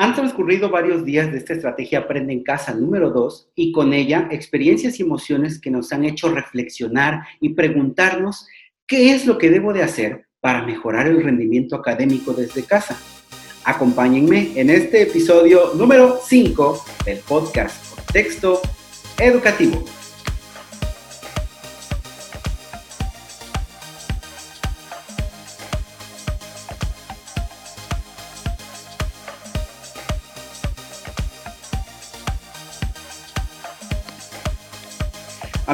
Han 0.00 0.14
transcurrido 0.14 0.70
varios 0.70 1.04
días 1.04 1.30
de 1.30 1.36
esta 1.36 1.52
estrategia 1.52 1.98
Aprende 1.98 2.32
en 2.32 2.42
Casa 2.42 2.72
número 2.72 3.10
2 3.10 3.50
y 3.54 3.70
con 3.70 3.92
ella 3.92 4.28
experiencias 4.30 4.98
y 4.98 5.02
emociones 5.02 5.60
que 5.60 5.70
nos 5.70 5.92
han 5.92 6.06
hecho 6.06 6.30
reflexionar 6.30 7.20
y 7.38 7.50
preguntarnos 7.50 8.46
qué 8.86 9.12
es 9.12 9.26
lo 9.26 9.36
que 9.36 9.50
debo 9.50 9.74
de 9.74 9.82
hacer 9.82 10.26
para 10.40 10.64
mejorar 10.64 11.06
el 11.06 11.22
rendimiento 11.22 11.76
académico 11.76 12.32
desde 12.32 12.64
casa. 12.64 12.98
Acompáñenme 13.64 14.52
en 14.58 14.70
este 14.70 15.02
episodio 15.02 15.74
número 15.74 16.18
5 16.24 16.82
del 17.04 17.18
podcast 17.18 17.94
Contexto 17.94 18.62
Educativo. 19.18 19.84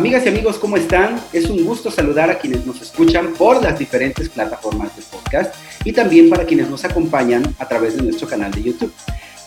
Amigas 0.06 0.24
y 0.24 0.28
amigos, 0.28 0.58
¿cómo 0.58 0.76
están? 0.76 1.20
Es 1.32 1.50
un 1.50 1.64
gusto 1.64 1.90
saludar 1.90 2.30
a 2.30 2.38
quienes 2.38 2.64
nos 2.64 2.80
escuchan 2.80 3.34
por 3.34 3.60
las 3.60 3.76
diferentes 3.76 4.28
plataformas 4.28 4.94
de 4.94 5.02
podcast 5.02 5.52
y 5.84 5.90
también 5.90 6.30
para 6.30 6.44
quienes 6.44 6.70
nos 6.70 6.84
acompañan 6.84 7.42
a 7.58 7.66
través 7.66 7.96
de 7.96 8.04
nuestro 8.04 8.28
canal 8.28 8.52
de 8.52 8.62
YouTube. 8.62 8.92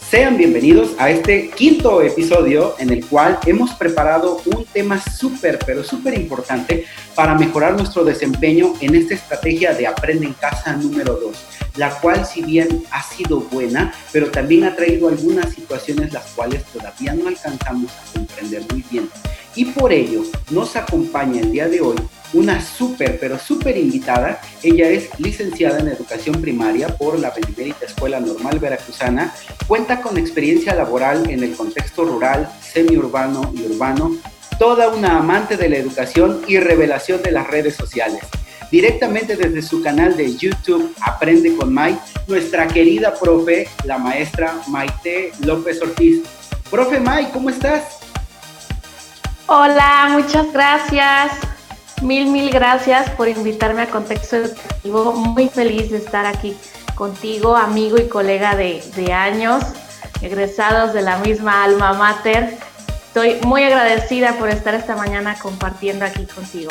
Sean 0.10 0.36
bienvenidos 0.36 0.96
a 0.98 1.12
este 1.12 1.50
quinto 1.52 2.02
episodio 2.02 2.76
en 2.78 2.90
el 2.90 3.06
cual 3.06 3.40
hemos 3.46 3.72
preparado 3.76 4.42
un 4.48 4.66
tema 4.66 5.02
súper, 5.02 5.60
pero 5.66 5.82
súper 5.82 6.16
importante 6.16 6.84
para 7.16 7.36
mejorar 7.36 7.78
nuestro 7.78 8.04
desempeño 8.04 8.74
en 8.82 8.96
esta 8.96 9.14
estrategia 9.14 9.74
de 9.74 9.88
Aprende 9.88 10.26
en 10.26 10.34
Casa 10.34 10.74
número 10.74 11.14
2, 11.14 11.38
la 11.78 11.90
cual 12.02 12.26
si 12.26 12.42
bien 12.42 12.84
ha 12.92 13.02
sido 13.02 13.40
buena, 13.40 13.94
pero 14.12 14.30
también 14.30 14.66
ha 14.66 14.76
traído 14.76 15.08
algunas 15.08 15.54
situaciones 15.54 16.12
las 16.12 16.26
cuales 16.32 16.66
todavía 16.66 17.14
no 17.14 17.30
alcanzamos 17.30 17.94
a 17.94 18.14
comprender 18.14 18.64
muy 18.70 18.84
bien. 18.92 19.10
Y 19.56 19.66
por 19.66 19.92
ello 19.92 20.24
nos 20.52 20.76
acompaña 20.76 21.42
el 21.42 21.52
día 21.52 21.68
de 21.68 21.82
hoy 21.82 21.96
una 22.34 22.62
súper, 22.62 23.20
pero 23.20 23.40
súper 23.40 23.78
invitada. 23.78 24.42
Ella 24.62 24.90
es 24.90 25.10
licenciada 25.20 25.80
en 25.80 25.88
educación 25.88 26.42
primaria 26.42 26.88
por 26.88 27.18
la 27.20 27.32
Benemérita 27.32 27.86
Escuela 27.86 28.20
Normal 28.20 28.60
Veracruzana. 28.60 29.34
Cuenta 29.68 30.02
con 30.02 30.18
experiencia 30.18 30.76
laboral 30.76 31.30
en 31.30 31.44
el 31.44 31.56
contexto 31.56 32.06
rural, 32.06 32.52
semiurbano 32.62 33.52
y 33.56 33.64
urbano. 33.64 34.16
Toda 34.60 34.90
una 34.90 35.18
amante 35.18 35.58
de 35.58 35.70
la 35.70 35.78
educación 35.78 36.42
y 36.48 36.60
revelación 36.60 37.22
de 37.24 37.32
las 37.32 37.48
redes 37.48 37.76
sociales. 37.76 38.22
Directamente 38.72 39.36
desde 39.36 39.64
su 39.64 39.82
canal 39.82 40.16
de 40.16 40.36
YouTube 40.36 40.94
Aprende 41.02 41.56
con 41.56 41.74
Mai, 41.74 41.98
nuestra 42.28 42.68
querida 42.68 43.16
profe, 43.16 43.68
la 43.86 43.98
maestra 43.98 44.62
Maite 44.68 45.32
López 45.44 45.82
Ortiz. 45.82 46.22
Profe 46.70 47.00
Mai, 47.00 47.32
¿cómo 47.32 47.50
estás? 47.50 47.99
Hola, 49.52 50.10
muchas 50.12 50.54
gracias. 50.54 51.32
Mil, 52.04 52.28
mil 52.28 52.52
gracias 52.52 53.10
por 53.10 53.28
invitarme 53.28 53.82
a 53.82 53.88
Contexto 53.88 54.36
Educativo. 54.36 55.12
Muy 55.14 55.50
feliz 55.50 55.90
de 55.90 55.98
estar 55.98 56.28
aquí 56.28 56.56
contigo, 56.94 57.56
amigo 57.56 57.98
y 57.98 58.08
colega 58.08 58.56
de, 58.56 58.84
de 58.96 59.12
años, 59.12 59.64
egresados 60.22 60.94
de 60.94 61.02
la 61.02 61.18
misma 61.18 61.64
alma 61.64 61.94
mater. 61.94 62.60
Estoy 63.08 63.40
muy 63.44 63.64
agradecida 63.64 64.34
por 64.34 64.50
estar 64.50 64.76
esta 64.76 64.96
mañana 64.96 65.36
compartiendo 65.42 66.06
aquí 66.06 66.28
contigo. 66.28 66.70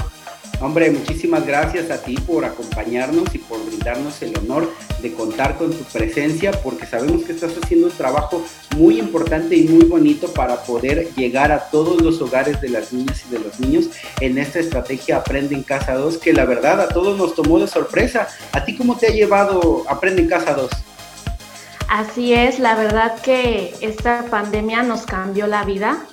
Hombre, 0.61 0.91
muchísimas 0.91 1.47
gracias 1.47 1.89
a 1.91 2.03
ti 2.03 2.17
por 2.17 2.45
acompañarnos 2.45 3.33
y 3.33 3.39
por 3.39 3.64
brindarnos 3.64 4.20
el 4.23 4.37
honor 4.39 4.69
de 5.01 5.12
contar 5.12 5.56
con 5.56 5.70
tu 5.70 5.84
presencia, 5.84 6.51
porque 6.51 6.84
sabemos 6.84 7.23
que 7.23 7.33
estás 7.33 7.53
haciendo 7.56 7.87
un 7.87 7.92
trabajo 7.92 8.45
muy 8.77 8.98
importante 8.98 9.55
y 9.55 9.69
muy 9.69 9.84
bonito 9.84 10.33
para 10.33 10.56
poder 10.64 11.14
llegar 11.14 11.53
a 11.53 11.70
todos 11.70 12.03
los 12.03 12.20
hogares 12.20 12.61
de 12.61 12.70
las 12.70 12.92
niñas 12.92 13.25
y 13.29 13.33
de 13.33 13.39
los 13.39 13.61
niños 13.61 13.91
en 14.20 14.36
esta 14.36 14.58
estrategia 14.58 15.19
Aprende 15.19 15.55
en 15.55 15.63
Casa 15.63 15.95
2, 15.95 16.19
que 16.19 16.33
la 16.33 16.45
verdad 16.45 16.80
a 16.80 16.89
todos 16.89 17.17
nos 17.17 17.36
tomó 17.36 17.61
de 17.61 17.69
sorpresa. 17.69 18.27
¿A 18.52 18.64
ti 18.64 18.77
cómo 18.77 18.96
te 18.96 19.07
ha 19.07 19.11
llevado 19.11 19.85
Aprende 19.89 20.23
en 20.23 20.29
Casa 20.29 20.55
2? 20.55 20.70
Así 21.89 22.35
es, 22.35 22.58
la 22.58 22.75
verdad 22.75 23.20
que 23.23 23.75
esta 23.80 24.25
pandemia 24.29 24.83
nos 24.83 25.07
cambió 25.07 25.46
la 25.46 25.64
vida 25.64 26.05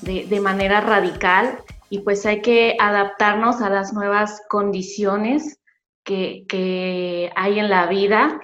de, 0.00 0.40
manera 0.40 0.80
radical 0.80 1.58
y 1.92 1.98
pues 1.98 2.24
hay 2.24 2.40
que 2.40 2.74
adaptarnos 2.80 3.60
a 3.60 3.68
las 3.68 3.92
nuevas 3.92 4.40
condiciones 4.48 5.60
que, 6.02 7.30
hay 7.36 7.58
en 7.58 7.68
la 7.68 7.84
vida. 7.86 8.40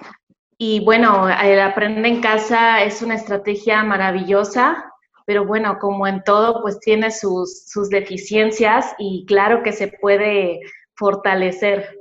Y 0.58 0.84
bueno, 0.84 1.26
el 1.30 1.58
aprende 1.58 2.06
en 2.06 2.20
casa 2.20 2.82
es 2.84 3.00
una 3.00 3.14
estrategia 3.14 3.82
maravillosa, 3.84 4.92
pero 5.24 5.46
bueno, 5.46 5.78
como 5.80 6.06
en 6.06 6.22
todo, 6.24 6.60
pues 6.60 6.78
tiene 6.80 7.10
sus, 7.10 7.64
sus 7.70 7.88
deficiencias 7.88 8.94
y 8.98 9.24
claro 9.26 9.62
que 9.62 9.72
se 9.72 9.88
puede 9.98 10.60
fortalecer. 10.94 11.97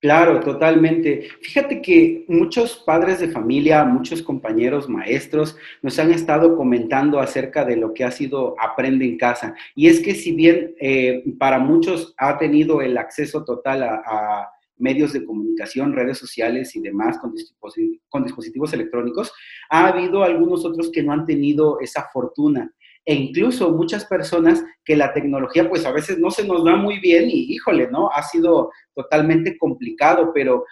Claro, 0.00 0.38
totalmente. 0.38 1.28
Fíjate 1.42 1.82
que 1.82 2.24
muchos 2.28 2.76
padres 2.86 3.18
de 3.18 3.32
familia, 3.32 3.84
muchos 3.84 4.22
compañeros 4.22 4.88
maestros 4.88 5.56
nos 5.82 5.98
han 5.98 6.12
estado 6.12 6.56
comentando 6.56 7.18
acerca 7.18 7.64
de 7.64 7.76
lo 7.76 7.92
que 7.92 8.04
ha 8.04 8.12
sido 8.12 8.54
Aprende 8.60 9.04
en 9.04 9.18
casa. 9.18 9.56
Y 9.74 9.88
es 9.88 9.98
que 9.98 10.14
si 10.14 10.30
bien 10.32 10.76
eh, 10.80 11.24
para 11.36 11.58
muchos 11.58 12.14
ha 12.16 12.38
tenido 12.38 12.80
el 12.80 12.96
acceso 12.96 13.44
total 13.44 13.82
a, 13.82 14.48
medios 14.80 15.12
de 15.12 15.24
comunicación, 15.24 15.92
redes 15.92 16.18
sociales 16.18 16.76
y 16.76 16.80
demás 16.80 17.18
con 17.18 17.34
con 18.08 18.22
dispositivos 18.22 18.72
electrónicos, 18.72 19.32
ha 19.68 19.88
habido 19.88 20.22
algunos 20.22 20.64
otros 20.64 20.92
que 20.92 21.02
no 21.02 21.12
han 21.12 21.26
tenido 21.26 21.80
esa 21.80 22.08
fortuna 22.12 22.72
e 23.08 23.14
incluso 23.14 23.72
muchas 23.72 24.04
personas 24.04 24.62
que 24.84 24.94
la 24.94 25.14
tecnología 25.14 25.66
pues 25.66 25.86
a 25.86 25.92
veces 25.92 26.18
no 26.18 26.30
se 26.30 26.46
nos 26.46 26.62
da 26.62 26.76
muy 26.76 27.00
bien 27.00 27.30
y 27.30 27.54
híjole, 27.54 27.88
¿no? 27.90 28.10
Ha 28.10 28.22
sido 28.22 28.70
totalmente 28.94 29.56
complicado, 29.56 30.30
pero 30.34 30.66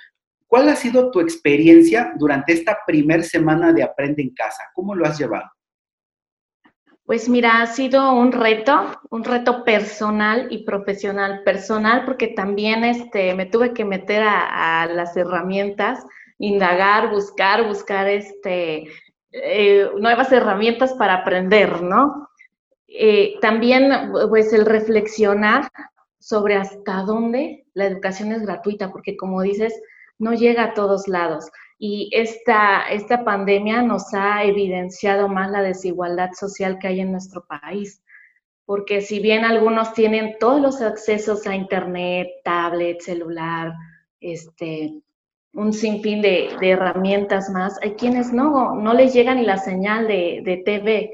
¿cuál 0.47 0.69
ha 0.69 0.76
sido 0.76 1.10
tu 1.10 1.20
experiencia 1.20 2.12
durante 2.19 2.52
esta 2.52 2.76
primer 2.86 3.24
semana 3.24 3.72
de 3.72 3.82
Aprende 3.82 4.20
en 4.20 4.34
Casa? 4.34 4.64
¿Cómo 4.74 4.94
lo 4.94 5.06
has 5.06 5.19
llevado? 5.19 5.47
Pues 7.06 7.26
mira, 7.26 7.62
ha 7.62 7.66
sido 7.69 8.12
un 8.12 8.32
reto, 8.32 9.00
un 9.08 9.24
reto 9.24 9.64
personal 9.64 10.48
y 10.50 10.64
profesional. 10.64 11.42
Personal 11.42 12.04
porque 12.04 12.28
también 12.28 12.84
este, 12.84 13.34
me 13.34 13.47
tuve 13.47 13.72
que 13.72 13.86
meter 13.86 14.22
a, 14.22 14.82
a 14.82 14.86
las 14.88 15.16
herramientas, 15.16 16.04
indagar, 16.38 17.10
buscar, 17.10 17.66
buscar 17.66 18.06
este, 18.08 18.88
eh, 19.42 19.91
nuevas 19.98 20.32
herramientas 20.32 20.94
para 20.94 21.14
aprender, 21.14 21.82
¿no? 21.82 22.28
Eh, 22.88 23.34
también, 23.41 24.12
pues, 24.28 24.52
el 24.52 24.64
reflexionar 24.64 25.69
sobre 26.19 26.56
hasta 26.56 27.02
dónde 27.02 27.66
la 27.74 27.86
educación 27.86 28.32
es 28.32 28.42
gratuita, 28.42 28.91
porque 28.91 29.16
como 29.16 29.42
dices, 29.42 29.74
no 30.19 30.32
llega 30.32 30.64
a 30.64 30.74
todos 30.74 31.06
lados. 31.06 31.50
Y 31.78 32.08
esta, 32.12 32.88
esta 32.91 33.24
pandemia 33.24 33.82
nos 33.82 34.14
ha 34.14 34.42
evidenciado 34.44 35.28
más 35.28 35.50
la 35.50 35.62
desigualdad 35.62 36.30
social 36.32 36.78
que 36.78 36.88
hay 36.88 37.00
en 37.00 37.12
nuestro 37.12 37.47
país. 37.47 38.03
Porque 38.64 39.03
si 39.03 39.20
bien 39.20 39.44
algunos 39.44 39.92
tienen 39.92 40.36
todos 40.41 40.60
los 40.60 40.80
accesos 40.80 41.47
a 41.47 41.54
Internet, 41.54 42.28
tablet, 42.42 43.00
celular, 43.00 43.74
este, 44.20 45.03
un 45.56 45.72
sinfín 45.72 46.22
de, 46.22 46.55
herramientas 46.61 47.50
más. 47.50 47.78
Hay 47.83 47.94
quienes 47.94 48.33
no, 48.33 48.75
no 48.75 48.94
les 48.94 49.12
llega 49.12 49.34
ni 49.34 49.43
la 49.43 49.56
señal 49.56 50.06
de, 50.06 50.43
de 50.44 50.59
TV, 50.59 51.12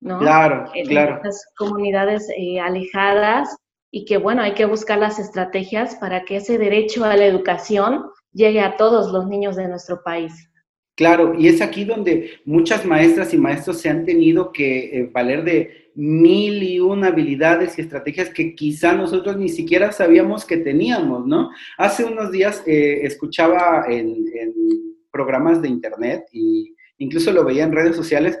¿no? 0.00 0.18
Claro, 0.18 0.70
claro. 0.86 1.20
Las 1.24 1.46
comunidades 1.56 2.28
eh, 2.36 2.60
alejadas 2.60 3.56
y 3.90 4.04
que, 4.04 4.18
bueno, 4.18 4.42
hay 4.42 4.52
que 4.54 4.66
buscar 4.66 4.98
las 4.98 5.18
estrategias 5.18 5.94
para 5.96 6.24
que 6.24 6.36
ese 6.36 6.58
derecho 6.58 7.04
a 7.04 7.16
la 7.16 7.24
educación 7.24 8.10
llegue 8.32 8.60
a 8.60 8.76
todos 8.76 9.12
los 9.12 9.26
niños 9.26 9.56
de 9.56 9.68
nuestro 9.68 10.02
país. 10.02 10.50
Claro, 10.98 11.36
y 11.38 11.46
es 11.46 11.62
aquí 11.62 11.84
donde 11.84 12.40
muchas 12.44 12.84
maestras 12.84 13.32
y 13.32 13.38
maestros 13.38 13.80
se 13.80 13.88
han 13.88 14.04
tenido 14.04 14.50
que 14.50 14.78
eh, 14.86 15.08
valer 15.12 15.44
de 15.44 15.92
mil 15.94 16.60
y 16.60 16.80
una 16.80 17.06
habilidades 17.06 17.78
y 17.78 17.82
estrategias 17.82 18.30
que 18.30 18.56
quizá 18.56 18.94
nosotros 18.94 19.36
ni 19.36 19.48
siquiera 19.48 19.92
sabíamos 19.92 20.44
que 20.44 20.56
teníamos, 20.56 21.24
¿no? 21.24 21.50
Hace 21.76 22.04
unos 22.04 22.32
días 22.32 22.64
eh, 22.66 23.02
escuchaba 23.04 23.84
en, 23.88 24.26
programas 25.12 25.62
de 25.62 25.68
internet 25.68 26.24
e 26.32 26.74
incluso 26.98 27.30
lo 27.30 27.44
veía 27.44 27.62
en 27.62 27.72
redes 27.72 27.94
sociales 27.94 28.36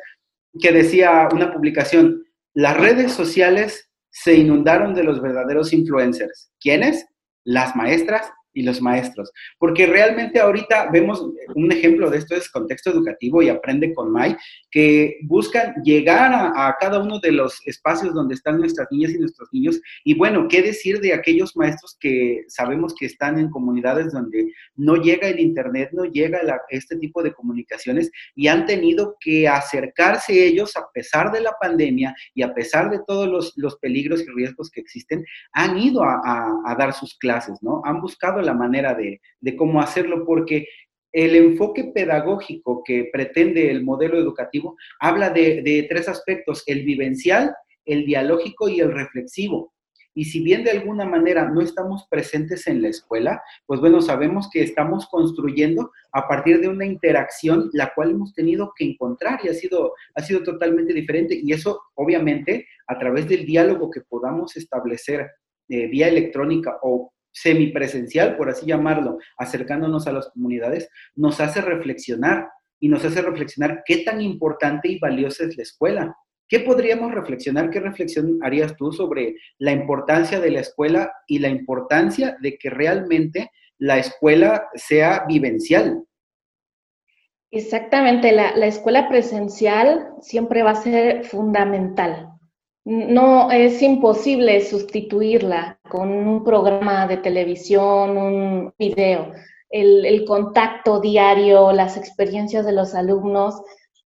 que 0.60 0.72
decía 0.72 1.28
una 1.32 1.52
publicación, 1.52 2.24
las 2.54 2.76
redes 2.76 3.12
sociales 3.12 3.88
se 4.10 4.34
inundaron 4.34 4.94
de 4.94 5.04
los 5.04 5.22
verdaderos 5.22 5.72
influencers. 5.72 6.50
¿Quiénes? 6.58 7.06
Las 7.44 7.76
maestras 7.76 8.32
y 8.58 8.62
los 8.62 8.82
maestros. 8.82 9.32
Porque 9.58 9.86
realmente 9.86 10.40
ahorita 10.40 10.90
vemos 10.90 11.24
un 11.54 11.72
ejemplo 11.72 12.10
de 12.10 12.18
esto 12.18 12.34
es 12.34 12.50
contexto 12.50 12.90
educativo 12.90 13.40
y 13.40 13.48
aprende 13.48 13.94
con 13.94 14.10
Mai, 14.10 14.36
que 14.70 15.18
buscan 15.22 15.74
llegar 15.82 16.32
a, 16.34 16.76
cada 16.78 16.98
uno 16.98 17.18
de 17.20 17.32
los 17.32 17.60
espacios 17.66 18.14
donde 18.14 18.34
están 18.34 18.58
nuestras 18.58 18.88
niñas 18.90 19.12
y 19.12 19.18
nuestros 19.18 19.48
niños. 19.52 19.80
Y 20.04 20.14
bueno, 20.14 20.46
¿qué 20.48 20.62
decir 20.62 21.00
de 21.00 21.14
aquellos 21.14 21.56
maestros 21.56 21.96
que 21.98 22.44
sabemos 22.48 22.94
que 22.94 23.06
están 23.06 23.38
en 23.38 23.50
comunidades 23.50 24.12
donde 24.12 24.52
no 24.76 24.96
llega 24.96 25.28
el 25.28 25.40
Internet, 25.40 25.90
no 25.92 26.04
llega 26.04 26.40
este 26.68 26.96
tipo 26.96 27.22
de 27.22 27.32
comunicaciones 27.32 28.10
y 28.34 28.48
han 28.48 28.66
tenido 28.66 29.16
que 29.20 29.48
acercarse 29.48 30.46
ellos 30.46 30.76
a 30.76 30.86
pesar 30.92 31.32
de 31.32 31.40
la 31.40 31.52
pandemia 31.60 32.14
y 32.34 32.42
a 32.42 32.52
pesar 32.52 32.90
de 32.90 33.00
todos 33.06 33.28
los, 33.28 33.52
los 33.56 33.76
peligros 33.78 34.22
y 34.22 34.30
riesgos 34.30 34.70
que 34.70 34.80
existen, 34.80 35.24
han 35.52 35.78
ido 35.78 36.02
a, 36.02 36.20
a, 36.66 36.74
dar 36.74 36.92
sus 36.92 37.16
clases, 37.16 37.58
¿no? 37.62 37.80
Han 37.84 38.00
buscado 38.00 38.40
la 38.40 38.54
manera 38.54 38.94
de, 38.94 39.20
de 39.40 39.56
cómo 39.56 39.80
hacerlo 39.80 40.24
porque 40.24 40.66
el 41.12 41.34
enfoque 41.34 41.84
pedagógico 41.94 42.82
que 42.84 43.08
pretende 43.12 43.70
el 43.70 43.82
modelo 43.82 44.18
educativo 44.18 44.76
habla 45.00 45.30
de, 45.30 45.86
tres 45.88 46.08
aspectos, 46.08 46.62
el 46.66 46.84
vivencial, 46.84 47.54
el 47.84 48.04
dialógico 48.04 48.68
y 48.68 48.80
el 48.80 48.92
reflexivo. 48.92 49.72
Y 50.14 50.24
si 50.24 50.42
bien 50.42 50.64
de 50.64 50.72
alguna 50.72 51.04
manera 51.04 51.48
no 51.48 51.60
estamos 51.60 52.06
presentes 52.10 52.66
en 52.66 52.82
la 52.82 52.88
escuela, 52.88 53.40
pues 53.66 53.80
bueno, 53.80 54.02
sabemos 54.02 54.50
que 54.52 54.62
estamos 54.62 55.06
construyendo 55.06 55.92
a 56.12 56.26
partir 56.26 56.60
de 56.60 56.68
una 56.68 56.84
interacción 56.84 57.70
la 57.72 57.92
cual 57.94 58.10
hemos 58.10 58.34
tenido 58.34 58.72
que 58.76 58.84
encontrar 58.84 59.38
y 59.44 59.48
ha 59.48 59.54
sido, 59.54 59.94
ha 60.16 60.22
sido 60.22 60.42
totalmente 60.42 60.92
diferente. 60.92 61.38
Y 61.40 61.52
eso, 61.52 61.80
obviamente, 61.94 62.66
a 62.88 62.98
través 62.98 63.28
del 63.28 63.46
diálogo 63.46 63.90
que 63.90 64.00
podamos 64.00 64.56
establecer 64.56 65.30
eh, 65.68 65.86
vía 65.86 66.08
electrónica 66.08 66.78
o 66.82 67.12
semipresencial, 67.42 68.36
por 68.36 68.50
así 68.50 68.66
llamarlo, 68.66 69.18
acercándonos 69.36 70.06
a 70.06 70.12
las 70.12 70.28
comunidades, 70.30 70.88
nos 71.14 71.40
hace 71.40 71.60
reflexionar 71.60 72.48
y 72.80 72.88
nos 72.88 73.04
hace 73.04 73.22
reflexionar 73.22 73.82
qué 73.84 73.98
tan 73.98 74.20
importante 74.20 74.88
y 74.88 74.98
valiosa 74.98 75.44
es 75.44 75.56
la 75.56 75.62
escuela. 75.62 76.16
¿Qué 76.48 76.60
podríamos 76.60 77.12
reflexionar? 77.12 77.70
¿Qué 77.70 77.80
reflexión 77.80 78.38
harías 78.42 78.74
tú 78.76 78.92
sobre 78.92 79.36
la 79.58 79.72
importancia 79.72 80.40
de 80.40 80.50
la 80.50 80.60
escuela 80.60 81.12
y 81.26 81.40
la 81.40 81.48
importancia 81.48 82.36
de 82.40 82.56
que 82.56 82.70
realmente 82.70 83.50
la 83.78 83.98
escuela 83.98 84.68
sea 84.74 85.24
vivencial? 85.28 86.04
Exactamente, 87.50 88.32
la, 88.32 88.56
la 88.56 88.66
escuela 88.66 89.08
presencial 89.08 90.08
siempre 90.20 90.62
va 90.62 90.72
a 90.72 90.82
ser 90.82 91.24
fundamental 91.24 92.37
no 92.88 93.50
es 93.50 93.82
imposible 93.82 94.62
sustituirla 94.62 95.78
con 95.90 96.10
un 96.10 96.42
programa 96.42 97.06
de 97.06 97.18
televisión, 97.18 98.16
un 98.16 98.74
video. 98.78 99.34
El, 99.68 100.24
contacto 100.24 100.98
diario, 100.98 101.70
las 101.72 101.98
experiencias 101.98 102.64
de 102.64 102.72
los 102.72 102.94
alumnos 102.94 103.60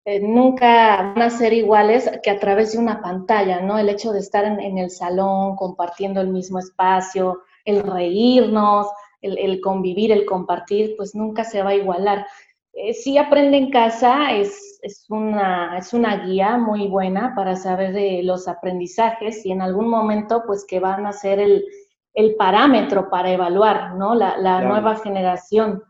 eh, 0.06 0.22
nunca 0.22 1.14
van 1.14 1.22
a 1.22 1.30
ser 1.30 1.52
iguales 1.52 2.10
que 2.24 2.30
a 2.30 2.40
través 2.40 2.72
de 2.72 2.78
una 2.78 3.02
pantalla, 3.02 3.60
¿no? 3.60 3.78
El 3.78 3.90
hecho 3.90 4.14
de 4.14 4.20
estar 4.20 4.46
en, 4.46 4.78
el 4.78 4.90
salón, 4.90 5.58
compartiendo 5.58 6.22
el 6.22 6.30
mismo 6.30 6.60
espacio, 6.60 7.42
el 7.66 7.84
reírnos, 7.84 8.88
el, 9.22 9.60
convivir, 9.60 10.14
el 10.14 10.26
compartir, 10.26 10.94
pues 10.96 11.16
nunca 11.16 11.44
se 11.44 11.62
va 11.62 11.72
a 11.72 11.76
igualar. 11.76 12.26
Eh, 12.72 12.94
sí 12.94 13.18
aprende 13.18 13.58
en 13.58 13.72
casa, 13.72 14.32
es, 14.38 14.69
es, 14.82 15.06
una, 15.10 15.78
es 15.78 15.94
una 15.94 16.26
guía 16.26 16.58
muy 16.58 16.88
buena 16.88 17.34
para 17.36 17.56
saber 17.56 17.94
de 17.94 18.22
los 18.24 18.48
aprendizajes 18.48 19.46
y 19.46 19.52
en 19.52 19.62
algún 19.62 19.90
momento 19.90 20.44
pues 20.46 20.66
que 20.66 20.80
van 20.80 21.06
a 21.06 21.14
ser 21.14 21.40
el, 21.40 21.66
el 22.14 22.36
parámetro 22.36 23.10
para 23.10 23.32
evaluar, 23.32 23.96
¿no? 23.96 24.16
La, 24.16 24.38
la 24.38 24.62
nueva 24.62 24.96
generación. 24.96 25.84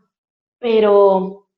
Pero 0.58 1.48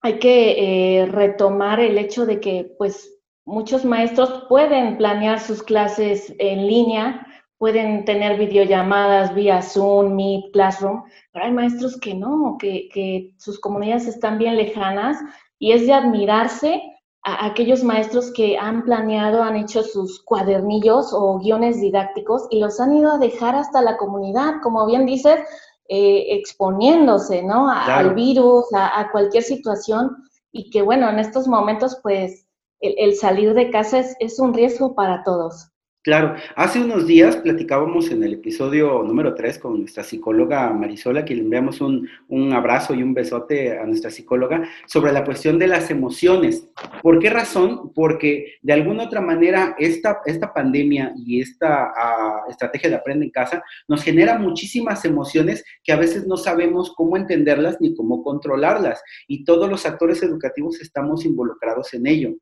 hay 0.00 0.18
que 0.18 1.00
eh, 1.00 1.06
retomar 1.06 1.80
el 1.80 1.98
hecho 1.98 2.26
de 2.26 2.40
que 2.40 2.74
pues 2.78 3.12
muchos 3.44 3.84
maestros 3.84 4.44
pueden 4.48 4.98
planear 4.98 5.40
sus 5.40 5.62
clases 5.62 6.34
en 6.38 6.66
línea, 6.66 7.26
pueden 7.58 8.04
tener 8.04 8.38
videollamadas 8.38 9.34
vía 9.34 9.62
Zoom, 9.62 10.14
Meet, 10.14 10.52
Classroom, 10.52 11.04
pero 11.32 11.46
hay 11.46 11.52
maestros 11.52 11.98
que 11.98 12.14
no, 12.14 12.56
que, 12.58 13.34
sus 13.38 13.58
comunidades 13.58 14.06
están 14.06 14.38
bien 14.38 14.56
lejanas 14.56 15.18
y 15.58 15.72
es 15.72 15.86
de 15.86 15.92
admirarse 15.94 16.82
a 17.22 17.46
aquellos 17.46 17.82
maestros 17.82 18.32
que 18.32 18.56
han 18.56 18.84
planeado, 18.84 19.42
han 19.42 19.56
hecho 19.56 19.82
sus 19.82 20.22
cuadernillos 20.22 21.12
o 21.12 21.38
guiones 21.38 21.80
didácticos 21.80 22.46
y 22.50 22.60
los 22.60 22.78
han 22.78 22.96
ido 22.96 23.12
a 23.12 23.18
dejar 23.18 23.56
hasta 23.56 23.82
la 23.82 23.96
comunidad, 23.96 24.60
como 24.62 24.86
bien 24.86 25.06
dices, 25.06 25.40
eh, 25.88 26.26
exponiéndose, 26.36 27.42
¿no? 27.42 27.68
Al 27.68 28.14
virus, 28.14 28.66
a, 28.74 29.10
cualquier 29.10 29.42
situación 29.42 30.16
y 30.52 30.70
que 30.70 30.82
bueno, 30.82 31.08
en 31.08 31.18
estos 31.18 31.48
momentos 31.48 31.98
pues 32.02 32.46
el, 32.80 33.14
salir 33.16 33.54
de 33.54 33.70
casa 33.70 34.04
es 34.20 34.38
un 34.38 34.54
riesgo 34.54 34.94
para 34.94 35.24
todos. 35.24 35.70
Claro, 36.06 36.36
hace 36.54 36.78
unos 36.78 37.04
días 37.04 37.36
platicábamos 37.38 38.12
en 38.12 38.22
el 38.22 38.34
episodio 38.34 39.02
número 39.02 39.34
3 39.34 39.58
con 39.58 39.80
nuestra 39.80 40.04
psicóloga 40.04 40.72
Marisola, 40.72 41.24
que 41.24 41.34
le 41.34 41.40
enviamos 41.42 41.80
un, 41.80 42.08
abrazo 42.52 42.94
y 42.94 43.02
un 43.02 43.12
besote 43.12 43.76
a 43.76 43.84
nuestra 43.86 44.12
psicóloga, 44.12 44.68
sobre 44.86 45.12
la 45.12 45.24
cuestión 45.24 45.58
de 45.58 45.66
las 45.66 45.90
emociones. 45.90 46.68
¿Por 47.02 47.18
qué 47.18 47.28
razón? 47.28 47.92
Porque 47.92 48.54
de 48.62 48.72
alguna 48.72 49.02
otra 49.02 49.20
manera 49.20 49.74
esta, 49.80 50.20
esta 50.26 50.54
pandemia 50.54 51.12
y 51.16 51.40
esta 51.40 51.92
ah, 51.96 52.44
estrategia 52.48 52.88
de 52.88 52.94
aprende 52.94 53.24
en 53.24 53.32
casa 53.32 53.64
nos 53.88 54.04
genera 54.04 54.38
muchísimas 54.38 55.04
emociones 55.04 55.64
que 55.82 55.90
a 55.90 55.96
veces 55.96 56.24
no 56.24 56.36
sabemos 56.36 56.94
cómo 56.94 57.16
entenderlas 57.16 57.80
ni 57.80 57.96
cómo 57.96 58.22
controlarlas. 58.22 59.02
Y 59.26 59.42
todos 59.42 59.68
los 59.68 59.84
actores 59.84 60.22
educativos 60.22 60.80
estamos 60.80 61.24
involucrados 61.24 61.92
en 61.94 62.06
ello 62.06 62.36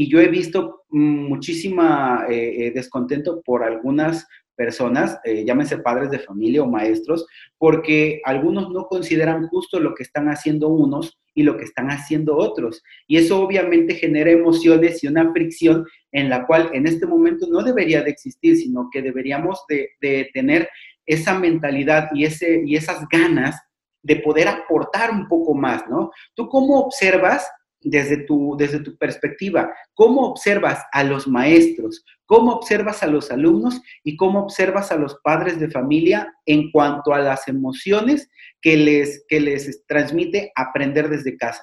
y 0.00 0.08
yo 0.08 0.18
he 0.18 0.28
visto 0.28 0.84
muchísima 0.88 2.24
eh, 2.26 2.68
eh, 2.68 2.70
descontento 2.70 3.42
por 3.42 3.62
algunas 3.62 4.26
personas, 4.56 5.18
eh, 5.24 5.44
llámense 5.44 5.76
padres 5.76 6.10
de 6.10 6.20
familia 6.20 6.62
o 6.62 6.66
maestros, 6.66 7.26
porque 7.58 8.22
algunos 8.24 8.70
no 8.70 8.86
consideran 8.86 9.46
justo 9.48 9.78
lo 9.78 9.94
que 9.94 10.02
están 10.02 10.30
haciendo 10.30 10.68
unos 10.68 11.18
y 11.34 11.42
lo 11.42 11.58
que 11.58 11.64
están 11.64 11.90
haciendo 11.90 12.34
otros. 12.38 12.82
Y 13.06 13.18
eso 13.18 13.42
obviamente 13.42 13.94
genera 13.94 14.30
emociones 14.30 15.04
y 15.04 15.06
una 15.06 15.30
fricción 15.34 15.84
en 16.12 16.30
la 16.30 16.46
cual 16.46 16.70
en 16.72 16.86
este 16.86 17.06
momento 17.06 17.46
no 17.50 17.62
debería 17.62 18.02
de 18.02 18.08
existir, 18.08 18.56
sino 18.56 18.88
que 18.90 19.02
deberíamos 19.02 19.64
de, 19.68 19.90
de 20.00 20.30
tener 20.32 20.66
esa 21.04 21.38
mentalidad 21.38 22.08
y, 22.14 22.24
ese, 22.24 22.62
y 22.64 22.74
esas 22.74 23.06
ganas 23.12 23.60
de 24.02 24.16
poder 24.16 24.48
aportar 24.48 25.10
un 25.10 25.28
poco 25.28 25.52
más, 25.52 25.86
¿no? 25.90 26.10
¿Tú 26.34 26.48
cómo 26.48 26.80
observas 26.80 27.46
desde 27.82 28.24
tu, 28.24 28.56
desde 28.56 28.80
tu 28.80 28.96
perspectiva, 28.96 29.72
cómo 29.94 30.22
observas 30.22 30.84
a 30.92 31.02
los 31.04 31.26
maestros, 31.26 32.04
cómo 32.26 32.52
observas 32.52 33.02
a 33.02 33.06
los 33.06 33.30
alumnos 33.30 33.80
y 34.04 34.16
cómo 34.16 34.40
observas 34.40 34.92
a 34.92 34.96
los 34.96 35.16
padres 35.22 35.58
de 35.58 35.70
familia 35.70 36.32
en 36.46 36.70
cuanto 36.70 37.14
a 37.14 37.20
las 37.20 37.48
emociones 37.48 38.28
que 38.60 38.76
les, 38.76 39.24
que 39.28 39.40
les 39.40 39.84
transmite 39.86 40.52
aprender 40.54 41.08
desde 41.08 41.36
casa. 41.36 41.62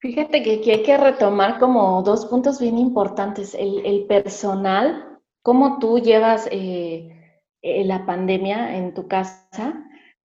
Fíjate 0.00 0.42
que 0.42 0.56
aquí 0.56 0.70
hay 0.70 0.82
que 0.82 0.98
retomar 0.98 1.58
como 1.58 2.02
dos 2.02 2.26
puntos 2.26 2.60
bien 2.60 2.76
importantes. 2.76 3.56
El, 3.58 4.04
personal, 4.06 5.18
cómo 5.40 5.78
tú 5.78 5.98
llevas 5.98 6.46
eh, 6.50 7.08
eh, 7.62 7.84
la 7.86 8.04
pandemia 8.04 8.76
en 8.76 8.92
tu 8.92 9.08
casa 9.08 9.48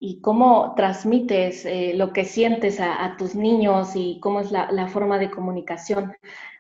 y 0.01 0.21
cómo 0.21 0.75
transmites 0.77 1.65
eh, 1.65 1.93
lo 1.95 2.13
que 2.13 2.25
sientes 2.25 2.79
a, 2.81 3.17
tus 3.19 3.35
niños 3.35 3.91
y 3.95 4.21
cómo 4.21 4.41
es 4.41 4.53
la, 4.53 4.89
forma 4.89 5.19
de 5.19 5.31
comunicación. 5.31 6.17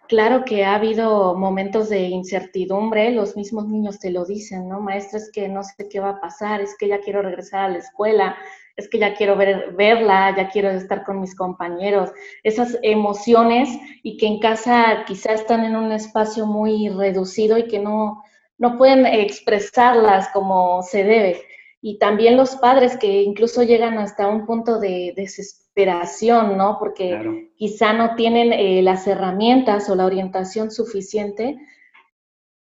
Claro 0.09 0.45
que 0.45 0.65
ha 0.65 0.75
habido 0.75 1.35
momentos 1.35 1.89
de 1.89 2.01
incertidumbre, 2.09 3.13
los 3.13 3.37
mismos 3.37 3.69
niños 3.69 3.99
te 3.99 4.11
lo 4.11 4.25
dicen, 4.25 4.69
¿no? 4.69 4.81
Maestra, 4.81 5.19
es 5.19 5.31
que 5.31 5.49
no 5.49 5.63
sé 5.63 5.89
qué 5.89 6.01
va 6.01 6.11
a 6.11 6.21
pasar, 6.21 6.61
es 6.63 6.77
que 6.79 6.89
ya 6.89 7.01
quiero 7.01 7.23
regresar 7.23 7.67
a 7.67 7.69
la 7.69 7.79
escuela, 7.79 8.37
es 8.77 8.89
que 8.89 8.99
ya 8.99 9.15
quiero 9.15 9.37
ver, 9.37 9.75
verla, 9.75 10.35
ya 10.37 10.49
quiero 10.49 10.71
estar 10.71 11.05
con 11.05 11.21
mis 11.21 11.37
compañeros. 11.37 12.11
Esas 12.43 12.79
emociones 12.83 13.69
y 14.03 14.17
que 14.17 14.27
en 14.27 14.41
casa 14.41 15.05
quizás 15.07 15.43
están 15.43 15.65
en 15.65 15.77
un 15.77 15.93
espacio 15.93 16.47
muy 16.47 16.89
reducido 16.89 17.59
y 17.59 17.69
que 17.69 17.79
no, 17.79 18.25
no 18.57 18.79
pueden 18.79 19.05
expresarlas 19.05 20.29
como 20.31 20.83
se 20.83 21.05
debe 21.05 21.43
y 21.81 21.99
también 21.99 22.37
los 22.37 22.57
padres 22.57 22.97
que 22.97 23.23
incluso 23.23 23.63
llegan 23.63 23.99
hasta 23.99 24.27
un 24.27 24.47
punto 24.47 24.81
de 24.81 25.13
desesperación, 25.17 26.57
¿no? 26.57 26.77
Porque 26.79 27.51
quizá 27.57 27.93
no 27.93 28.17
tienen 28.17 28.53
eh, 28.53 28.83
las 28.83 29.07
herramientas 29.07 29.89
o 29.89 29.95
la 29.95 30.07
orientación 30.07 30.71
suficiente 30.71 31.57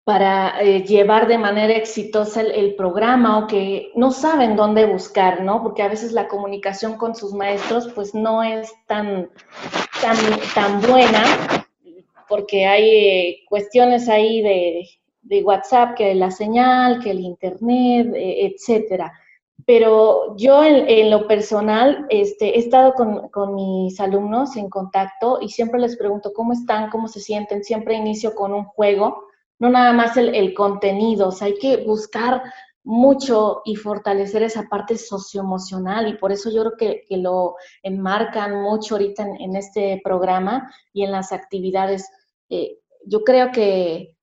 para 0.05 0.61
eh, 0.61 0.83
llevar 0.83 1.29
de 1.29 1.39
manera 1.39 1.75
exitosa 1.75 2.43
el, 2.43 2.75
programa 2.75 3.39
o 3.39 3.47
que 3.47 3.93
no 3.95 4.11
saben 4.11 4.57
dónde 4.57 4.85
buscar, 4.85 5.43
¿no? 5.43 5.63
Porque 5.63 5.83
a 5.83 5.89
veces 5.89 6.13
la 6.13 6.29
comunicación 6.29 6.97
con 6.97 7.15
sus 7.15 7.33
maestros 7.33 7.91
pues 7.95 8.15
no 8.15 8.43
es 8.43 8.73
tan, 8.87 9.31
tan, 10.03 10.17
tan 10.55 10.81
buena 10.83 11.23
porque 12.29 12.65
hay 12.67 12.89
eh, 12.89 13.45
cuestiones 13.49 14.09
ahí 14.09 14.41
de 14.41 14.89
de 15.31 15.45
WhatsApp, 15.45 15.95
que 15.97 16.13
la 16.17 16.33
señal, 16.33 16.99
que 16.99 17.13
el 17.13 17.21
Internet, 17.21 18.13
e, 18.15 18.47
etcétera. 18.47 19.13
pero 19.65 20.37
yo 20.37 20.65
en, 20.65 21.11
lo 21.11 21.29
personal 21.29 22.07
este, 22.09 22.57
he 22.57 22.59
estado 22.59 22.95
con, 22.95 23.55
mis 23.55 24.01
alumnos 24.01 24.57
en 24.57 24.69
contacto 24.69 25.39
y 25.41 25.49
siempre 25.49 25.79
les 25.81 25.97
pregunto 25.97 26.33
cómo 26.35 26.53
están, 26.53 26.91
cómo 26.91 27.07
se 27.07 27.21
sienten, 27.21 27.63
siempre 27.63 27.95
inicio 27.95 28.35
con 28.35 28.53
un 28.53 28.65
juego, 28.65 29.23
no 29.61 29.71
nada 29.71 29.93
más 29.93 30.17
el, 30.17 30.53
contenido, 30.55 31.29
o 31.29 31.45
hay 31.45 31.57
que 31.59 31.85
buscar 31.85 32.43
mucho 32.83 33.63
y 33.65 33.77
fortalecer 33.77 34.43
esa 34.43 34.65
parte 34.69 34.97
socioemocional 34.97 36.09
y 36.09 36.17
por 36.17 36.33
eso 36.33 36.51
yo 36.51 36.63
creo 36.65 36.77
que, 37.09 37.17
lo 37.19 37.55
enmarcan 37.85 38.63
mucho 38.63 38.97
ahorita 38.97 39.25
en, 39.39 39.55
este 39.55 40.01
programa 40.03 40.73
y 40.93 41.05
en 41.05 41.13
las 41.13 41.31
actividades. 41.31 42.11
Eh, 42.49 42.79
yo 43.07 43.23
creo 43.23 43.53
que 43.53 44.17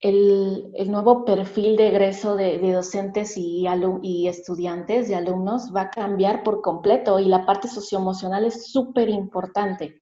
el, 0.00 0.90
nuevo 0.90 1.24
perfil 1.24 1.76
de 1.76 1.88
egreso 1.88 2.36
de, 2.36 2.58
docentes 2.72 3.36
y, 3.36 3.66
y 4.02 4.28
estudiantes, 4.28 5.08
de 5.08 5.14
alumnos, 5.14 5.72
va 5.74 5.82
a 5.82 5.90
cambiar 5.90 6.42
por 6.42 6.62
completo 6.62 7.18
y 7.18 7.26
la 7.26 7.44
parte 7.44 7.68
socioemocional 7.68 8.44
es 8.46 8.70
súper 8.72 9.08
importante. 9.08 10.00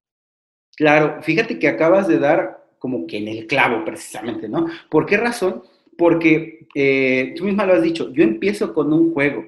Claro, 0.76 1.20
fíjate 1.22 1.58
que 1.58 1.68
acabas 1.68 2.06
de 2.06 2.18
dar 2.18 2.64
como 2.78 3.06
que 3.06 3.18
en 3.18 3.28
el 3.28 3.46
clavo 3.48 3.84
precisamente, 3.84 4.48
¿no? 4.48 4.66
¿Por 4.88 5.06
qué 5.06 5.16
razón? 5.16 5.64
Porque 5.96 6.68
eh, 6.74 7.34
tú 7.36 7.44
misma 7.44 7.66
lo 7.66 7.74
has 7.74 7.82
dicho, 7.82 8.12
yo 8.12 8.22
empiezo 8.22 8.72
con 8.72 8.92
un 8.92 9.12
juego 9.12 9.44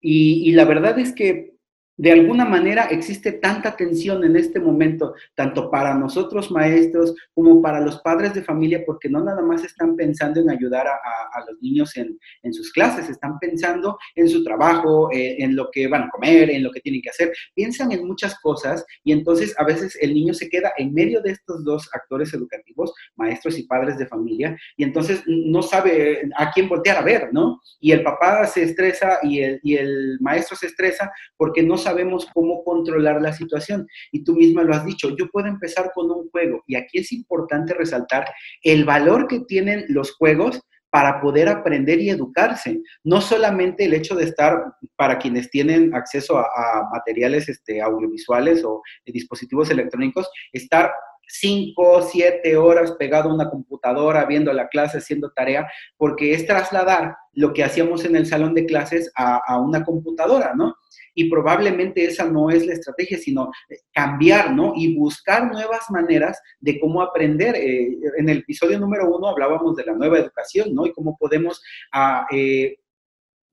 y, 0.00 0.48
y 0.48 0.52
la 0.52 0.64
verdad 0.64 0.98
es 0.98 1.12
que 1.12 1.55
de 1.96 2.12
alguna 2.12 2.44
manera 2.44 2.84
existe 2.84 3.32
tanta 3.32 3.74
tensión 3.74 4.22
en 4.24 4.36
este 4.36 4.60
momento, 4.60 5.14
tanto 5.34 5.70
para 5.70 5.94
nosotros 5.94 6.50
maestros 6.50 7.14
como 7.32 7.62
para 7.62 7.80
los 7.80 8.00
padres 8.00 8.34
de 8.34 8.42
familia, 8.42 8.82
porque 8.84 9.08
no 9.08 9.22
nada 9.24 9.40
más 9.42 9.64
están 9.64 9.96
pensando 9.96 10.40
en 10.40 10.50
ayudar 10.50 10.86
a, 10.86 11.00
los 11.48 11.60
niños 11.60 11.96
en, 11.96 12.52
sus 12.52 12.72
clases, 12.72 13.08
están 13.08 13.38
pensando 13.38 13.98
en 14.14 14.28
su 14.28 14.42
trabajo, 14.42 15.10
eh, 15.12 15.36
en 15.38 15.54
lo 15.54 15.70
que 15.70 15.86
van 15.86 16.04
a 16.04 16.10
comer, 16.10 16.50
en 16.50 16.62
lo 16.62 16.70
que 16.70 16.80
tienen 16.80 17.02
que 17.02 17.10
hacer, 17.10 17.32
piensan 17.54 17.92
en 17.92 18.06
muchas 18.06 18.38
cosas 18.40 18.84
y 19.04 19.12
entonces 19.12 19.54
a 19.58 19.64
veces 19.64 19.96
el 20.00 20.14
niño 20.14 20.34
se 20.34 20.48
queda 20.48 20.72
en 20.76 20.92
medio 20.94 21.20
de 21.20 21.32
estos 21.32 21.64
dos 21.64 21.88
actores 21.92 22.32
educativos, 22.34 22.92
maestros 23.16 23.58
y 23.58 23.64
padres 23.64 23.98
de 23.98 24.06
familia, 24.06 24.56
y 24.76 24.84
entonces 24.84 25.22
no 25.26 25.62
sabe 25.62 26.28
a 26.36 26.50
quién 26.52 26.68
voltear 26.68 26.98
a 26.98 27.02
ver, 27.02 27.32
¿no? 27.32 27.60
Y 27.80 27.92
el 27.92 28.02
papá 28.02 28.46
se 28.46 28.62
estresa 28.62 29.18
y 29.22 29.40
el, 29.40 29.60
y 29.62 29.76
el 29.76 30.18
maestro 30.20 30.56
se 30.56 30.66
estresa 30.66 31.12
porque 31.36 31.62
no 31.62 31.76
sabemos 31.86 32.26
cómo 32.34 32.64
controlar 32.64 33.22
la 33.22 33.32
situación. 33.32 33.86
Y 34.10 34.24
tú 34.24 34.34
misma 34.34 34.64
lo 34.64 34.74
has 34.74 34.84
dicho, 34.84 35.16
yo 35.16 35.28
puedo 35.30 35.46
empezar 35.46 35.92
con 35.94 36.10
un 36.10 36.28
juego. 36.30 36.62
Y 36.66 36.74
aquí 36.74 36.98
es 36.98 37.12
importante 37.12 37.74
resaltar 37.74 38.26
el 38.62 38.84
valor 38.84 39.28
que 39.28 39.40
tienen 39.40 39.84
los 39.88 40.12
juegos 40.16 40.60
para 40.90 41.20
poder 41.20 41.48
aprender 41.48 42.00
y 42.00 42.10
educarse. 42.10 42.80
No 43.04 43.20
solamente 43.20 43.84
el 43.84 43.94
hecho 43.94 44.16
de 44.16 44.24
estar, 44.24 44.74
para 44.96 45.18
quienes 45.18 45.50
tienen 45.50 45.94
acceso 45.94 46.38
a, 46.38 46.88
materiales 46.92 47.48
este, 47.48 47.80
audiovisuales 47.80 48.64
o 48.64 48.82
dispositivos 49.04 49.70
electrónicos, 49.70 50.28
estar 50.52 50.90
cinco, 51.26 52.02
siete 52.02 52.56
horas 52.56 52.92
pegado 52.92 53.30
a 53.30 53.34
una 53.34 53.50
computadora, 53.50 54.24
viendo 54.24 54.52
la 54.52 54.68
clase, 54.68 54.98
haciendo 54.98 55.30
tarea, 55.30 55.66
porque 55.96 56.32
es 56.32 56.46
trasladar 56.46 57.16
lo 57.32 57.52
que 57.52 57.64
hacíamos 57.64 58.04
en 58.04 58.16
el 58.16 58.26
salón 58.26 58.54
de 58.54 58.66
clases 58.66 59.12
a, 59.14 59.58
una 59.60 59.84
computadora, 59.84 60.54
¿no? 60.54 60.76
Y 61.14 61.30
probablemente 61.30 62.04
esa 62.04 62.24
no 62.24 62.50
es 62.50 62.66
la 62.66 62.74
estrategia, 62.74 63.18
sino 63.18 63.50
eh, 63.68 63.78
cambiar, 63.92 64.52
¿no? 64.52 64.72
Y 64.76 64.96
buscar 64.96 65.50
nuevas 65.50 65.90
maneras 65.90 66.40
de 66.60 66.78
cómo 66.78 67.02
aprender. 67.02 67.56
Eh, 67.56 67.98
en 68.18 68.28
el 68.28 68.38
episodio 68.38 68.78
número 68.78 69.08
uno 69.14 69.28
hablábamos 69.28 69.76
de 69.76 69.84
la 69.84 69.94
nueva 69.94 70.18
educación, 70.18 70.74
¿no? 70.74 70.86
Y 70.86 70.92
cómo 70.92 71.16
podemos 71.18 71.62
ah, 71.92 72.26
eh, 72.30 72.76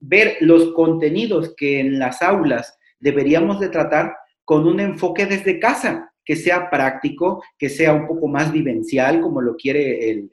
ver 0.00 0.36
los 0.40 0.72
contenidos 0.72 1.54
que 1.56 1.80
en 1.80 1.98
las 1.98 2.22
aulas 2.22 2.78
deberíamos 2.98 3.60
de 3.60 3.68
tratar 3.68 4.14
con 4.44 4.66
un 4.66 4.80
enfoque 4.80 5.26
desde 5.26 5.58
casa, 5.58 6.12
que 6.24 6.36
sea 6.36 6.70
práctico, 6.70 7.42
que 7.58 7.68
sea 7.68 7.92
un 7.92 8.06
poco 8.06 8.28
más 8.28 8.52
vivencial, 8.52 9.20
como 9.20 9.40
lo 9.40 9.56
quiere 9.56 10.10
el, 10.10 10.30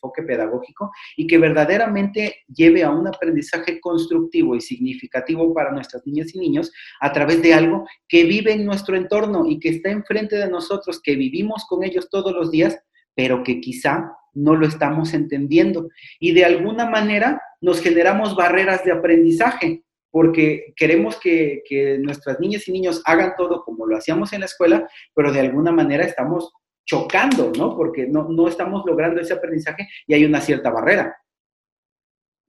enfoque 0.00 0.22
pedagógico, 0.22 0.92
y 1.16 1.26
que 1.26 1.38
verdaderamente 1.38 2.44
lleve 2.46 2.84
a 2.84 2.90
un 2.90 3.08
aprendizaje 3.08 3.80
constructivo 3.80 4.54
y 4.54 4.60
significativo 4.60 5.52
para 5.52 5.72
nuestras 5.72 6.06
niñas 6.06 6.32
y 6.36 6.38
niños 6.38 6.72
a 7.00 7.12
través 7.12 7.42
de 7.42 7.52
algo 7.52 7.84
que 8.06 8.22
vive 8.22 8.52
en 8.52 8.64
nuestro 8.64 8.96
entorno 8.96 9.44
y 9.46 9.58
que 9.58 9.70
está 9.70 9.90
enfrente 9.90 10.36
de 10.36 10.48
nosotros, 10.48 11.00
que 11.02 11.16
vivimos 11.16 11.64
con 11.68 11.82
ellos 11.82 12.08
todos 12.10 12.32
los 12.32 12.52
días, 12.52 12.78
pero 13.16 13.42
que 13.42 13.60
quizá 13.60 14.12
no 14.34 14.54
lo 14.54 14.66
estamos 14.66 15.14
entendiendo. 15.14 15.88
Y 16.20 16.32
de 16.32 16.44
alguna 16.44 16.88
manera 16.88 17.42
nos 17.60 17.80
generamos 17.80 18.36
barreras 18.36 18.84
de 18.84 18.92
aprendizaje 18.92 19.82
porque 20.10 20.72
queremos 20.76 21.18
que, 21.20 21.62
nuestras 22.00 22.40
niñas 22.40 22.66
y 22.68 22.72
niños 22.72 23.02
hagan 23.04 23.34
todo 23.36 23.62
como 23.64 23.86
lo 23.86 23.96
hacíamos 23.96 24.32
en 24.32 24.40
la 24.40 24.46
escuela, 24.46 24.88
pero 25.14 25.32
de 25.32 25.40
alguna 25.40 25.72
manera 25.72 26.04
estamos 26.04 26.52
chocando, 26.86 27.52
¿no? 27.56 27.76
Porque 27.76 28.06
no, 28.06 28.28
no 28.28 28.48
estamos 28.48 28.82
logrando 28.86 29.20
ese 29.20 29.34
aprendizaje 29.34 29.88
y 30.06 30.14
hay 30.14 30.24
una 30.24 30.40
cierta 30.40 30.70
barrera. 30.70 31.14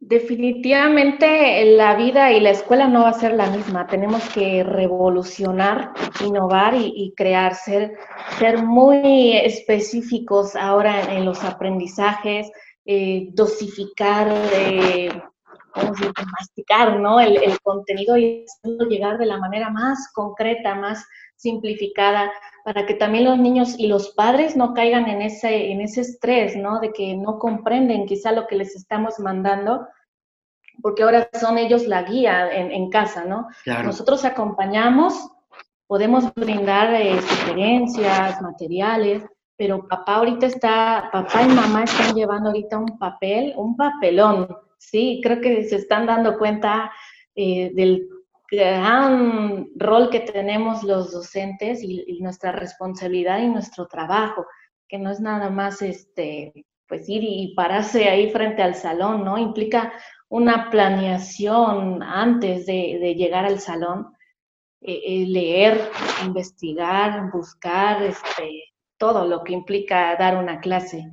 Definitivamente 0.02 1.66
la 1.76 1.94
vida 1.96 2.32
y 2.32 2.40
la 2.40 2.52
escuela 2.52 2.88
no 2.88 3.02
va 3.02 3.10
a 3.10 3.20
ser 3.20 3.34
la 3.34 3.50
misma. 3.50 3.86
Tenemos 3.86 4.24
que 4.30 4.64
revolucionar, 4.64 5.92
innovar 6.26 6.74
y, 6.74 7.14
crear, 7.18 7.54
ser, 7.54 7.98
ser, 8.38 8.64
muy 8.64 9.36
específicos 9.36 10.56
ahora 10.56 11.14
en, 11.14 11.26
los 11.26 11.44
aprendizajes, 11.44 12.50
eh, 12.86 13.28
dosificar, 13.34 14.34
eh, 14.54 15.10
¿cómo 15.74 15.96
se 15.96 16.06
masticar, 16.32 17.00
¿no? 17.00 17.20
El, 17.20 17.60
contenido 17.62 18.18
y 18.18 18.46
llegar 18.90 19.18
de 19.18 19.26
la 19.26 19.38
manera 19.38 19.70
más 19.70 20.12
concreta, 20.14 20.76
más 20.76 21.06
simplificada, 21.36 22.32
para 22.66 22.86
que 22.86 22.94
también 22.94 23.26
los 23.26 23.38
niños 23.38 23.76
y 23.78 23.88
los 23.88 24.10
padres 24.10 24.56
no 24.56 24.74
caigan 24.74 25.08
en 25.08 25.22
ese, 25.22 25.72
en 25.72 25.82
ese 25.82 26.02
estrés, 26.02 26.56
¿no? 26.56 26.80
De 26.80 26.92
que 26.92 27.16
no 27.16 27.40
comprenden 27.40 28.06
quizá 28.06 28.32
lo 28.32 28.48
que 28.48 28.56
les 28.56 28.76
estamos 28.76 29.20
mandando, 29.20 29.88
porque 30.82 31.04
ahora 31.04 31.30
son 31.40 31.58
ellos 31.58 31.88
la 31.88 32.04
guía 32.04 32.50
en, 32.52 32.90
casa, 32.90 33.26
¿no? 33.26 33.48
Nosotros 33.66 34.26
acompañamos, 34.26 35.30
podemos 35.88 36.34
brindar 36.34 36.94
eh, 36.94 37.22
sugerencias, 37.22 38.42
materiales, 38.42 39.24
pero 39.60 39.86
papá 39.88 40.16
ahorita 40.16 40.46
está, 40.46 41.10
papá 41.12 41.44
y 41.44 41.50
mamá 41.50 41.84
están 41.84 42.16
llevando 42.16 42.50
ahorita 42.50 42.78
un 42.78 42.98
papel, 42.98 43.54
un 43.58 43.76
papelón, 43.76 44.48
Sí, 44.80 45.20
creo 45.22 45.42
que 45.42 45.66
se 45.66 45.76
están 45.76 46.08
dando 46.08 46.38
cuenta 46.38 46.92
eh, 47.36 47.72
del 47.76 48.08
gran 48.50 49.68
rol 49.76 50.10
que 50.10 50.22
tenemos 50.22 50.84
los 50.84 51.12
docentes 51.12 51.84
y, 51.84 52.20
nuestra 52.22 52.52
responsabilidad 52.54 53.40
y 53.40 53.50
nuestro 53.50 53.88
trabajo, 53.88 54.46
que 54.88 54.98
no 54.98 55.12
es 55.12 55.20
nada 55.20 55.50
más 55.50 55.82
este, 55.82 56.66
pues 56.88 57.08
ir 57.08 57.24
y 57.24 57.54
pararse 57.56 58.10
ahí 58.10 58.32
frente 58.32 58.64
al 58.64 58.74
salón, 58.74 59.24
¿no? 59.24 59.38
Implica 59.38 59.94
una 60.30 60.70
planeación 60.70 62.02
antes 62.02 62.66
de, 62.66 63.16
llegar 63.16 63.46
al 63.46 63.60
salón, 63.60 64.14
eh, 64.82 65.02
eh, 65.06 65.26
leer, 65.28 65.92
investigar, 66.26 67.30
buscar, 67.32 68.02
este, 68.04 68.64
todo 68.98 69.28
lo 69.28 69.44
que 69.44 69.54
implica 69.54 70.16
dar 70.16 70.38
una 70.38 70.60
clase. 70.62 71.06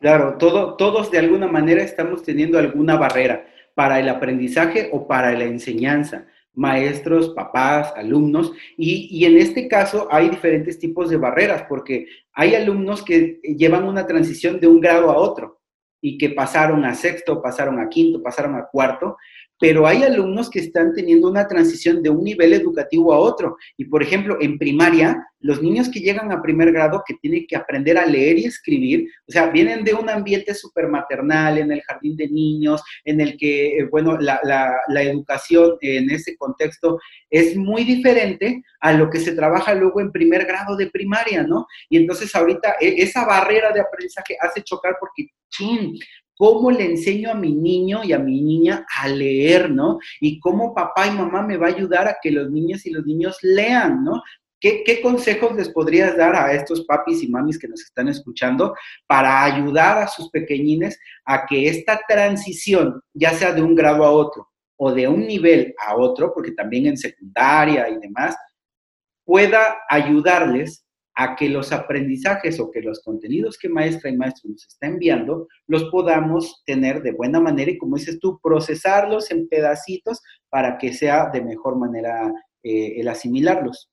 Claro, 0.00 0.36
todo, 0.38 0.76
todos 0.76 1.10
de 1.10 1.18
alguna 1.18 1.48
manera 1.48 1.82
estamos 1.82 2.22
teniendo 2.22 2.58
alguna 2.58 2.96
barrera 2.96 3.48
para 3.74 3.98
el 3.98 4.08
aprendizaje 4.08 4.90
o 4.92 5.08
para 5.08 5.32
la 5.32 5.44
enseñanza, 5.44 6.26
maestros, 6.54 7.30
papás, 7.30 7.92
alumnos, 7.96 8.52
y, 8.76 9.08
y, 9.10 9.24
en 9.24 9.38
este 9.38 9.66
caso 9.66 10.08
hay 10.10 10.28
diferentes 10.28 10.78
tipos 10.78 11.10
de 11.10 11.16
barreras, 11.16 11.64
porque 11.68 12.06
hay 12.32 12.54
alumnos 12.54 13.02
que 13.02 13.40
llevan 13.42 13.84
una 13.84 14.06
transición 14.06 14.60
de 14.60 14.68
un 14.68 14.80
grado 14.80 15.10
a 15.10 15.16
otro 15.16 15.60
y 16.00 16.16
que 16.16 16.30
pasaron 16.30 16.84
a 16.84 16.94
sexto, 16.94 17.42
pasaron 17.42 17.80
a 17.80 17.88
quinto, 17.88 18.22
pasaron 18.22 18.54
a 18.54 18.66
cuarto, 18.70 19.16
pero 19.58 19.86
hay 19.86 20.02
alumnos 20.02 20.48
que 20.50 20.60
están 20.60 20.94
teniendo 20.94 21.28
una 21.28 21.48
transición 21.48 22.02
de 22.02 22.10
un 22.10 22.22
nivel 22.22 22.52
educativo 22.52 23.12
a 23.12 23.18
otro. 23.18 23.56
Y 23.76 23.86
por 23.86 24.02
ejemplo, 24.02 24.38
en 24.40 24.58
primaria, 24.58 25.26
los 25.40 25.62
niños 25.62 25.88
que 25.88 26.00
llegan 26.00 26.32
a 26.32 26.42
primer 26.42 26.72
grado, 26.72 27.02
que 27.06 27.14
tienen 27.14 27.46
que 27.46 27.56
aprender 27.56 27.98
a 27.98 28.06
leer 28.06 28.38
y 28.38 28.44
escribir, 28.44 29.08
o 29.26 29.32
sea, 29.32 29.48
vienen 29.50 29.84
de 29.84 29.94
un 29.94 30.08
ambiente 30.08 30.54
súper 30.54 30.88
maternal, 30.88 31.58
en 31.58 31.72
el 31.72 31.82
jardín 31.82 32.16
de 32.16 32.28
niños, 32.28 32.82
en 33.04 33.20
el 33.20 33.36
que, 33.36 33.78
eh, 33.78 33.88
bueno, 33.90 34.18
la, 34.18 34.40
la, 34.42 35.02
educación 35.02 35.76
en 35.80 36.10
ese 36.10 36.36
contexto 36.36 36.98
es 37.30 37.56
muy 37.56 37.84
diferente 37.84 38.62
a 38.80 38.92
lo 38.92 39.10
que 39.10 39.20
se 39.20 39.32
trabaja 39.32 39.74
luego 39.74 40.00
en 40.00 40.12
primer 40.12 40.44
grado 40.44 40.76
de 40.76 40.90
primaria, 40.90 41.42
¿no? 41.42 41.66
Y 41.88 41.96
entonces 41.96 42.34
ahorita 42.34 42.76
e, 42.80 43.02
esa 43.02 43.24
barrera 43.24 43.72
de 43.72 43.80
aprendizaje 43.80 44.36
hace 44.40 44.62
chocar 44.62 44.96
porque, 44.98 45.28
¿Cómo 46.38 46.70
le 46.70 46.84
enseño 46.84 47.32
a 47.32 47.34
mi 47.34 47.52
niño 47.52 48.04
y 48.04 48.12
a 48.12 48.18
mi 48.20 48.40
niña 48.40 48.86
a 48.96 49.08
leer, 49.08 49.72
¿no? 49.72 49.98
Y 50.20 50.38
cómo 50.38 50.72
papá 50.72 51.08
y 51.08 51.10
mamá 51.10 51.42
me 51.42 51.56
va 51.56 51.66
a 51.66 51.70
ayudar 51.70 52.06
a 52.06 52.18
que 52.22 52.30
los 52.30 52.48
niños 52.48 52.86
y 52.86 52.90
los 52.90 53.04
niños 53.04 53.38
lean, 53.42 54.04
¿no? 54.04 54.22
¿Qué, 54.60 55.00
consejos 55.02 55.56
les 55.56 55.68
podrías 55.68 56.16
dar 56.16 56.36
a 56.36 56.52
estos 56.52 56.84
papis 56.84 57.24
y 57.24 57.28
mamis 57.28 57.58
que 57.58 57.66
nos 57.66 57.82
están 57.82 58.06
escuchando 58.06 58.74
para 59.08 59.42
ayudar 59.42 59.98
a 59.98 60.06
sus 60.06 60.30
pequeñines 60.30 60.98
a 61.24 61.44
que 61.44 61.68
esta 61.68 62.00
transición, 62.06 63.02
ya 63.14 63.32
sea 63.32 63.52
de 63.52 63.62
un 63.62 63.74
grado 63.74 64.04
a 64.04 64.10
otro, 64.12 64.48
o 64.76 64.92
de 64.92 65.08
un 65.08 65.26
nivel 65.26 65.74
a 65.84 65.96
otro, 65.96 66.32
porque 66.32 66.52
también 66.52 66.86
en 66.86 66.96
secundaria 66.96 67.88
y 67.88 67.98
demás, 67.98 68.36
pueda 69.24 69.78
ayudarles 69.88 70.84
a 71.20 71.34
que 71.34 71.48
los 71.48 71.72
aprendizajes 71.72 72.60
o 72.60 72.70
que 72.70 72.80
los 72.80 73.02
contenidos 73.02 73.58
que 73.58 73.68
maestra 73.68 74.08
y 74.08 74.16
maestro 74.16 74.50
nos 74.50 74.64
está 74.64 74.86
enviando 74.86 75.48
los 75.66 75.86
podamos 75.90 76.62
tener 76.64 77.02
de 77.02 77.10
buena 77.10 77.40
manera 77.40 77.72
y, 77.72 77.76
como 77.76 77.96
dices 77.96 78.20
tú, 78.20 78.38
procesarlos 78.40 79.32
en 79.32 79.48
pedacitos 79.48 80.22
para 80.48 80.78
que 80.78 80.92
sea 80.92 81.28
de 81.32 81.42
mejor 81.42 81.76
manera 81.76 82.32
eh, 82.62 83.00
el 83.00 83.08
asimilarlos. 83.08 83.90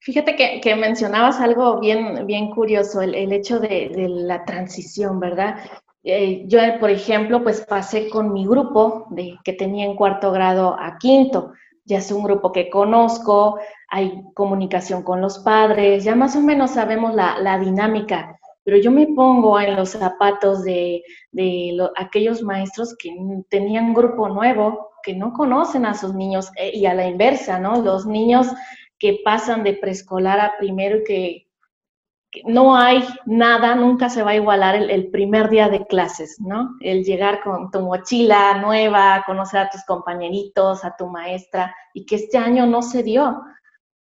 Fíjate 0.00 0.34
que, 0.60 0.74
mencionabas 0.74 1.38
algo 1.40 1.78
bien, 1.78 2.26
bien 2.26 2.50
curioso, 2.50 3.00
el, 3.00 3.32
hecho 3.32 3.60
de, 3.60 3.90
la 4.08 4.44
transición, 4.44 5.20
¿verdad? 5.20 5.58
Eh, 6.02 6.42
yo, 6.48 6.58
por 6.80 6.90
ejemplo, 6.90 7.44
pues 7.44 7.60
pasé 7.60 8.08
con 8.08 8.32
mi 8.32 8.44
grupo 8.44 9.06
de, 9.10 9.36
que 9.44 9.52
tenía 9.52 9.84
en 9.84 9.94
cuarto 9.94 10.32
grado 10.32 10.76
a 10.76 10.98
quinto. 10.98 11.52
Ya 11.88 11.98
es 11.98 12.12
un 12.12 12.22
grupo 12.22 12.52
que 12.52 12.68
conozco, 12.68 13.58
hay 13.88 14.22
comunicación 14.34 15.02
con 15.02 15.22
los 15.22 15.38
padres, 15.38 16.04
ya 16.04 16.14
más 16.14 16.36
o 16.36 16.40
menos 16.42 16.72
sabemos 16.72 17.14
la, 17.14 17.58
dinámica, 17.58 18.38
pero 18.62 18.76
yo 18.76 18.90
me 18.90 19.06
pongo 19.06 19.58
en 19.58 19.74
los 19.74 19.90
zapatos 19.90 20.62
de, 20.64 21.02
aquellos 21.96 22.42
maestros 22.42 22.94
que 22.98 23.10
tenían 23.48 23.94
grupo 23.94 24.28
nuevo, 24.28 24.90
que 25.02 25.14
no 25.14 25.32
conocen 25.32 25.86
a 25.86 25.94
sus 25.94 26.14
niños, 26.14 26.50
eh, 26.56 26.72
y 26.74 26.84
a 26.84 26.92
la 26.92 27.08
inversa, 27.08 27.58
¿no? 27.58 27.80
Los 27.80 28.04
niños 28.04 28.48
que 28.98 29.20
pasan 29.24 29.64
de 29.64 29.72
preescolar 29.72 30.40
a 30.40 30.58
primero 30.58 30.98
y 30.98 31.04
que, 31.04 31.47
no 32.44 32.76
hay 32.76 33.04
nada, 33.26 33.74
nunca 33.74 34.10
se 34.10 34.22
va 34.22 34.32
a 34.32 34.36
igualar 34.36 34.76
el, 34.76 35.10
primer 35.10 35.48
día 35.48 35.68
de 35.68 35.86
clases, 35.86 36.38
¿no? 36.40 36.76
El 36.80 37.04
llegar 37.04 37.40
con 37.42 37.70
tu 37.70 37.80
mochila 37.80 38.58
nueva, 38.58 39.24
conocer 39.26 39.60
a 39.60 39.70
tus 39.70 39.84
compañeritos, 39.84 40.84
a 40.84 40.94
tu 40.96 41.06
maestra, 41.06 41.74
y 41.94 42.04
que 42.04 42.16
este 42.16 42.38
año 42.38 42.66
no 42.66 42.82
se 42.82 43.02
dio. 43.02 43.42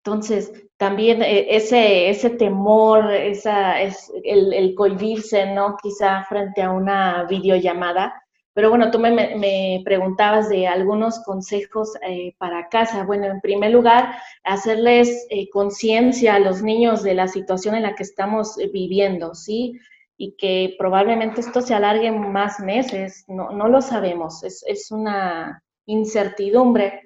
Entonces, 0.03 0.51
también 0.77 1.21
eh, 1.23 1.55
ese, 1.55 2.09
ese 2.09 2.31
temor, 2.31 3.11
esa, 3.11 3.81
es 3.81 4.11
el, 4.23 4.53
el 4.53 4.75
cohibirse, 4.75 5.53
¿no? 5.53 5.75
Quizá 5.81 6.23
frente 6.23 6.61
a 6.61 6.71
una 6.71 7.23
videollamada, 7.23 8.20
pero 8.53 8.69
bueno, 8.69 8.91
tú 8.91 8.99
me, 8.99 9.81
preguntabas 9.85 10.49
de 10.49 10.67
algunos 10.67 11.19
consejos 11.23 11.93
eh, 12.05 12.35
para 12.37 12.67
casa. 12.67 13.03
Bueno, 13.05 13.25
en 13.25 13.39
primer 13.39 13.71
lugar, 13.71 14.15
hacerles 14.43 15.25
eh, 15.29 15.49
conciencia 15.49 16.35
a 16.35 16.39
los 16.39 16.61
niños 16.61 17.01
de 17.01 17.13
la 17.13 17.27
situación 17.29 17.75
en 17.75 17.83
la 17.83 17.95
que 17.95 18.03
estamos 18.03 18.57
eh, 18.59 18.69
viviendo, 18.71 19.35
¿sí? 19.35 19.79
Y 20.17 20.35
que 20.35 20.75
probablemente 20.77 21.39
esto 21.39 21.61
se 21.61 21.73
alargue 21.73 22.11
más 22.11 22.59
meses, 22.59 23.23
no, 23.27 23.51
no 23.51 23.69
lo 23.69 23.81
sabemos, 23.81 24.43
es, 24.43 24.63
es 24.67 24.91
una 24.91 25.63
incertidumbre. 25.85 27.01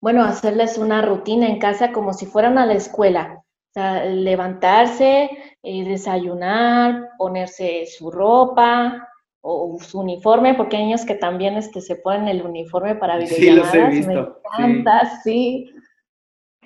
Bueno, 0.00 0.24
hacerles 0.24 0.78
una 0.78 1.00
rutina 1.02 1.46
en 1.46 1.60
casa 1.60 1.92
como 1.92 2.12
si 2.12 2.26
fueran 2.26 2.58
a 2.58 2.66
la 2.66 2.74
escuela. 2.74 3.42
Levantarse, 3.74 5.30
desayunar, 5.62 7.10
ponerse 7.16 7.86
su 7.86 8.10
ropa, 8.10 9.09
o 9.42 9.78
su 9.80 10.00
uniforme, 10.00 10.54
porque 10.54 10.76
hay 10.76 10.84
niños 10.84 11.04
que 11.04 11.14
también 11.14 11.56
este, 11.56 11.80
se 11.80 11.96
ponen 11.96 12.28
el 12.28 12.42
uniforme 12.42 12.94
para 12.94 13.16
videollamadas. 13.16 13.72
Sí, 13.72 13.78
los 13.78 13.88
he 13.88 13.96
visto. 13.96 14.40
Me 14.58 14.64
encanta, 14.66 15.20
sí. 15.22 15.70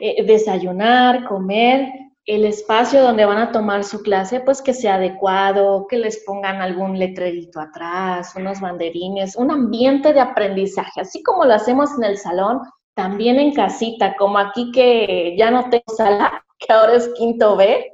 Eh, 0.01 0.25
desayunar, 0.25 1.25
comer, 1.27 1.89
el 2.27 2.45
espacio 2.45 3.03
donde 3.03 3.27
van 3.27 3.39
a 3.39 3.53
tomar 3.53 3.85
su 3.85 4.03
clase, 4.03 4.41
pues 4.41 4.63
que 4.63 4.73
sea 4.73 4.95
adecuado, 4.95 5.87
que 5.89 5.99
les 5.99 6.25
pongan 6.25 6.63
algún 6.63 6.99
letrerito 6.99 7.61
atrás, 7.61 8.35
unos 8.35 8.61
banderines, 8.61 9.37
un 9.37 9.51
ambiente 9.51 10.13
de 10.13 10.21
aprendizaje, 10.21 11.03
así 11.03 11.23
como 11.23 11.45
lo 11.45 11.55
hacemos 11.55 11.91
en 11.99 12.05
el 12.05 12.17
salón, 12.17 12.61
también 12.95 13.39
en 13.39 13.53
casita, 13.53 14.17
como 14.17 14.39
aquí 14.39 14.71
que 14.73 15.35
ya 15.37 15.51
no 15.51 15.69
tengo 15.69 15.85
sala, 15.97 16.45
que 16.59 16.73
ahora 16.73 16.95
es 16.95 17.09
quinto 17.15 17.57
B. 17.57 17.93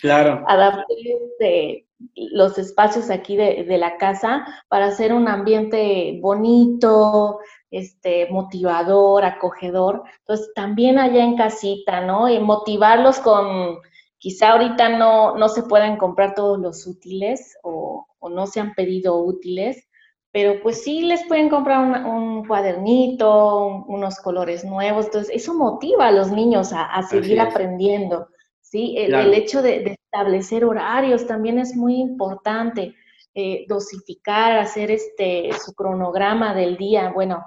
Claro. 0.00 0.44
Adapté 0.48 0.94
este, 0.94 1.86
los 2.14 2.58
espacios 2.58 3.10
aquí 3.10 3.36
de, 3.36 3.64
la 3.78 3.96
casa 3.98 4.46
para 4.68 4.86
hacer 4.86 5.12
un 5.12 5.28
ambiente 5.28 6.18
bonito, 6.20 7.38
este, 7.70 8.28
motivador, 8.30 9.24
acogedor. 9.24 10.02
Entonces, 10.20 10.50
también 10.54 10.98
allá 10.98 11.22
en 11.22 11.36
casita, 11.36 12.00
¿no? 12.00 12.28
Y 12.28 12.38
motivarlos 12.40 13.18
con, 13.18 13.78
quizá 14.18 14.52
ahorita 14.52 14.90
no, 14.90 15.36
no 15.36 15.48
se 15.48 15.62
pueden 15.64 15.96
comprar 15.96 16.34
todos 16.34 16.58
los 16.58 16.86
útiles 16.86 17.56
o, 17.62 18.06
no 18.30 18.46
se 18.46 18.60
han 18.60 18.74
pedido 18.74 19.18
útiles, 19.18 19.88
pero 20.30 20.60
pues 20.62 20.82
sí 20.84 21.02
les 21.02 21.24
pueden 21.26 21.48
comprar 21.48 22.04
un, 22.04 22.46
cuadernito, 22.46 23.84
unos 23.88 24.16
colores 24.18 24.64
nuevos. 24.64 25.06
Entonces, 25.06 25.34
eso 25.34 25.54
motiva 25.54 26.08
a 26.08 26.12
los 26.12 26.30
niños 26.30 26.72
a, 26.74 27.02
seguir 27.02 27.40
aprendiendo. 27.40 28.28
¿sí? 28.60 28.94
El, 28.98 29.32
hecho 29.32 29.62
de, 29.62 29.96
establecer 30.10 30.64
horarios 30.64 31.26
también 31.26 31.60
es 31.60 31.76
muy 31.76 32.00
importante, 32.00 32.96
eh, 33.32 33.64
dosificar, 33.68 34.58
hacer 34.58 34.90
este, 34.90 35.50
su 35.64 35.72
cronograma 35.72 36.52
del 36.52 36.76
día. 36.76 37.12
Bueno, 37.14 37.46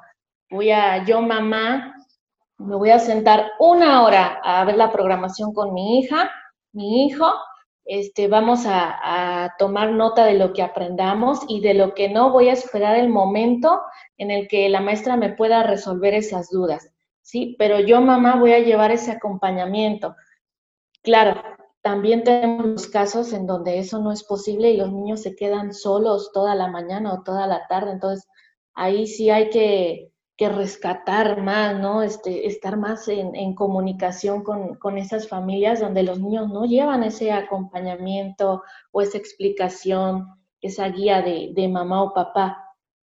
voy 0.49 0.71
a, 0.71 1.03
yo 1.03 1.21
mamá, 1.21 1.93
me 2.57 2.75
voy 2.77 2.91
a 2.91 2.99
sentar 2.99 3.51
una 3.59 4.03
hora 4.03 4.39
a 4.41 4.63
ver 4.63 4.77
la 4.77 4.93
programación 4.93 5.53
con 5.53 5.73
mi 5.73 5.99
hija, 5.99 6.31
mi 6.71 7.05
hijo, 7.05 7.33
este, 7.83 8.29
vamos 8.29 8.65
a, 8.65 9.43
a, 9.43 9.55
tomar 9.57 9.91
nota 9.91 10.23
de 10.23 10.35
lo 10.35 10.53
que 10.53 10.61
aprendamos 10.61 11.41
y 11.49 11.59
de 11.59 11.73
lo 11.73 11.93
que 11.93 12.07
no 12.07 12.31
voy 12.31 12.47
a 12.47 12.53
esperar 12.53 12.95
el 12.95 13.09
momento 13.09 13.81
en 14.17 14.31
el 14.31 14.47
que 14.47 14.69
la 14.69 14.79
maestra 14.79 15.17
me 15.17 15.33
pueda 15.33 15.63
resolver 15.63 16.13
esas 16.13 16.49
dudas, 16.49 16.89
¿sí? 17.21 17.57
Pero 17.59 17.81
yo, 17.81 17.99
mamá, 17.99 18.37
voy 18.37 18.53
a 18.53 18.59
llevar 18.59 18.91
ese 18.91 19.11
acompañamiento. 19.11 20.15
Claro, 21.01 21.43
también 21.83 22.23
tenemos 22.23 22.87
casos 22.87 23.33
en 23.33 23.45
donde 23.45 23.77
eso 23.77 23.99
no 23.99 24.13
es 24.13 24.23
posible 24.23 24.71
y 24.71 24.77
los 24.77 24.91
niños 24.91 25.21
se 25.21 25.35
quedan 25.35 25.73
solos 25.73 26.31
toda 26.33 26.55
la 26.55 26.69
mañana 26.69 27.13
o 27.13 27.23
toda 27.23 27.45
la 27.45 27.67
tarde. 27.67 27.91
Entonces, 27.91 28.25
ahí 28.73 29.05
sí 29.05 29.29
hay 29.29 29.49
que, 29.49 30.09
rescatar 30.39 31.41
más, 31.41 31.79
¿no? 31.79 32.03
Este, 32.03 32.47
estar 32.47 32.75
más 32.75 33.07
en, 33.07 33.55
comunicación 33.55 34.43
con, 34.43 34.97
esas 34.97 35.29
familias 35.29 35.79
donde 35.79 36.03
los 36.03 36.19
niños 36.19 36.49
no 36.49 36.65
llevan 36.65 37.03
ese 37.03 37.31
acompañamiento 37.31 38.61
o 38.91 39.01
esa 39.01 39.17
explicación, 39.17 40.27
esa 40.59 40.89
guía 40.89 41.21
de, 41.21 41.51
de 41.53 41.67
mamá 41.69 42.03
o 42.03 42.13
papá. 42.13 42.57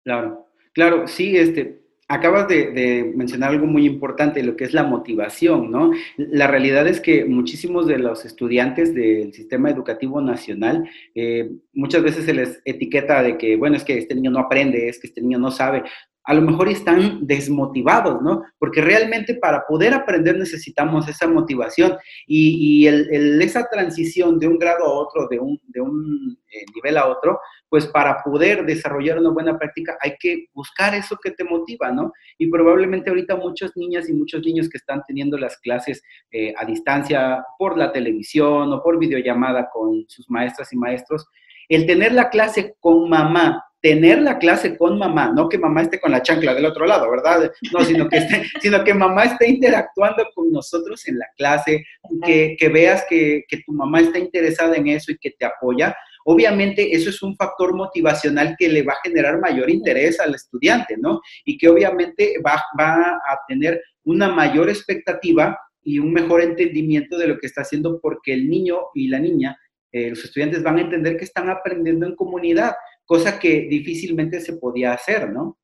Claro, 0.02 0.48
claro, 0.72 1.06
sí, 1.06 1.36
este, 1.36 1.80
Acabas 2.10 2.48
de, 2.48 3.12
mencionar 3.14 3.50
algo 3.50 3.66
muy 3.66 3.84
importante, 3.84 4.42
lo 4.42 4.56
que 4.56 4.64
es 4.64 4.72
la 4.72 4.82
motivación, 4.82 5.70
¿no? 5.70 5.92
La 6.16 6.46
realidad 6.46 6.88
es 6.88 7.00
que 7.00 7.26
muchísimos 7.26 7.86
de 7.86 7.98
los 7.98 8.24
estudiantes 8.24 8.94
del 8.94 9.34
sistema 9.34 9.70
educativo 9.70 10.22
nacional, 10.22 10.88
eh, 11.14 11.50
muchas 11.74 12.02
veces 12.02 12.24
se 12.24 12.32
les 12.32 12.62
etiqueta 12.64 13.22
de 13.22 13.36
que, 13.36 13.56
bueno, 13.56 13.76
es 13.76 13.84
que 13.84 13.98
este 13.98 14.14
niño 14.14 14.30
no 14.30 14.38
aprende, 14.38 14.88
es 14.88 14.98
que 14.98 15.08
este 15.08 15.20
niño 15.20 15.38
no 15.38 15.50
sabe. 15.50 15.82
A 16.28 16.34
lo 16.34 16.42
mejor 16.42 16.68
están 16.68 17.26
desmotivados, 17.26 18.20
¿no? 18.20 18.42
Porque 18.58 18.82
realmente 18.82 19.36
para 19.36 19.64
poder 19.66 19.94
aprender 19.94 20.36
necesitamos 20.36 21.08
esa 21.08 21.26
motivación 21.26 21.96
y, 22.26 22.86
esa 22.86 23.66
transición 23.70 24.38
de 24.38 24.46
un 24.46 24.58
grado 24.58 24.84
a 24.84 24.92
otro, 24.92 25.26
de 25.26 25.40
un, 25.40 26.38
eh, 26.52 26.64
nivel 26.74 26.98
a 26.98 27.06
otro, 27.06 27.40
pues 27.70 27.86
para 27.86 28.22
poder 28.22 28.66
desarrollar 28.66 29.18
una 29.18 29.30
buena 29.30 29.56
práctica 29.56 29.96
hay 30.02 30.16
que 30.20 30.48
buscar 30.52 30.94
eso 30.94 31.16
que 31.16 31.30
te 31.30 31.44
motiva, 31.44 31.90
¿no? 31.92 32.12
Y 32.36 32.50
probablemente 32.50 33.08
ahorita 33.08 33.36
muchas 33.36 33.72
niñas 33.74 34.06
y 34.10 34.12
muchos 34.12 34.42
niños 34.42 34.68
que 34.68 34.76
están 34.76 35.00
teniendo 35.08 35.38
las 35.38 35.56
clases 35.56 36.02
eh, 36.30 36.52
a 36.58 36.66
distancia 36.66 37.42
por 37.58 37.78
la 37.78 37.90
televisión 37.90 38.70
o 38.70 38.82
por 38.82 38.98
videollamada 38.98 39.70
con 39.72 40.04
sus 40.08 40.28
maestras 40.28 40.74
y 40.74 40.76
maestros, 40.76 41.26
el 41.70 41.86
tener 41.86 42.12
la 42.12 42.28
clase 42.28 42.76
con 42.80 43.08
mamá, 43.08 43.64
tener 43.80 44.20
la 44.22 44.38
clase 44.38 44.76
con 44.76 44.98
mamá, 44.98 45.32
no 45.34 45.48
que 45.48 45.58
mamá 45.58 45.82
esté 45.82 46.00
con 46.00 46.10
la 46.10 46.22
chancla 46.22 46.54
del 46.54 46.66
otro 46.66 46.84
lado, 46.86 47.10
¿verdad? 47.10 47.50
No, 47.72 47.84
sino 47.84 48.08
que, 48.08 48.18
sino 48.60 48.82
que 48.82 48.94
mamá 48.94 49.24
esté 49.24 49.48
interactuando 49.48 50.28
con 50.34 50.50
nosotros 50.50 51.06
en 51.06 51.18
la 51.18 51.26
clase, 51.36 51.84
que, 52.24 52.56
que 52.58 52.68
veas 52.68 53.04
que, 53.08 53.44
que, 53.48 53.58
tu 53.58 53.72
mamá 53.72 54.00
está 54.00 54.18
interesada 54.18 54.76
en 54.76 54.88
eso 54.88 55.12
y 55.12 55.18
que 55.18 55.30
te 55.30 55.44
apoya, 55.44 55.96
obviamente 56.24 56.94
eso 56.94 57.08
es 57.08 57.22
un 57.22 57.36
factor 57.36 57.74
motivacional 57.74 58.54
que 58.58 58.68
le 58.68 58.82
va 58.82 58.92
a 58.92 59.00
generar 59.02 59.40
mayor 59.40 59.70
interés 59.70 60.20
al 60.20 60.34
estudiante, 60.34 60.96
¿no? 60.98 61.20
Y 61.44 61.56
que 61.56 61.68
obviamente 61.68 62.34
va, 62.44 62.62
a 62.78 63.38
tener 63.48 63.80
una 64.04 64.28
mayor 64.28 64.68
expectativa 64.68 65.58
y 65.82 65.98
un 65.98 66.12
mejor 66.12 66.42
entendimiento 66.42 67.16
de 67.16 67.28
lo 67.28 67.38
que 67.38 67.46
está 67.46 67.62
haciendo 67.62 67.98
porque 68.00 68.34
el 68.34 68.48
niño 68.48 68.78
y 68.94 69.08
la 69.08 69.20
niña, 69.20 69.58
eh, 69.90 70.10
los 70.10 70.22
estudiantes 70.22 70.62
van 70.62 70.76
a 70.76 70.82
entender 70.82 71.16
que 71.16 71.24
están 71.24 71.48
aprendiendo 71.48 72.06
en 72.06 72.14
comunidad, 72.14 72.74
cosa 73.08 73.38
que 73.38 73.62
difícilmente 73.62 74.38
se 74.38 74.52
podía 74.52 74.92
hacer, 74.92 75.32
¿no? 75.32 75.56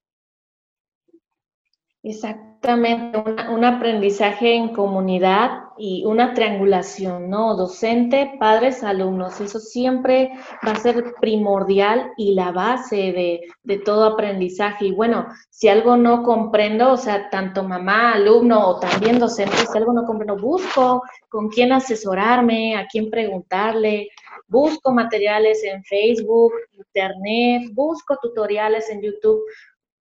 Exactamente, 2.03 3.19
un 3.51 3.65
aprendizaje 3.65 4.55
en 4.55 4.75
comunidad 4.75 5.65
y 5.77 6.05
una 6.07 6.33
triangulación, 6.33 7.29
¿no? 7.29 7.55
Docente, 7.55 8.37
padres, 8.39 8.83
alumnos, 8.83 9.41
eso 9.41 9.59
siempre 9.59 10.33
va 10.67 10.73
a 10.73 10.77
ser 10.81 11.15
primordial 11.21 12.13
y 12.17 12.35
la 12.35 12.51
base 12.53 12.97
de, 12.97 13.41
de, 13.63 13.79
todo 13.79 14.05
aprendizaje. 14.05 14.87
Y 14.87 14.93
bueno, 14.93 15.27
si 15.51 15.69
algo 15.69 15.97
no 15.97 16.23
comprendo, 16.23 16.93
o 16.93 16.97
sea, 16.97 17.29
tanto 17.29 17.63
mamá, 17.65 18.13
alumno 18.13 18.69
o 18.69 18.81
también 18.81 19.19
docente, 19.19 19.57
si 19.57 19.79
algo 19.79 19.93
no 19.93 20.05
comprendo, 20.05 20.37
busco 20.39 21.03
con 21.29 21.49
quién 21.49 21.73
asesorarme, 21.73 22.77
a 22.77 22.87
quién 22.87 23.11
preguntarle, 23.11 24.09
busco 24.55 24.93
materiales 24.93 25.65
en 25.65 25.83
Facebook, 25.85 26.53
Internet, 26.73 27.73
busco 27.75 28.17
tutoriales 28.23 28.89
en 28.91 29.03
YouTube 29.03 29.43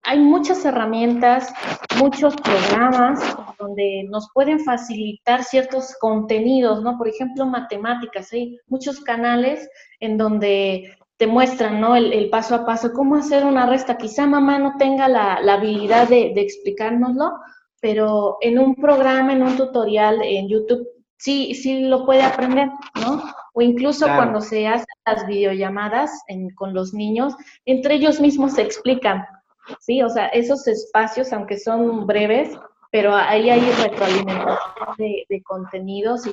hay 0.03 0.19
muchas 0.19 0.63
herramientas, 0.65 1.53
muchos 1.97 2.35
programas 2.35 3.21
donde 3.57 4.05
nos 4.09 4.29
pueden 4.33 4.59
facilitar 4.59 5.43
ciertos 5.43 5.95
contenidos, 5.99 6.83
¿no? 6.83 6.97
Por 6.97 7.07
ejemplo, 7.07 7.45
matemáticas, 7.45 8.33
hay 8.33 8.59
muchos 8.67 8.99
canales 8.99 9.69
en 10.01 10.17
donde 10.17 10.97
te 11.17 11.25
muestran, 11.25 11.79
¿no? 11.79 11.95
El, 11.95 12.29
paso 12.29 12.55
a 12.55 12.65
paso, 12.65 12.91
cómo 12.91 13.15
hacer 13.15 13.45
una 13.45 13.65
resta. 13.65 13.97
Quizá 13.97 14.27
mamá 14.27 14.59
no 14.59 14.75
tenga 14.77 15.07
la, 15.07 15.35
habilidad 15.35 16.09
de, 16.09 16.33
explicárnoslo, 16.35 17.31
pero 17.79 18.37
en 18.41 18.59
un 18.59 18.75
programa, 18.75 19.31
en 19.31 19.43
un 19.43 19.55
tutorial 19.55 20.21
en 20.21 20.49
YouTube, 20.49 20.85
sí, 21.17 21.55
sí 21.55 21.79
lo 21.79 22.05
puede 22.05 22.23
aprender, 22.23 22.69
¿no? 22.99 23.23
O 23.53 23.61
incluso 23.61 24.05
cuando 24.05 24.41
se 24.41 24.67
hacen 24.67 24.85
las 25.05 25.25
videollamadas 25.27 26.11
con 26.55 26.73
los 26.73 26.93
niños, 26.93 27.35
entre 27.65 27.95
ellos 27.95 28.19
mismos 28.19 28.53
se 28.53 28.63
explican 28.63 29.23
Sí, 29.79 30.01
o 30.01 30.09
sea, 30.09 30.27
esos 30.27 30.67
espacios, 30.67 31.31
aunque 31.33 31.57
son 31.57 32.05
breves, 32.05 32.49
pero 32.91 33.15
ahí 33.15 33.49
hay 33.49 33.61
retroalimentación 33.61 34.95
de, 34.97 35.41
contenidos 35.43 36.27
y 36.27 36.31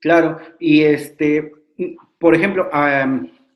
Claro, 0.00 0.38
y 0.58 0.82
este, 0.82 1.52
por 2.18 2.34
ejemplo, 2.34 2.68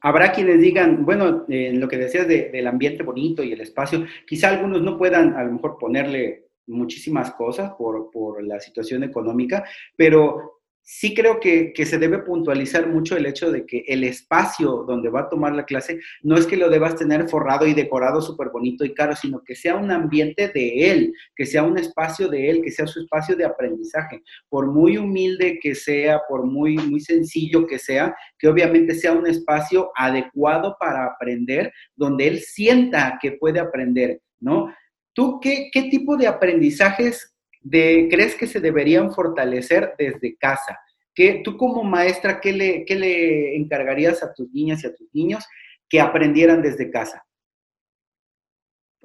habrá 0.00 0.32
quienes 0.32 0.60
digan, 0.60 1.04
bueno, 1.04 1.44
en 1.48 1.80
lo 1.80 1.88
que 1.88 1.98
decías 1.98 2.28
del 2.28 2.66
ambiente 2.68 3.02
bonito 3.02 3.42
y 3.42 3.52
el 3.52 3.60
espacio, 3.60 4.06
quizá 4.26 4.50
algunos 4.50 4.80
no 4.80 4.96
puedan 4.96 5.34
a 5.34 5.42
lo 5.42 5.52
mejor 5.52 5.76
ponerle 5.76 6.46
muchísimas 6.68 7.32
cosas 7.32 7.72
por, 7.74 8.10
por 8.12 8.42
la 8.44 8.60
situación 8.60 9.02
económica, 9.02 9.64
pero 9.96 10.55
sí 10.88 11.14
creo 11.14 11.40
que, 11.40 11.72
se 11.84 11.98
debe 11.98 12.20
puntualizar 12.20 12.86
mucho 12.86 13.16
el 13.16 13.26
hecho 13.26 13.50
de 13.50 13.66
que 13.66 13.84
el 13.88 14.04
espacio 14.04 14.84
donde 14.86 15.08
va 15.10 15.22
a 15.22 15.28
tomar 15.28 15.52
la 15.52 15.64
clase 15.64 15.98
no 16.22 16.36
es 16.36 16.46
que 16.46 16.56
lo 16.56 16.70
debas 16.70 16.94
tener 16.94 17.28
forrado 17.28 17.66
y 17.66 17.74
decorado 17.74 18.22
súper 18.22 18.50
bonito 18.50 18.84
y 18.84 18.94
caro, 18.94 19.16
sino 19.16 19.42
que 19.42 19.56
sea 19.56 19.74
un 19.74 19.90
ambiente 19.90 20.48
de 20.48 20.92
él, 20.92 21.12
que 21.34 21.44
sea 21.44 21.64
un 21.64 21.76
espacio 21.76 22.28
de 22.28 22.50
él, 22.50 22.62
que 22.62 22.70
sea 22.70 22.86
su 22.86 23.00
espacio 23.00 23.34
de 23.34 23.44
aprendizaje. 23.44 24.22
Por 24.48 24.68
muy 24.68 24.96
humilde 24.96 25.58
que 25.60 25.74
sea, 25.74 26.20
por 26.28 26.46
muy, 26.46 26.76
muy 26.76 27.00
sencillo 27.00 27.66
que 27.66 27.80
sea, 27.80 28.14
que 28.38 28.46
obviamente 28.46 28.94
sea 28.94 29.12
un 29.12 29.26
espacio 29.26 29.90
adecuado 29.96 30.76
para 30.78 31.04
aprender, 31.04 31.72
donde 31.96 32.28
él 32.28 32.38
sienta 32.38 33.18
que 33.20 33.32
puede 33.32 33.58
aprender, 33.58 34.20
¿no? 34.38 34.72
¿Tú 35.12 35.40
qué, 35.40 35.68
qué 35.72 35.84
tipo 35.84 36.16
de 36.16 36.28
aprendizajes 36.28 37.35
crees 37.70 38.34
que 38.34 38.46
se 38.46 38.60
deberían 38.60 39.12
fortalecer 39.12 39.94
desde 39.98 40.36
casa? 40.36 40.78
¿Qué, 41.14 41.40
tú 41.44 41.56
como 41.56 41.82
maestra, 41.82 42.40
¿qué 42.40 42.52
le, 42.52 42.84
¿qué 42.84 42.94
le 42.94 43.56
encargarías 43.56 44.22
a 44.22 44.32
tus 44.34 44.50
niñas 44.52 44.84
y 44.84 44.86
a 44.86 44.94
tus 44.94 45.08
niños 45.14 45.44
que 45.88 46.00
aprendieran 46.00 46.62
desde 46.62 46.90
casa? 46.90 47.26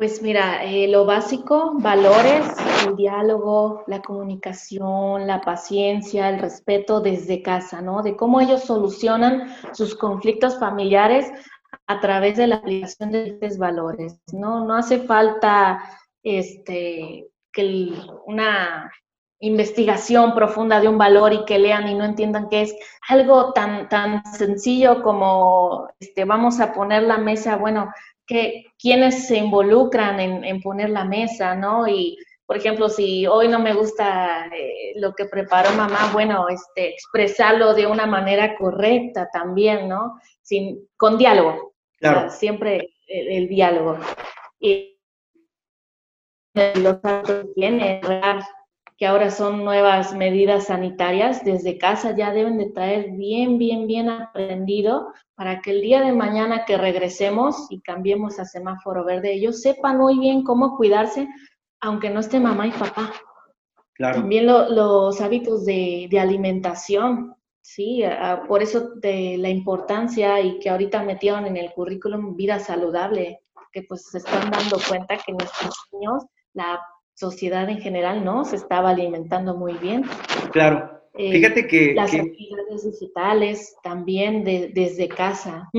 Pues 0.01 0.21
mira, 0.21 0.65
eh, 0.65 0.87
lo 0.87 1.05
básico, 1.05 1.73
valores, 1.77 2.43
el 2.87 2.95
diálogo, 2.95 3.83
la 3.85 4.01
comunicación, 4.01 5.27
la 5.27 5.41
paciencia, 5.41 6.27
el 6.27 6.39
respeto 6.39 7.01
desde 7.01 7.43
casa, 7.43 7.81
¿no? 7.81 8.01
De 8.01 8.15
cómo 8.15 8.41
ellos 8.41 8.63
solucionan 8.63 9.53
sus 9.73 9.95
conflictos 9.95 10.57
familiares 10.59 11.31
a 11.85 11.99
través 11.99 12.37
de 12.37 12.47
la 12.47 12.55
aplicación 12.55 13.11
de 13.11 13.27
estos 13.27 13.59
valores, 13.59 14.19
¿no? 14.33 14.65
No 14.65 14.75
hace 14.75 14.99
falta 15.01 15.83
este, 16.23 17.30
que 17.51 17.91
una 18.25 18.91
investigación 19.41 20.35
profunda 20.35 20.79
de 20.79 20.87
un 20.87 20.97
valor 20.97 21.33
y 21.33 21.45
que 21.45 21.57
lean 21.57 21.87
y 21.87 21.95
no 21.95 22.05
entiendan 22.05 22.47
que 22.47 22.61
es 22.61 22.75
algo 23.09 23.51
tan, 23.53 23.89
tan 23.89 24.23
sencillo 24.33 25.01
como 25.01 25.89
este, 25.99 26.25
vamos 26.25 26.59
a 26.59 26.71
poner 26.71 27.03
la 27.03 27.17
mesa, 27.17 27.57
bueno, 27.57 27.91
que 28.25 28.65
quienes 28.79 29.27
se 29.27 29.37
involucran 29.37 30.19
en, 30.19 30.61
poner 30.61 30.91
la 30.91 31.05
mesa, 31.05 31.55
¿no? 31.55 31.87
Y, 31.87 32.17
por 32.45 32.55
ejemplo, 32.55 32.87
si 32.87 33.25
hoy 33.25 33.47
no 33.47 33.59
me 33.59 33.73
gusta 33.73 34.47
eh, 34.55 34.93
lo 34.95 35.13
que 35.13 35.25
preparó 35.25 35.71
mamá, 35.71 36.11
bueno, 36.13 36.47
este, 36.47 36.89
expresarlo 36.89 37.73
de 37.73 37.87
una 37.87 38.05
manera 38.05 38.55
correcta 38.55 39.27
también, 39.33 39.89
¿no? 39.89 40.19
Sin, 40.41 40.87
con 40.97 41.17
diálogo. 41.17 41.73
Claro. 41.99 42.31
siempre 42.31 42.95
el, 43.07 43.27
el 43.27 43.47
diálogo. 43.47 43.97
Y, 44.59 44.90
los 46.53 46.97
tienen, 47.55 48.01
que 48.97 49.07
ahora 49.07 49.31
son 49.31 49.63
nuevas 49.63 50.13
medidas 50.13 50.65
sanitarias, 50.65 51.43
desde 51.43 51.77
casa 51.77 52.15
ya 52.15 52.31
deben 52.31 52.57
de 52.57 52.69
traer 52.69 53.11
bien, 53.11 53.57
bien, 53.57 53.87
bien 53.87 54.09
aprendido 54.09 55.11
para 55.35 55.61
que 55.61 55.71
el 55.71 55.81
día 55.81 56.01
de 56.01 56.13
mañana 56.13 56.65
que 56.65 56.77
regresemos 56.77 57.67
y 57.71 57.81
cambiemos 57.81 58.39
a 58.39 58.45
semáforo 58.45 59.03
verde, 59.03 59.33
ellos 59.33 59.61
sepan 59.61 59.97
muy 59.97 60.19
bien 60.19 60.43
cómo 60.43 60.77
cuidarse, 60.77 61.27
aunque 61.79 62.11
no 62.11 62.19
esté 62.19 62.39
mamá 62.39 62.67
y 62.67 62.71
papá. 62.71 63.11
También 63.97 64.45
los 64.45 65.19
hábitos 65.21 65.65
de, 65.65 66.09
alimentación, 66.19 67.35
sí, 67.61 68.03
por 68.47 68.61
eso 68.61 68.91
de 68.95 69.37
la 69.37 69.49
importancia 69.49 70.39
y 70.41 70.59
que 70.59 70.69
ahorita 70.69 71.03
metieron 71.03 71.45
en 71.45 71.57
el 71.57 71.71
currículum 71.71 72.35
vida 72.35 72.59
saludable, 72.59 73.41
que 73.71 73.83
pues 73.83 74.09
se 74.11 74.19
están 74.19 74.51
dando 74.51 74.77
cuenta 74.87 75.17
que 75.17 75.31
nuestros 75.31 75.75
niños 75.91 76.25
la 76.53 76.79
sociedad 77.13 77.69
en 77.69 77.79
general, 77.79 78.25
¿no? 78.25 78.45
Se 78.45 78.55
estaba 78.55 78.89
alimentando 78.89 79.55
muy 79.55 79.73
bien. 79.73 80.03
Claro. 80.51 81.01
Eh, 81.13 81.33
Fíjate 81.33 81.67
que... 81.67 81.93
Las 81.93 82.13
actividades 82.13 82.85
digitales 82.85 83.75
también 83.83 84.43
desde 84.43 85.07
casa. 85.09 85.69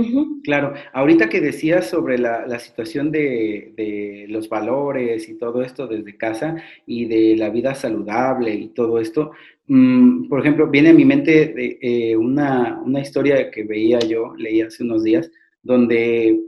Claro, 0.45 0.75
ahorita 0.93 1.29
que 1.29 1.41
decías 1.41 1.87
sobre 1.87 2.19
la, 2.19 2.59
situación 2.59 3.13
de, 3.13 4.27
los 4.29 4.49
valores 4.49 5.29
y 5.29 5.39
todo 5.39 5.63
esto 5.63 5.87
desde 5.87 6.17
casa 6.17 6.57
y 6.85 7.07
de 7.07 7.37
la 7.37 7.49
vida 7.49 7.75
saludable 7.75 8.53
y 8.53 8.69
todo 8.69 8.99
esto, 8.99 9.31
mm, 9.69 10.29
por 10.29 10.41
ejemplo, 10.41 10.69
viene 10.69 10.91
a 10.91 10.95
mi 10.95 11.05
mente 11.05 11.55
eh, 11.81 12.17
una, 12.17 12.81
una 12.85 13.01
historia 13.01 13.51
que 13.51 13.63
veía 13.63 14.01
yo, 14.01 14.35
leí 14.37 14.61
hace 14.61 14.83
unos 14.83 15.05
días, 15.05 15.31
donde 15.63 16.41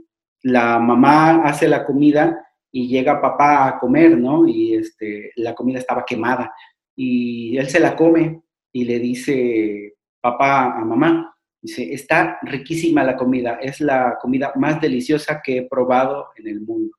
la 0.43 0.77
mamá 0.77 1.43
hace 1.45 1.67
la 1.67 1.85
comida 1.85 2.45
y 2.75 2.89
llega 2.89 3.21
papá 3.21 3.67
a 3.67 3.79
comer, 3.79 4.17
¿no? 4.17 4.45
Y 4.45 4.75
este, 4.75 5.31
la 5.37 5.55
comida 5.55 5.79
estaba 5.79 6.03
quemada 6.05 6.53
y 6.93 7.55
él 7.57 7.69
se 7.69 7.79
la 7.79 7.95
come 7.95 8.41
y 8.73 8.83
le 8.83 8.99
dice 8.99 9.93
papá 10.19 10.77
a 10.77 10.83
mamá, 10.83 11.33
dice, 11.61 11.93
está 11.93 12.37
riquísima 12.41 13.01
la 13.05 13.15
comida, 13.15 13.59
es 13.61 13.79
la 13.79 14.17
comida 14.19 14.51
más 14.57 14.81
deliciosa 14.81 15.41
que 15.41 15.59
he 15.59 15.69
probado 15.69 16.27
en 16.35 16.49
el 16.49 16.59
mundo. 16.59 16.97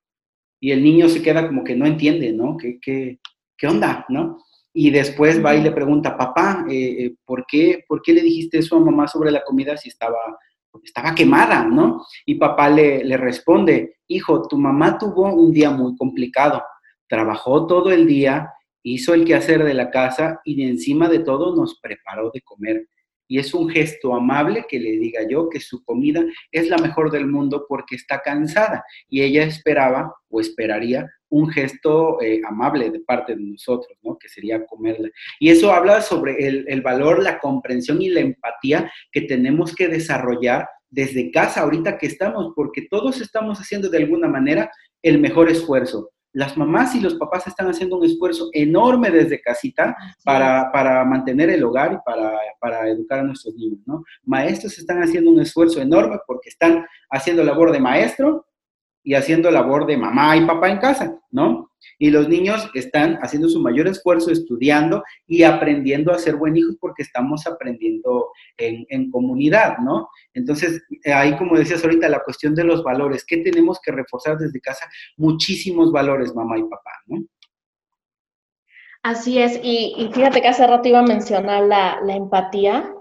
Y 0.58 0.70
el 0.70 0.82
niño 0.82 1.10
se 1.10 1.20
queda 1.20 1.46
como 1.46 1.62
que 1.62 1.76
no 1.76 1.84
entiende, 1.84 2.32
¿no? 2.32 2.56
¿Qué, 2.56 2.78
qué, 2.80 3.18
qué 3.54 3.66
onda, 3.66 4.06
no? 4.08 4.38
Y 4.72 4.88
después 4.88 5.44
va 5.44 5.54
y 5.54 5.62
le 5.62 5.72
pregunta, 5.72 6.16
papá, 6.16 6.64
eh, 6.70 7.04
eh, 7.04 7.14
¿por, 7.26 7.44
qué, 7.46 7.84
¿por 7.86 8.00
qué 8.00 8.14
le 8.14 8.22
dijiste 8.22 8.56
eso 8.58 8.76
a 8.76 8.80
mamá 8.80 9.08
sobre 9.08 9.30
la 9.30 9.44
comida 9.44 9.76
si 9.76 9.90
estaba 9.90 10.38
estaba 10.84 11.14
quemada, 11.14 11.64
¿no? 11.64 12.04
Y 12.24 12.36
papá 12.36 12.68
le, 12.70 13.04
le 13.04 13.16
responde, 13.16 13.96
hijo, 14.08 14.46
tu 14.48 14.58
mamá 14.58 14.98
tuvo 14.98 15.32
un 15.32 15.52
día 15.52 15.70
muy 15.70 15.96
complicado, 15.96 16.62
trabajó 17.08 17.66
todo 17.66 17.90
el 17.90 18.06
día, 18.06 18.52
hizo 18.82 19.14
el 19.14 19.24
quehacer 19.24 19.64
de 19.64 19.74
la 19.74 19.90
casa 19.90 20.40
y 20.44 20.56
de 20.56 20.68
encima 20.68 21.08
de 21.08 21.20
todo 21.20 21.54
nos 21.56 21.80
preparó 21.80 22.30
de 22.32 22.40
comer. 22.42 22.88
Y 23.28 23.38
es 23.38 23.52
un 23.54 23.68
gesto 23.68 24.14
amable 24.14 24.66
que 24.68 24.78
le 24.78 24.92
diga 24.92 25.20
yo 25.28 25.48
que 25.48 25.58
su 25.58 25.84
comida 25.84 26.24
es 26.52 26.68
la 26.68 26.78
mejor 26.78 27.10
del 27.10 27.26
mundo 27.26 27.66
porque 27.68 27.96
está 27.96 28.20
cansada 28.20 28.84
y 29.08 29.22
ella 29.22 29.42
esperaba 29.42 30.14
o 30.28 30.40
esperaría 30.40 31.10
un 31.28 31.48
gesto 31.50 32.20
eh, 32.22 32.40
amable 32.46 32.90
de 32.90 33.00
parte 33.00 33.34
de 33.34 33.42
nosotros, 33.42 33.96
¿no? 34.02 34.16
Que 34.18 34.28
sería 34.28 34.64
comerla. 34.66 35.08
Y 35.40 35.50
eso 35.50 35.72
habla 35.72 36.00
sobre 36.00 36.46
el, 36.46 36.64
el, 36.68 36.82
valor, 36.82 37.22
la 37.22 37.38
comprensión 37.38 38.00
y 38.00 38.08
la 38.08 38.20
empatía 38.20 38.90
que 39.10 39.22
tenemos 39.22 39.74
que 39.74 39.88
desarrollar 39.88 40.68
desde 40.90 41.30
casa 41.30 41.62
ahorita 41.62 41.98
que 41.98 42.06
estamos, 42.06 42.52
porque 42.54 42.86
todos 42.88 43.20
estamos 43.20 43.58
haciendo 43.58 43.88
de 43.88 43.98
alguna 43.98 44.28
manera 44.28 44.70
el 45.02 45.18
mejor 45.18 45.50
esfuerzo. 45.50 46.10
Las 46.32 46.56
mamás 46.56 46.94
y 46.94 47.00
los 47.00 47.14
papás 47.14 47.46
están 47.46 47.68
haciendo 47.68 47.96
un 47.96 48.04
esfuerzo 48.04 48.50
enorme 48.52 49.10
desde 49.10 49.40
casita 49.40 49.96
para, 50.22 50.70
para 50.70 51.02
mantener 51.04 51.48
el 51.48 51.64
hogar 51.64 51.94
y 51.94 51.96
para, 52.04 52.38
para, 52.60 52.88
educar 52.90 53.20
a 53.20 53.22
nuestros 53.22 53.54
niños, 53.54 53.80
¿no? 53.86 54.04
Maestros 54.24 54.76
están 54.76 55.02
haciendo 55.02 55.30
un 55.30 55.40
esfuerzo 55.40 55.80
enorme 55.80 56.18
porque 56.26 56.50
están 56.50 56.84
haciendo 57.10 57.42
labor 57.42 57.72
de 57.72 57.80
maestro, 57.80 58.46
y 59.06 59.14
haciendo 59.14 59.52
labor 59.52 59.86
de 59.86 59.96
mamá 59.96 60.36
y 60.36 60.44
papá 60.44 60.68
en 60.68 60.78
casa, 60.78 61.16
¿no? 61.30 61.70
Y 61.96 62.10
los 62.10 62.28
niños 62.28 62.68
están 62.74 63.18
haciendo 63.22 63.48
su 63.48 63.60
mayor 63.60 63.86
esfuerzo 63.86 64.32
estudiando 64.32 65.04
y 65.28 65.44
aprendiendo 65.44 66.10
a 66.10 66.18
ser 66.18 66.34
buen 66.34 66.56
hijos 66.56 66.76
porque 66.80 67.04
estamos 67.04 67.46
aprendiendo 67.46 68.32
en, 68.56 69.08
comunidad, 69.12 69.78
¿no? 69.78 70.08
Entonces, 70.34 70.82
ahí 71.04 71.36
como 71.36 71.56
decías 71.56 71.84
ahorita, 71.84 72.08
la 72.08 72.24
cuestión 72.24 72.56
de 72.56 72.64
los 72.64 72.82
valores, 72.82 73.24
¿qué 73.24 73.36
tenemos 73.36 73.78
que 73.80 73.92
reforzar 73.92 74.38
desde 74.38 74.60
casa? 74.60 74.88
Muchísimos 75.16 75.92
valores, 75.92 76.34
mamá 76.34 76.58
y 76.58 76.64
papá, 76.64 76.90
¿no? 77.06 77.24
Así 79.04 79.38
es, 79.38 79.60
y, 79.62 80.10
fíjate 80.12 80.42
que 80.42 80.48
hace 80.48 80.66
rato 80.66 80.88
iba 80.88 80.98
a 80.98 81.06
mencionar 81.06 81.62
la, 81.62 82.00
la 82.02 82.16
empatía, 82.16 82.92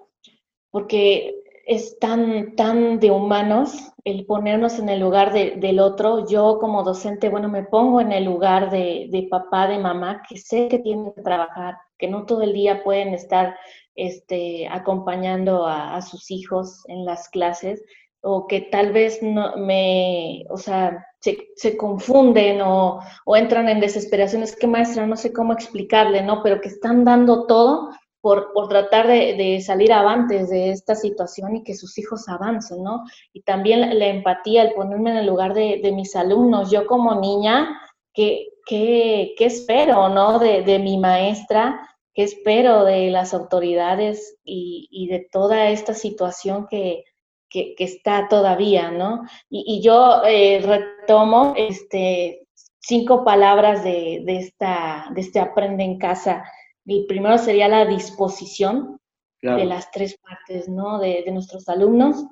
porque 0.69 1.33
es 1.65 1.97
tan, 1.99 2.55
tan 2.55 2.99
de 2.99 3.11
humanos 3.11 3.91
el 4.03 4.25
ponernos 4.27 4.77
en 4.77 4.87
el 4.89 4.99
lugar 4.99 5.33
del 5.33 5.79
otro. 5.79 6.27
Yo 6.27 6.59
como 6.59 6.83
docente, 6.83 7.27
bueno, 7.29 7.49
me 7.49 7.63
pongo 7.63 7.99
en 8.01 8.11
el 8.11 8.23
lugar 8.23 8.69
de, 8.69 9.07
de, 9.11 9.27
papá, 9.29 9.67
de 9.67 9.79
mamá, 9.79 10.21
que 10.29 10.37
sé 10.37 10.67
que 10.67 10.79
tienen 10.79 11.11
que 11.13 11.23
trabajar, 11.23 11.77
que 11.97 12.07
no 12.07 12.25
todo 12.25 12.43
el 12.43 12.53
día 12.53 12.83
pueden 12.83 13.15
estar 13.15 13.55
este, 13.95 14.67
acompañando 14.67 15.65
a, 15.65 16.01
sus 16.03 16.29
hijos 16.29 16.83
en 16.87 17.03
las 17.03 17.29
clases, 17.29 17.83
o 18.21 18.47
que 18.47 18.61
tal 18.61 18.91
vez 18.91 19.21
no 19.23 19.55
me, 19.57 20.45
o 20.49 20.57
sea, 20.57 21.05
se, 21.19 21.47
se 21.55 21.77
confunden 21.77 22.61
o, 22.61 22.99
o, 23.25 23.35
entran 23.35 23.69
en 23.69 23.79
desesperación. 23.79 24.43
Es 24.43 24.55
que 24.55 24.67
maestra, 24.67 25.07
no 25.07 25.15
sé 25.15 25.33
cómo 25.33 25.53
explicarle, 25.53 26.21
¿no? 26.21 26.43
Pero 26.43 26.61
que 26.61 26.69
están 26.69 27.05
dando 27.05 27.47
todo 27.47 27.89
por, 28.25 28.67
tratar 28.69 29.05
de, 29.05 29.61
salir 29.61 29.93
avantes 29.93 30.49
de 30.49 30.71
esta 30.71 30.95
situación 30.95 31.57
y 31.57 31.63
que 31.63 31.75
sus 31.75 31.95
hijos 31.99 32.27
avancen, 32.27 32.81
¿no? 32.81 33.03
Y 33.33 33.43
también 33.43 33.99
la, 33.99 34.07
empatía, 34.07 34.63
el 34.63 34.73
ponerme 34.73 35.11
en 35.11 35.17
el 35.17 35.27
lugar 35.27 35.53
de, 35.53 35.91
mis 35.93 36.15
alumnos. 36.15 36.71
Yo 36.71 36.87
como 36.87 37.13
niña, 37.21 37.79
¿qué, 38.15 38.47
qué, 38.65 39.35
qué 39.37 39.45
espero, 39.45 40.09
¿no? 40.09 40.39
De, 40.39 40.79
mi 40.79 40.97
maestra, 40.97 41.87
¿qué 42.15 42.23
espero 42.23 42.83
de 42.83 43.11
las 43.11 43.35
autoridades 43.35 44.39
y, 44.43 45.07
de 45.07 45.27
toda 45.31 45.69
esta 45.69 45.93
situación 45.93 46.65
que, 46.67 47.03
que, 47.47 47.75
está 47.77 48.27
todavía, 48.27 48.89
¿no? 48.89 49.21
Y, 49.51 49.83
yo 49.83 50.23
eh, 50.25 50.63
retomo 50.65 51.53
este, 51.55 52.47
cinco 52.79 53.23
palabras 53.23 53.83
de, 53.83 54.23
de, 54.25 54.37
esta, 54.37 55.09
de 55.13 55.21
este 55.21 55.39
Aprende 55.39 55.83
en 55.83 55.99
Casa 55.99 56.43
el 56.85 57.05
primero 57.07 57.37
sería 57.37 57.67
la 57.67 57.85
disposición 57.85 58.99
de 59.41 59.65
las 59.65 59.91
tres 59.91 60.17
partes, 60.17 60.67
¿no? 60.67 60.99
De, 60.99 61.23
nuestros 61.31 61.69
alumnos, 61.69 62.25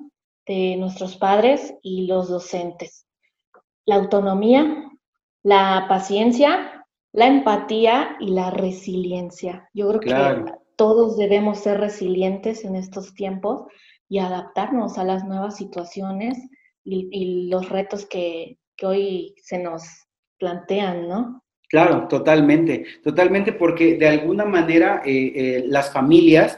de 0.46 0.76
nuestros 0.76 1.16
padres 1.16 1.74
y 1.82 2.06
los 2.06 2.28
docentes. 2.28 3.06
La 3.86 3.96
autonomía, 3.96 4.90
la 5.42 5.86
paciencia, 5.88 6.84
la 7.12 7.26
empatía 7.26 8.16
y 8.18 8.30
la 8.30 8.50
resiliencia. 8.50 9.68
Yo 9.74 9.88
creo 9.88 10.00
que 10.00 10.52
todos 10.76 11.16
debemos 11.16 11.58
ser 11.58 11.78
resilientes 11.78 12.64
en 12.64 12.74
estos 12.74 13.14
tiempos 13.14 13.66
y 14.08 14.18
adaptarnos 14.18 14.98
a 14.98 15.04
las 15.04 15.24
nuevas 15.24 15.56
situaciones 15.56 16.36
y, 16.82 17.48
los 17.48 17.68
retos 17.68 18.06
que, 18.06 18.58
que 18.76 18.86
hoy 18.86 19.34
se 19.42 19.58
nos 19.58 19.84
plantean, 20.38 21.08
¿no? 21.08 21.43
Claro, 21.74 22.06
totalmente, 22.06 22.84
totalmente, 23.02 23.52
porque 23.52 23.96
de 23.96 24.06
alguna 24.06 24.44
manera 24.44 25.02
eh, 25.04 25.32
eh, 25.34 25.64
las 25.66 25.92
familias, 25.92 26.56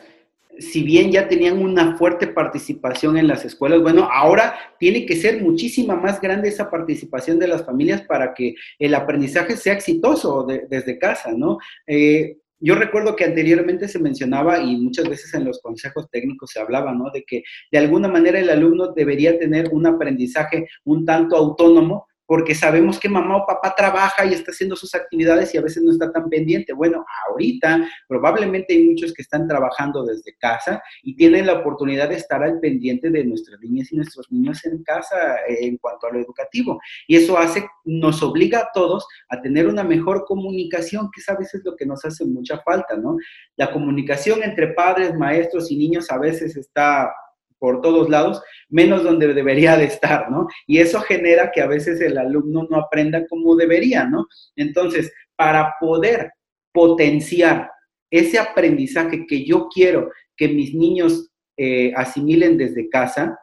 si 0.58 0.82
bien 0.82 1.10
ya 1.10 1.26
tenían 1.26 1.56
una 1.56 1.96
fuerte 1.96 2.26
participación 2.26 3.16
en 3.16 3.26
las 3.26 3.42
escuelas, 3.42 3.80
bueno, 3.80 4.10
ahora 4.12 4.54
tiene 4.78 5.06
que 5.06 5.16
ser 5.16 5.40
muchísima 5.40 5.96
más 5.96 6.20
grande 6.20 6.50
esa 6.50 6.70
participación 6.70 7.38
de 7.38 7.48
las 7.48 7.64
familias 7.64 8.02
para 8.02 8.34
que 8.34 8.56
el 8.78 8.94
aprendizaje 8.94 9.56
sea 9.56 9.72
exitoso 9.72 10.46
desde 10.68 10.98
casa, 10.98 11.32
¿no? 11.34 11.56
Eh, 11.86 12.36
yo 12.60 12.74
recuerdo 12.74 13.16
que 13.16 13.24
anteriormente 13.24 13.88
se 13.88 13.98
mencionaba 13.98 14.58
y 14.58 14.76
muchas 14.76 15.08
veces 15.08 15.32
en 15.32 15.46
los 15.46 15.62
consejos 15.62 16.10
técnicos 16.10 16.50
se 16.50 16.60
hablaba, 16.60 16.92
¿no? 16.92 17.10
De 17.10 17.24
que 17.24 17.42
de 17.72 17.78
alguna 17.78 18.08
manera 18.08 18.38
el 18.38 18.50
alumno 18.50 18.92
debería 18.92 19.38
tener 19.38 19.70
un 19.72 19.86
aprendizaje 19.86 20.68
un 20.84 21.06
tanto 21.06 21.36
autónomo 21.36 22.06
porque 22.26 22.54
sabemos 22.54 22.98
que 22.98 23.08
mamá 23.08 23.36
o 23.36 23.46
papá 23.46 23.74
trabaja 23.76 24.24
y 24.24 24.34
está 24.34 24.50
haciendo 24.50 24.76
sus 24.76 24.94
actividades 24.94 25.54
y 25.54 25.58
a 25.58 25.62
veces 25.62 25.82
no 25.82 25.92
está 25.92 26.12
tan 26.12 26.28
pendiente. 26.28 26.72
Bueno, 26.72 27.04
ahorita 27.28 27.88
probablemente 28.08 28.74
hay 28.74 28.88
muchos 28.88 29.12
que 29.12 29.22
están 29.22 29.46
trabajando 29.46 30.04
desde 30.04 30.34
casa 30.36 30.82
y 31.02 31.16
tienen 31.16 31.46
la 31.46 31.54
oportunidad 31.54 32.08
de 32.08 32.16
estar 32.16 32.42
al 32.42 32.58
pendiente 32.60 33.10
de 33.10 33.24
nuestras 33.24 33.60
niñas 33.60 33.92
y 33.92 33.96
nuestros 33.96 34.30
niños 34.30 34.64
en 34.64 34.82
casa 34.82 35.16
eh, 35.48 35.66
en 35.66 35.76
cuanto 35.78 36.06
a 36.06 36.12
lo 36.12 36.20
educativo. 36.20 36.80
Y 37.06 37.16
eso 37.16 37.38
hace, 37.38 37.66
nos 37.84 38.22
obliga 38.22 38.60
a 38.60 38.70
todos 38.74 39.06
a 39.28 39.40
tener 39.40 39.68
una 39.68 39.84
mejor 39.84 40.24
comunicación, 40.24 41.10
que 41.14 41.20
es 41.20 41.28
a 41.28 41.36
veces 41.36 41.62
lo 41.64 41.76
que 41.76 41.86
nos 41.86 42.04
hace 42.04 42.24
mucha 42.24 42.58
falta, 42.58 42.96
¿no? 42.96 43.16
La 43.56 43.70
comunicación 43.70 44.42
entre 44.42 44.68
padres, 44.68 45.14
maestros 45.14 45.70
y 45.70 45.76
niños 45.76 46.10
a 46.10 46.18
veces 46.18 46.56
está 46.56 47.10
por 47.58 47.80
todos 47.80 48.08
lados, 48.08 48.42
menos 48.68 49.02
donde 49.02 49.32
debería 49.32 49.76
de 49.76 49.84
estar, 49.84 50.30
¿no? 50.30 50.46
Y 50.66 50.78
eso 50.78 51.00
genera 51.00 51.50
que 51.52 51.60
a 51.60 51.66
veces 51.66 52.00
el 52.00 52.18
alumno 52.18 52.66
no 52.68 52.76
aprenda 52.76 53.26
como 53.26 53.56
debería, 53.56 54.04
¿no? 54.04 54.26
Entonces, 54.56 55.12
para 55.36 55.74
poder 55.80 56.32
potenciar 56.72 57.70
ese 58.10 58.38
aprendizaje 58.38 59.26
que 59.26 59.44
yo 59.44 59.68
quiero 59.68 60.10
que 60.36 60.48
mis 60.48 60.74
niños 60.74 61.30
eh, 61.56 61.92
asimilen 61.96 62.58
desde 62.58 62.88
casa, 62.88 63.38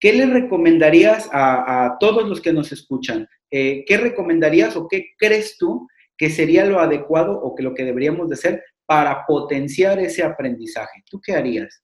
¿qué 0.00 0.12
le 0.12 0.26
recomendarías 0.26 1.28
a, 1.32 1.96
todos 2.00 2.28
los 2.28 2.40
que 2.40 2.52
nos 2.52 2.72
escuchan? 2.72 3.28
Eh, 3.50 3.84
¿Qué 3.86 3.96
recomendarías 3.96 4.76
o 4.76 4.88
qué 4.88 5.10
crees 5.16 5.56
tú 5.56 5.86
que 6.16 6.30
sería 6.30 6.64
lo 6.64 6.80
adecuado 6.80 7.38
o 7.40 7.54
que 7.54 7.62
lo 7.62 7.74
que 7.74 7.84
deberíamos 7.84 8.28
de 8.28 8.34
hacer 8.34 8.64
para 8.86 9.24
potenciar 9.26 9.98
ese 10.00 10.22
aprendizaje? 10.24 11.02
¿Tú 11.08 11.20
qué 11.24 11.34
harías? 11.34 11.82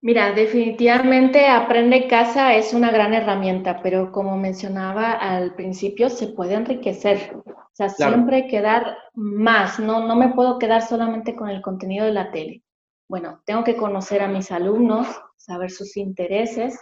Mira, 0.00 0.32
definitivamente 0.32 1.48
Aprende 1.48 2.06
Casa 2.06 2.54
es 2.54 2.72
una 2.72 2.92
gran 2.92 3.14
herramienta, 3.14 3.80
pero 3.82 4.12
como 4.12 4.36
mencionaba 4.36 5.12
al 5.12 5.56
principio, 5.56 6.08
se 6.08 6.28
puede 6.28 6.54
enriquecer. 6.54 7.34
O 7.44 7.70
sea, 7.72 7.88
siempre 7.88 8.36
hay 8.36 8.46
que 8.46 8.60
dar 8.60 8.96
más, 9.14 9.80
no, 9.80 10.06
no 10.06 10.14
me 10.14 10.28
puedo 10.34 10.58
quedar 10.58 10.82
solamente 10.82 11.34
con 11.34 11.48
el 11.48 11.60
contenido 11.62 12.06
de 12.06 12.12
la 12.12 12.30
tele. 12.30 12.62
Bueno, 13.08 13.42
tengo 13.44 13.64
que 13.64 13.76
conocer 13.76 14.22
a 14.22 14.28
mis 14.28 14.52
alumnos, 14.52 15.08
saber 15.36 15.70
sus 15.70 15.96
intereses 15.96 16.78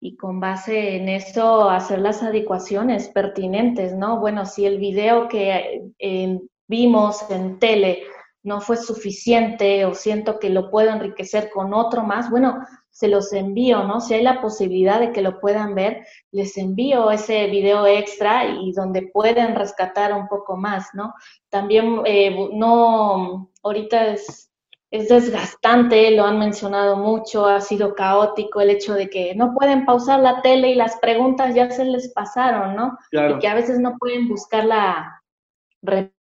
y 0.00 0.16
con 0.16 0.40
base 0.40 0.96
en 0.96 1.08
eso 1.10 1.68
hacer 1.68 1.98
las 1.98 2.22
adecuaciones 2.22 3.08
pertinentes, 3.08 3.94
¿no? 3.94 4.20
Bueno, 4.20 4.46
si 4.46 4.64
el 4.64 4.78
video 4.78 5.28
que 5.28 5.82
eh, 5.98 6.40
vimos 6.66 7.30
en 7.30 7.58
tele 7.58 8.04
no 8.44 8.60
fue 8.60 8.76
suficiente 8.76 9.84
o 9.86 9.94
siento 9.94 10.38
que 10.38 10.50
lo 10.50 10.70
puedo 10.70 10.90
enriquecer 10.90 11.50
con 11.50 11.74
otro 11.74 12.04
más, 12.04 12.30
bueno, 12.30 12.64
se 12.90 13.08
los 13.08 13.32
envío, 13.32 13.82
¿no? 13.84 14.00
Si 14.00 14.14
hay 14.14 14.22
la 14.22 14.40
posibilidad 14.40 15.00
de 15.00 15.10
que 15.10 15.22
lo 15.22 15.40
puedan 15.40 15.74
ver, 15.74 16.06
les 16.30 16.56
envío 16.56 17.10
ese 17.10 17.46
video 17.48 17.86
extra 17.86 18.46
y 18.46 18.70
donde 18.72 19.10
pueden 19.12 19.56
rescatar 19.56 20.12
un 20.12 20.28
poco 20.28 20.56
más, 20.56 20.90
¿no? 20.92 21.12
También, 21.48 22.02
eh, 22.04 22.50
no, 22.52 23.50
ahorita 23.64 24.08
es, 24.08 24.52
es 24.92 25.08
desgastante, 25.08 26.10
lo 26.12 26.24
han 26.24 26.38
mencionado 26.38 26.96
mucho, 26.96 27.46
ha 27.46 27.60
sido 27.60 27.94
caótico 27.94 28.60
el 28.60 28.70
hecho 28.70 28.94
de 28.94 29.10
que 29.10 29.34
no 29.34 29.54
pueden 29.54 29.86
pausar 29.86 30.20
la 30.20 30.42
tele 30.42 30.70
y 30.70 30.74
las 30.74 30.96
preguntas 31.00 31.54
ya 31.54 31.68
se 31.70 31.84
les 31.86 32.12
pasaron, 32.12 32.76
¿no? 32.76 32.96
Y 33.10 33.38
que 33.40 33.48
a 33.48 33.54
veces 33.54 33.80
no 33.80 33.96
pueden 33.98 34.28
buscar 34.28 34.66
la 34.66 35.20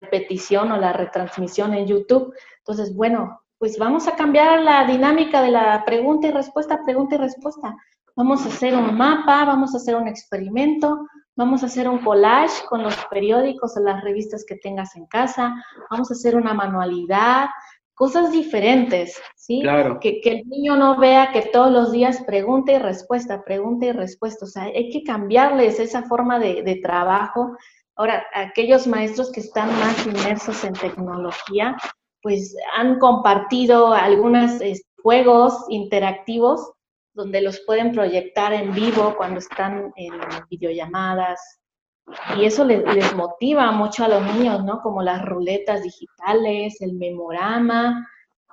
repetición 0.00 0.72
o 0.72 0.76
la 0.76 0.92
retransmisión 0.92 1.74
en 1.74 1.86
YouTube. 1.86 2.34
Entonces, 2.58 2.94
bueno, 2.94 3.40
pues 3.58 3.78
vamos 3.78 4.08
a 4.08 4.16
cambiar 4.16 4.62
la 4.62 4.84
dinámica 4.86 5.42
de 5.42 5.50
la 5.50 5.84
pregunta 5.84 6.28
y 6.28 6.30
respuesta, 6.30 6.80
pregunta 6.84 7.16
y 7.16 7.18
respuesta. 7.18 7.76
Vamos 8.16 8.44
a 8.44 8.48
hacer 8.48 8.74
un 8.74 8.96
mapa, 8.96 9.44
vamos 9.44 9.74
a 9.74 9.76
hacer 9.76 9.96
un 9.96 10.08
experimento, 10.08 11.06
vamos 11.36 11.62
a 11.62 11.66
hacer 11.66 11.88
un 11.88 11.98
collage 11.98 12.64
con 12.68 12.82
los 12.82 12.96
periódicos 13.06 13.76
o 13.76 13.80
las 13.80 14.02
revistas 14.02 14.44
que 14.46 14.56
tengas 14.56 14.96
en 14.96 15.06
casa, 15.06 15.54
vamos 15.90 16.10
a 16.10 16.14
hacer 16.14 16.36
una 16.36 16.54
manualidad, 16.54 17.48
cosas 17.94 18.32
diferentes, 18.32 19.20
¿sí? 19.36 19.60
Claro. 19.60 20.00
Que, 20.00 20.20
el 20.24 20.48
niño 20.48 20.76
no 20.76 20.98
vea 20.98 21.30
que 21.32 21.42
todos 21.42 21.70
los 21.70 21.92
días 21.92 22.22
pregunta 22.26 22.72
y 22.72 22.78
respuesta, 22.78 23.42
pregunta 23.44 23.86
y 23.86 23.92
respuesta. 23.92 24.46
O 24.46 24.48
sea, 24.48 24.62
hay 24.62 24.88
que 24.88 25.02
cambiarles 25.02 25.78
esa 25.78 26.04
forma 26.04 26.38
de, 26.38 26.62
de 26.62 26.76
trabajo 26.76 27.56
Ahora, 28.00 28.24
aquellos 28.32 28.86
maestros 28.86 29.30
que 29.30 29.40
están 29.40 29.68
más 29.78 30.06
inmersos 30.06 30.64
en 30.64 30.72
tecnología, 30.72 31.76
pues 32.22 32.56
han 32.74 32.98
compartido 32.98 33.92
algunos 33.92 34.52
juegos 35.02 35.66
interactivos 35.68 36.72
donde 37.12 37.42
los 37.42 37.60
pueden 37.66 37.92
proyectar 37.92 38.54
en 38.54 38.72
vivo 38.72 39.14
cuando 39.18 39.40
están 39.40 39.92
en 39.96 40.14
videollamadas. 40.48 41.60
Y 42.38 42.46
eso 42.46 42.64
les, 42.64 43.14
motiva 43.14 43.70
mucho 43.70 44.04
a 44.04 44.08
los 44.08 44.22
niños, 44.34 44.64
¿no? 44.64 44.80
Como 44.80 45.02
las 45.02 45.22
ruletas 45.22 45.82
digitales, 45.82 46.80
el 46.80 46.94
memorama, 46.94 48.08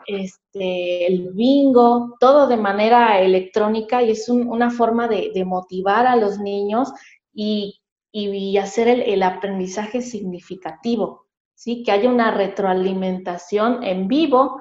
este, 0.08 1.08
el 1.08 1.30
bingo, 1.32 2.18
todo 2.20 2.48
de 2.48 2.58
manera 2.58 3.22
electrónica 3.22 4.04
y 4.04 4.12
es 4.12 4.28
una 4.28 4.70
forma 4.72 5.08
de, 5.08 5.32
de 5.34 5.46
motivar 5.46 6.06
a 6.06 6.18
los 6.18 6.38
niños 6.38 6.92
y 7.34 7.80
y, 8.12 8.58
hacer 8.58 8.88
el, 8.88 9.24
aprendizaje 9.24 10.02
significativo, 10.02 11.28
¿sí? 11.56 11.84
Que 11.84 11.91
haya 11.91 12.10
una 12.10 12.32
retroalimentación 12.32 13.84
en 13.84 14.08
vivo 14.08 14.60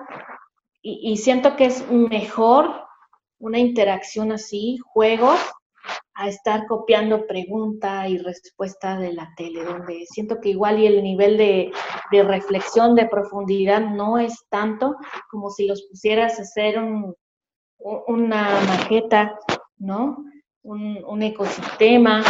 y, 0.83 1.13
y 1.13 1.17
siento 1.17 1.57
que 1.57 1.67
es 1.67 1.89
mejor 1.91 2.87
una 3.39 3.59
interacción 3.59 4.33
así, 4.33 4.79
juegos, 4.93 5.41
a 6.17 6.29
estar 6.29 6.67
copiando 6.67 7.27
pregunta 7.27 8.09
y 8.09 8.17
respuesta 8.19 8.99
de 8.99 9.13
la 9.13 9.33
tele, 9.37 9.65
donde 9.65 10.07
siento 10.07 10.41
que 10.41 10.49
igual 10.51 10.79
y 10.79 10.87
el 10.87 11.03
nivel 11.03 11.37
de, 11.37 11.73
reflexión, 12.11 12.95
de 12.95 13.07
profundidad 13.07 13.81
no 13.83 14.19
es 14.19 14.47
tanto 14.49 14.97
como 15.31 15.51
si 15.51 15.67
los 15.67 15.83
pusieras 15.83 16.39
a 16.39 16.43
hacer 16.43 16.79
una 17.79 18.61
maqueta, 18.67 19.39
¿no? 19.77 20.25
Un, 20.63 21.23
ecosistema, 21.23 22.25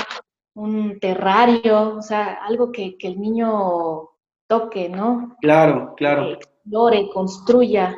un 0.57 0.99
terrario, 0.99 1.97
o 1.97 2.03
sea, 2.03 2.39
algo 2.45 2.73
que, 2.73 2.97
que 2.97 3.09
el 3.09 3.21
niño 3.21 4.11
toque, 4.49 4.89
¿no? 4.89 5.37
Claro, 5.41 5.95
claro. 5.97 6.33
Explore, 6.33 7.09
construya. 7.13 7.97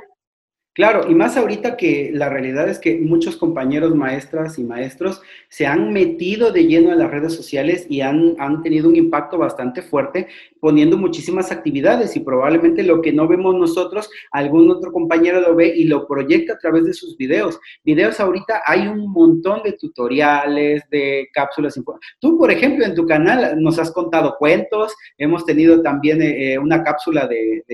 Claro, 0.78 1.10
y 1.10 1.14
más 1.16 1.36
ahorita 1.36 1.76
que 1.76 2.12
la 2.14 2.28
realidad 2.28 2.68
es 2.68 2.78
que 2.78 3.00
muchos 3.00 3.36
compañeros 3.36 3.96
maestras 3.96 4.60
y 4.60 4.62
maestros 4.62 5.20
se 5.48 5.66
han 5.66 5.92
metido 5.92 6.52
de 6.52 6.66
lleno 6.68 6.92
a 6.92 6.94
las 6.94 7.10
redes 7.10 7.34
sociales 7.34 7.84
y 7.88 8.00
han, 8.00 8.36
han, 8.38 8.62
tenido 8.62 8.88
un 8.88 8.94
impacto 8.94 9.38
bastante 9.38 9.82
fuerte 9.82 10.28
poniendo 10.60 10.96
muchísimas 10.96 11.50
actividades 11.50 12.14
y 12.14 12.20
probablemente 12.20 12.84
lo 12.84 13.02
que 13.02 13.12
no 13.12 13.26
vemos 13.26 13.56
nosotros, 13.56 14.08
algún 14.30 14.70
otro 14.70 14.92
compañero 14.92 15.40
lo 15.40 15.56
ve 15.56 15.66
y 15.66 15.82
lo 15.82 16.06
proyecta 16.06 16.52
a 16.52 16.58
través 16.58 16.84
de 16.84 16.92
sus 16.92 17.16
videos. 17.16 17.58
Videos 17.82 18.20
ahorita 18.20 18.62
hay 18.64 18.86
un 18.86 19.10
montón 19.10 19.64
de 19.64 19.72
tutoriales, 19.72 20.84
de 20.92 21.28
cápsulas. 21.32 21.76
Tú, 22.20 22.38
por 22.38 22.52
ejemplo, 22.52 22.84
en 22.84 22.94
tu 22.94 23.04
canal 23.04 23.60
nos 23.60 23.80
has 23.80 23.90
contado 23.90 24.36
cuentos, 24.38 24.94
hemos 25.16 25.44
tenido 25.44 25.82
también 25.82 26.22
eh, 26.22 26.56
una 26.56 26.84
cápsula 26.84 27.26
de 27.26 27.64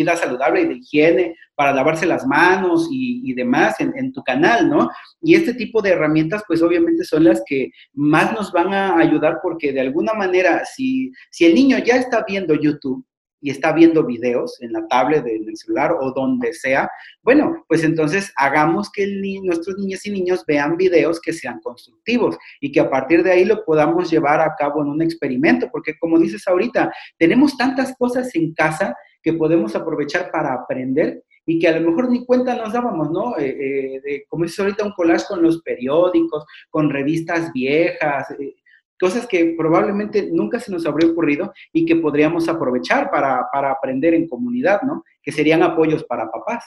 vida 0.00 0.16
saludable 0.16 0.62
y 0.62 0.66
de 0.66 0.74
higiene 0.74 1.36
para 1.54 1.72
lavarse 1.72 2.06
las 2.06 2.26
manos 2.26 2.88
y, 2.90 3.34
demás 3.34 3.76
en, 3.80 4.12
tu 4.12 4.22
canal, 4.22 4.68
¿no? 4.68 4.88
Y 5.20 5.34
este 5.34 5.54
tipo 5.54 5.82
de 5.82 5.90
herramientas, 5.90 6.42
pues 6.46 6.62
obviamente 6.62 7.04
son 7.04 7.24
las 7.24 7.42
que 7.46 7.70
más 7.92 8.32
nos 8.32 8.50
van 8.52 8.72
a 8.72 8.96
ayudar 8.96 9.38
porque 9.42 9.72
de 9.72 9.80
alguna 9.80 10.14
manera, 10.14 10.64
si, 10.64 11.12
si 11.30 11.44
el 11.44 11.54
niño 11.54 11.78
ya 11.78 11.96
está 11.96 12.24
viendo 12.26 12.54
YouTube, 12.54 13.04
y 13.40 13.50
está 13.50 13.72
viendo 13.72 14.04
videos 14.04 14.60
en 14.60 14.72
la 14.72 14.86
tablet, 14.88 15.26
en 15.26 15.48
el 15.48 15.56
celular 15.56 15.92
o 15.98 16.12
donde 16.12 16.52
sea, 16.52 16.90
bueno, 17.22 17.64
pues 17.68 17.82
entonces 17.84 18.32
hagamos 18.36 18.90
que 18.92 19.06
nuestros 19.42 19.78
niños 19.78 20.04
y 20.06 20.10
niños 20.10 20.44
vean 20.46 20.76
videos 20.76 21.20
que 21.20 21.32
sean 21.32 21.60
constructivos 21.60 22.36
y 22.60 22.70
que 22.70 22.80
a 22.80 22.90
partir 22.90 23.22
de 23.22 23.32
ahí 23.32 23.44
lo 23.44 23.64
podamos 23.64 24.10
llevar 24.10 24.40
a 24.40 24.54
cabo 24.58 24.82
en 24.82 24.88
un 24.88 25.02
experimento, 25.02 25.68
porque 25.72 25.98
como 25.98 26.18
dices 26.18 26.46
ahorita, 26.46 26.92
tenemos 27.18 27.56
tantas 27.56 27.94
cosas 27.96 28.34
en 28.34 28.52
casa 28.52 28.94
que 29.22 29.32
podemos 29.32 29.74
aprovechar 29.76 30.30
para 30.30 30.54
aprender 30.54 31.24
y 31.46 31.58
que 31.58 31.68
a 31.68 31.78
lo 31.78 31.90
mejor 31.90 32.10
ni 32.10 32.24
cuenta 32.24 32.54
nos 32.54 32.72
dábamos, 32.72 33.10
¿no? 33.10 33.36
Eh, 33.38 34.00
eh, 34.04 34.24
como 34.28 34.44
dices 34.44 34.60
ahorita, 34.60 34.84
un 34.84 34.92
collage 34.92 35.26
con 35.28 35.42
los 35.42 35.60
periódicos, 35.62 36.44
con 36.68 36.90
revistas 36.90 37.52
viejas, 37.52 38.30
eh, 38.38 38.54
cosas 38.98 39.26
que 39.26 39.54
probablemente 39.56 40.28
nunca 40.30 40.60
se 40.60 40.70
nos 40.70 40.86
habría 40.86 41.10
ocurrido 41.10 41.52
y 41.72 41.86
que 41.86 41.96
podríamos 41.96 42.48
aprovechar 42.48 43.10
para, 43.10 43.46
para 43.52 43.72
aprender 43.72 44.14
en 44.14 44.28
comunidad, 44.28 44.82
¿no? 44.82 45.04
Que 45.22 45.32
serían 45.32 45.62
apoyos 45.62 46.04
para 46.04 46.30
papás. 46.30 46.64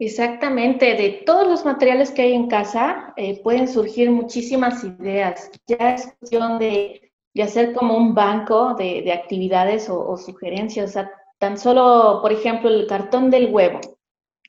Exactamente, 0.00 0.94
de 0.94 1.22
todos 1.26 1.48
los 1.48 1.64
materiales 1.64 2.12
que 2.12 2.22
hay 2.22 2.32
en 2.32 2.46
casa 2.46 3.12
pueden 3.42 3.66
surgir 3.66 4.12
muchísimas 4.12 4.84
ideas. 4.84 5.50
Ya 5.66 5.94
es 5.94 6.14
cuestión 6.20 6.60
de, 6.60 7.07
de 7.38 7.44
hacer 7.44 7.72
como 7.72 7.96
un 7.96 8.14
banco 8.14 8.74
de, 8.74 9.00
de 9.00 9.12
actividades 9.12 9.88
o, 9.88 10.06
o, 10.06 10.18
sugerencias. 10.18 10.90
O 10.90 10.92
sea, 10.92 11.10
Tan 11.38 11.56
solo, 11.56 12.18
por 12.20 12.32
ejemplo, 12.32 12.68
el 12.68 12.86
cartón 12.88 13.30
del 13.30 13.54
huevo, 13.54 13.80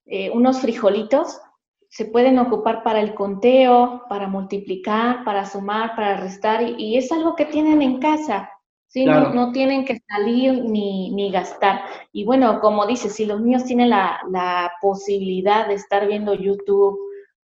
eh, 0.07 0.31
unos 0.31 0.59
frijolitos 0.59 1.39
se 1.87 2.05
pueden 2.05 2.39
ocupar 2.39 2.83
para 2.83 2.99
el 2.99 3.13
conteo, 3.13 4.03
para 4.09 4.27
multiplicar, 4.27 5.23
para 5.23 5.45
sumar, 5.45 5.95
para 5.95 6.17
restar, 6.17 6.63
y, 6.63 6.97
es 6.97 7.11
algo 7.11 7.35
que 7.35 7.45
tienen 7.45 7.83
en 7.83 7.99
casa, 7.99 8.49
¿sí? 8.87 9.05
No, 9.05 9.51
tienen 9.51 9.85
que 9.85 9.99
salir 10.07 10.63
ni, 10.63 11.31
gastar. 11.31 11.81
Y 12.11 12.25
bueno, 12.25 12.59
como 12.59 12.87
dices, 12.87 13.13
si 13.13 13.25
los 13.25 13.39
niños 13.39 13.65
tienen 13.65 13.91
la, 13.91 14.71
posibilidad 14.81 15.67
de 15.67 15.75
estar 15.75 16.07
viendo 16.07 16.33
YouTube 16.33 16.97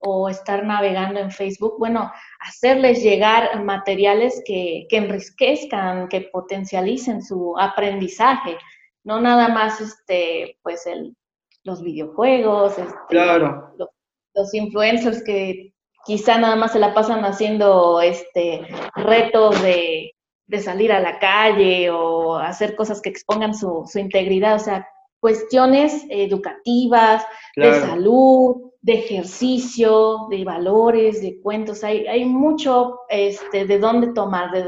o 0.06 0.30
estar 0.30 0.64
navegando 0.64 1.20
en 1.20 1.32
Facebook, 1.32 1.76
bueno, 1.80 2.12
hacerles 2.40 3.04
llegar 3.04 3.64
materiales 3.64 4.42
que, 4.46 4.86
que 4.90 4.98
enriquezcan, 4.98 6.08
que 6.08 6.22
potencialicen 6.22 7.22
su 7.22 7.56
aprendizaje 7.60 8.58
no 9.06 9.22
nada 9.22 9.48
más 9.48 9.80
este, 9.80 10.58
pues 10.62 10.86
el, 10.88 11.16
los 11.64 11.82
videojuegos, 11.82 12.78
este, 12.78 12.94
claro. 13.08 13.74
los, 14.34 14.54
influencers 14.54 15.24
que 15.24 15.74
quizá 16.06 16.38
nada 16.38 16.58
más 16.58 16.74
se 16.74 16.80
la 16.80 16.94
pasan 16.94 17.24
haciendo 17.24 18.02
este 18.02 18.68
retos 18.96 19.62
de, 19.62 20.12
salir 20.60 20.92
a 20.92 21.00
la 21.00 21.20
calle 21.20 21.90
o 21.92 22.36
hacer 22.36 22.76
cosas 22.76 23.02
que 23.02 23.10
expongan 23.10 23.54
su, 23.56 23.88
integridad, 23.96 24.56
o 24.56 24.60
sea, 24.60 24.88
cuestiones 25.20 26.06
educativas, 26.10 27.26
de 27.56 27.74
salud, 27.82 28.72
de 28.86 28.94
ejercicio, 28.94 30.28
de 30.30 30.44
valores, 30.44 31.20
de 31.20 31.40
cuentos, 31.42 31.84
hay, 31.84 32.06
hay 32.06 32.24
mucho 32.24 33.00
este, 33.10 33.66
de 33.66 33.80
dónde 33.80 34.14
tomar, 34.14 34.52
de, 34.52 34.66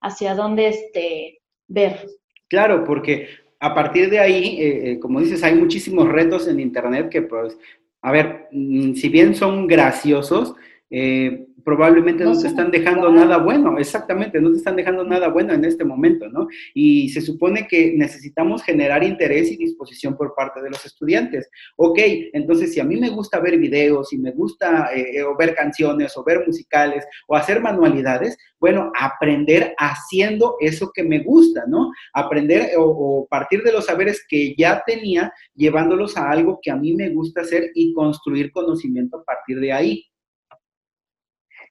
hacia 0.00 0.34
dónde 0.34 0.66
este, 0.66 1.38
ver. 1.68 2.08
Claro, 2.48 2.82
porque 2.84 3.28
a 3.60 3.72
partir 3.72 4.10
de 4.10 4.18
ahí, 4.18 4.60
eh, 4.60 4.90
eh, 4.90 4.98
como 4.98 5.20
dices, 5.20 5.44
hay 5.44 5.54
muchísimos 5.54 6.08
retos 6.08 6.48
en 6.48 6.58
Internet 6.58 7.08
que, 7.08 7.22
pues, 7.22 7.56
a 8.02 8.10
ver, 8.10 8.48
mm, 8.50 8.94
si 8.94 9.08
bien 9.08 9.36
son 9.36 9.68
graciosos, 9.68 10.56
eh, 10.90 11.46
probablemente 11.64 12.24
no, 12.24 12.38
te 12.38 12.48
están 12.48 12.70
dejando 12.70 13.10
nada 13.12 13.38
bueno, 13.38 13.78
exactamente, 13.78 14.40
no 14.40 14.50
te 14.50 14.58
están 14.58 14.76
dejando 14.76 15.04
nada 15.04 15.28
bueno 15.28 15.52
en 15.52 15.64
este 15.64 15.84
momento, 15.84 16.28
¿no? 16.28 16.48
Y 16.74 17.08
se 17.10 17.20
supone 17.20 17.66
que 17.66 17.94
necesitamos 17.96 18.62
generar 18.62 19.04
interés 19.04 19.50
y 19.50 19.56
disposición 19.56 20.16
por 20.16 20.34
parte 20.34 20.62
de 20.62 20.70
los 20.70 20.84
estudiantes. 20.84 21.48
Ok, 21.76 21.98
entonces 22.32 22.72
si 22.72 22.80
a 22.80 22.84
mí 22.84 22.96
me 22.96 23.10
gusta 23.10 23.40
ver 23.40 23.58
videos, 23.58 24.12
y 24.12 24.18
me 24.18 24.32
gusta 24.32 24.90
eh, 24.94 25.18
eh, 25.18 25.22
o 25.22 25.36
ver 25.36 25.54
canciones 25.54 26.16
o 26.16 26.24
ver 26.24 26.44
musicales 26.46 27.04
o 27.26 27.36
hacer 27.36 27.60
manualidades, 27.60 28.36
bueno, 28.58 28.92
aprender 28.98 29.74
haciendo 29.78 30.56
eso 30.60 30.90
que 30.94 31.02
me 31.02 31.20
gusta, 31.20 31.64
¿no? 31.66 31.90
Aprender 32.12 32.70
o, 32.76 32.84
o 32.84 33.26
partir 33.26 33.62
de 33.62 33.72
los 33.72 33.86
saberes 33.86 34.24
que 34.28 34.54
ya 34.56 34.82
tenía, 34.86 35.32
llevándolos 35.54 36.16
a 36.16 36.30
algo 36.30 36.58
que 36.62 36.70
a 36.70 36.76
mí 36.76 36.94
me 36.94 37.10
gusta 37.10 37.42
hacer 37.42 37.70
y 37.74 37.92
construir 37.94 38.52
conocimiento 38.52 39.18
a 39.18 39.24
partir 39.24 39.60
de 39.60 39.72
ahí. 39.72 40.09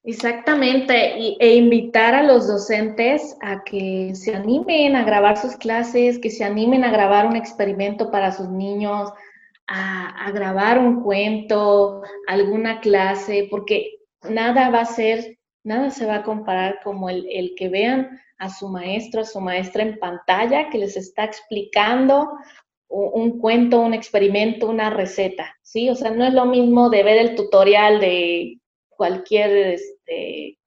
Exactamente, 0.03 1.35
e 1.39 1.55
invitar 1.55 2.15
a 2.15 2.23
los 2.23 2.47
docentes 2.47 3.37
a 3.41 3.63
que 3.63 4.15
se 4.15 4.33
animen 4.33 4.95
a 4.95 5.03
grabar 5.03 5.37
sus 5.37 5.57
clases, 5.57 6.19
que 6.19 6.29
se 6.29 6.45
animen 6.45 6.85
a 6.85 6.91
grabar 6.91 7.27
un 7.27 7.35
experimento 7.35 8.09
para 8.09 8.31
sus 8.31 8.49
niños, 8.49 9.11
a, 9.67 10.31
grabar 10.31 10.79
un 10.79 11.03
cuento, 11.03 12.01
alguna 12.27 12.79
clase, 12.79 13.47
porque 13.51 13.99
nada 14.29 14.69
va 14.69 14.81
a 14.81 14.85
ser, 14.85 15.37
nada 15.63 15.89
se 15.91 16.05
va 16.05 16.15
a 16.15 16.23
comparar 16.23 16.79
como 16.83 17.09
el, 17.09 17.27
el 17.29 17.53
que 17.55 17.67
vean 17.67 18.19
a 18.37 18.49
su 18.49 18.69
maestro, 18.69 19.21
a 19.21 19.25
su 19.25 19.41
maestra 19.41 19.83
en 19.83 19.99
pantalla, 19.99 20.69
que 20.69 20.77
les 20.77 20.95
está 20.95 21.25
explicando 21.25 22.31
un 22.87 23.37
cuento, 23.39 23.81
un 23.81 23.93
experimento, 23.93 24.67
una 24.67 24.89
receta, 24.89 25.55
¿sí? 25.61 25.89
O 25.89 25.95
sea, 25.95 26.09
no 26.09 26.25
es 26.25 26.33
lo 26.33 26.45
mismo 26.45 26.89
de 26.89 27.03
ver 27.03 27.17
el 27.17 27.35
tutorial 27.35 27.99
de 27.99 28.58
cualquier 28.99 29.75
este, 29.75 30.59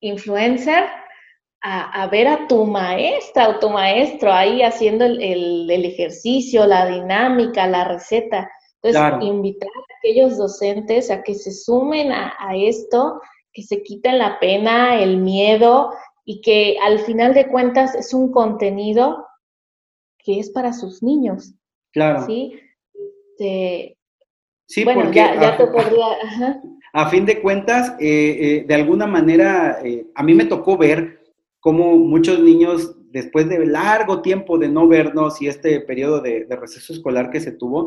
influencer 0.00 0.84
a, 1.62 2.06
ver 2.08 2.26
a 2.26 2.46
tu 2.48 2.66
maestra 2.66 3.48
o 3.48 3.58
tu 3.60 3.70
maestro 3.70 4.30
ahí 4.30 4.62
haciendo 4.62 5.04
el, 5.06 5.70
ejercicio, 5.70 6.66
la 6.66 6.86
dinámica, 6.86 7.66
la 7.66 7.84
receta. 7.84 8.50
Entonces, 8.82 9.26
invitar 9.26 9.68
a 9.68 9.96
aquellos 9.98 10.36
docentes 10.36 11.10
a 11.10 11.22
que 11.22 11.34
se 11.34 11.52
sumen 11.52 12.12
a, 12.12 12.36
esto, 12.56 13.20
que 13.52 13.62
se 13.62 13.82
quiten 13.82 14.18
la 14.18 14.38
pena, 14.38 15.00
el 15.00 15.18
miedo 15.18 15.92
y 16.24 16.42
que 16.42 16.76
al 16.82 16.98
final 16.98 17.32
de 17.32 17.48
cuentas 17.48 17.94
es 17.94 18.12
un 18.12 18.32
contenido 18.32 19.24
que 20.18 20.40
es 20.40 20.50
para 20.50 20.72
sus 20.72 21.02
niños. 21.02 21.54
Claro. 21.92 22.26
Sí. 22.26 22.60
Este, 22.92 23.96
sí, 24.66 24.84
bueno, 24.84 25.10
ya, 25.12 25.40
ya 25.40 25.56
te 25.56 25.66
podría 25.68 26.60
a 26.92 27.08
fin 27.08 27.24
de 27.24 27.40
cuentas, 27.40 27.94
eh, 27.98 28.38
eh, 28.40 28.64
de 28.66 28.74
alguna 28.74 29.06
manera, 29.06 29.78
eh, 29.82 30.06
a 30.14 30.22
mí 30.22 30.34
me 30.34 30.44
tocó 30.44 30.76
ver 30.76 31.20
cómo 31.58 31.96
muchos 31.96 32.40
niños, 32.40 32.96
después 33.10 33.48
de 33.48 33.64
largo 33.66 34.20
tiempo 34.20 34.58
de 34.58 34.68
no 34.68 34.86
vernos 34.88 35.40
y 35.40 35.48
este 35.48 35.80
periodo 35.80 36.20
de, 36.20 36.46
receso 36.50 36.92
escolar 36.92 37.30
que 37.30 37.40
se 37.40 37.52
tuvo, 37.52 37.86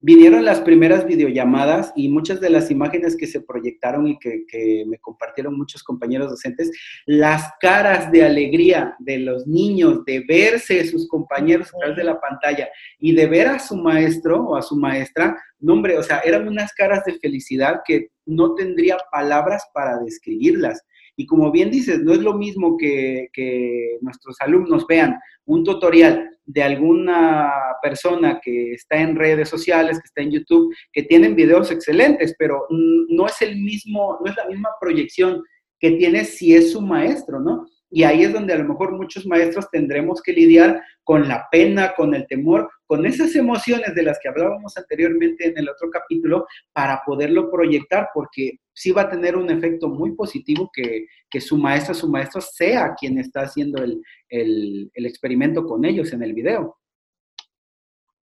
vinieron 0.00 0.44
las 0.44 0.60
primeras 0.60 1.06
videollamadas 1.06 1.92
y 1.96 2.10
muchas 2.10 2.40
de 2.40 2.50
las 2.50 2.70
imágenes 2.70 3.16
que 3.16 3.26
se 3.26 3.40
proyectaron 3.40 4.06
y 4.06 4.18
que, 4.18 4.84
me 4.86 4.98
compartieron 4.98 5.56
muchos 5.56 5.82
compañeros 5.82 6.28
docentes, 6.28 6.70
las 7.06 7.52
caras 7.58 8.12
de 8.12 8.22
alegría 8.22 8.96
de 8.98 9.18
los 9.18 9.46
niños, 9.46 10.04
de 10.04 10.24
verse 10.28 10.86
sus 10.86 11.08
compañeros 11.08 11.68
a 11.68 11.78
través 11.78 11.96
de 11.96 12.04
la 12.04 12.20
pantalla 12.20 12.68
y 12.98 13.14
de 13.14 13.26
ver 13.26 13.48
a 13.48 13.58
su 13.58 13.76
maestro 13.76 14.42
o 14.42 14.56
a 14.56 14.62
su 14.62 14.76
maestra, 14.76 15.36
no 15.58 15.74
hombre, 15.74 15.96
o 15.98 16.02
sea, 16.02 16.20
eran 16.20 16.46
unas 16.48 16.72
caras 16.72 17.04
de 17.04 17.18
felicidad 17.18 17.80
que 17.84 18.08
no 18.26 18.54
tendría 18.54 18.96
palabras 19.10 19.64
para 19.72 19.98
describirlas. 19.98 20.82
Y 21.16 21.26
como 21.26 21.50
bien 21.50 21.70
dices, 21.70 22.00
no 22.00 22.12
es 22.12 22.18
lo 22.18 22.34
mismo 22.34 22.76
que, 22.76 23.28
que 23.32 23.98
nuestros 24.02 24.36
alumnos 24.40 24.86
vean 24.86 25.16
un 25.46 25.64
tutorial 25.64 26.30
de 26.44 26.62
alguna 26.62 27.50
persona 27.82 28.40
que 28.42 28.72
está 28.72 28.96
en 29.00 29.16
redes 29.16 29.48
sociales, 29.48 29.98
que 29.98 30.06
está 30.06 30.22
en 30.22 30.30
YouTube, 30.30 30.74
que 30.92 31.02
tienen 31.02 31.34
videos 31.34 31.70
excelentes, 31.70 32.34
pero 32.38 32.66
no 32.70 33.26
es 33.26 33.42
el 33.42 33.56
mismo, 33.56 34.18
no 34.22 34.30
es 34.30 34.36
la 34.36 34.46
misma 34.46 34.70
proyección 34.80 35.42
que 35.80 35.92
tiene 35.92 36.24
si 36.24 36.54
es 36.54 36.72
su 36.72 36.80
maestro, 36.80 37.40
¿no? 37.40 37.66
Y 37.90 38.04
ahí 38.04 38.24
es 38.24 38.32
donde 38.32 38.52
a 38.52 38.58
lo 38.58 38.68
mejor 38.68 38.92
muchos 38.92 39.26
maestros 39.26 39.68
tendremos 39.70 40.22
que 40.22 40.32
lidiar 40.32 40.82
con 41.06 41.28
la 41.28 41.46
pena, 41.52 41.94
con 41.94 42.16
el 42.16 42.26
temor, 42.26 42.68
con 42.84 43.06
esas 43.06 43.36
emociones 43.36 43.94
de 43.94 44.02
las 44.02 44.18
que 44.20 44.28
hablábamos 44.28 44.76
anteriormente 44.76 45.46
en 45.46 45.56
el 45.56 45.68
otro 45.68 45.88
capítulo, 45.88 46.46
para 46.72 47.00
poderlo 47.06 47.48
proyectar, 47.48 48.08
porque 48.12 48.58
sí 48.74 48.90
va 48.90 49.02
a 49.02 49.08
tener 49.08 49.36
un 49.36 49.48
efecto 49.48 49.88
muy 49.88 50.16
positivo 50.16 50.68
que, 50.74 51.06
su 51.40 51.58
maestra, 51.58 51.94
su 51.94 52.08
maestro 52.08 52.40
sea 52.40 52.94
quien 52.98 53.18
está 53.18 53.42
haciendo 53.42 53.84
el, 53.84 54.02
el 54.28 55.06
experimento 55.06 55.64
con 55.64 55.84
ellos 55.84 56.12
en 56.12 56.24
el 56.24 56.34
video. 56.34 56.76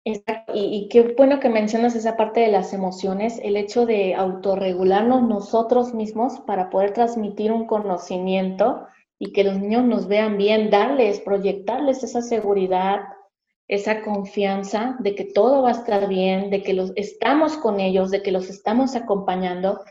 Exacto. 0.09 0.53
Y, 0.55 0.87
qué 0.89 1.15
bueno 1.17 1.41
que 1.41 1.49
mencionas 1.49 1.93
esa 1.93 2.15
parte 2.15 2.39
de 2.39 2.47
las 2.47 2.73
emociones, 2.73 3.41
el 3.43 3.57
hecho 3.57 3.85
de 3.85 4.13
autorregularnos 4.13 5.23
nosotros 5.23 5.93
mismos 5.93 6.39
para 6.47 6.69
poder 6.69 6.93
transmitir 6.93 7.51
un 7.51 7.65
conocimiento 7.65 8.87
y 9.19 9.31
que 9.31 9.43
los 9.43 9.57
niños 9.57 9.83
nos 9.83 10.07
vean 10.07 10.37
bien, 10.37 10.69
darles, 10.69 11.19
proyectarles 11.21 12.03
esa 12.03 12.21
seguridad, 12.21 13.01
esa 13.67 14.01
confianza 14.01 14.95
de 14.99 15.15
que 15.15 15.25
todo 15.25 15.63
va 15.63 15.69
a 15.69 15.73
estar 15.73 16.07
bien, 16.07 16.49
de 16.49 16.63
que 16.63 16.73
los 16.73 16.93
estamos 16.95 17.57
con 17.57 17.79
ellos, 17.79 18.11
de 18.11 18.21
que 18.21 18.31
los 18.31 18.49
estamos 18.49 18.95
acompañando 18.95 19.81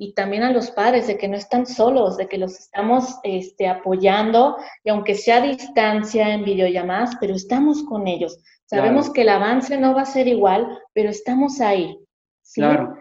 y 0.00 0.14
también 0.14 0.44
a 0.44 0.52
los 0.52 0.70
padres 0.70 1.08
de 1.08 1.18
que 1.18 1.28
no 1.28 1.36
están 1.36 1.66
solos, 1.66 2.16
de 2.16 2.28
que 2.28 2.38
los 2.38 2.58
estamos 2.58 3.16
este, 3.24 3.66
apoyando 3.66 4.56
y 4.84 4.90
aunque 4.90 5.16
sea 5.16 5.38
a 5.38 5.46
distancia 5.46 6.32
en 6.32 6.44
videollamadas, 6.44 7.16
pero 7.20 7.34
estamos 7.34 7.82
con 7.82 8.06
ellos. 8.06 8.38
Sabemos 8.66 9.10
que 9.10 9.22
el 9.22 9.30
avance 9.30 9.76
no 9.76 9.94
va 9.94 10.02
a 10.02 10.06
ser 10.06 10.28
igual, 10.28 10.78
pero 10.92 11.10
estamos 11.10 11.60
ahí. 11.60 11.98
Claro. 12.54 12.97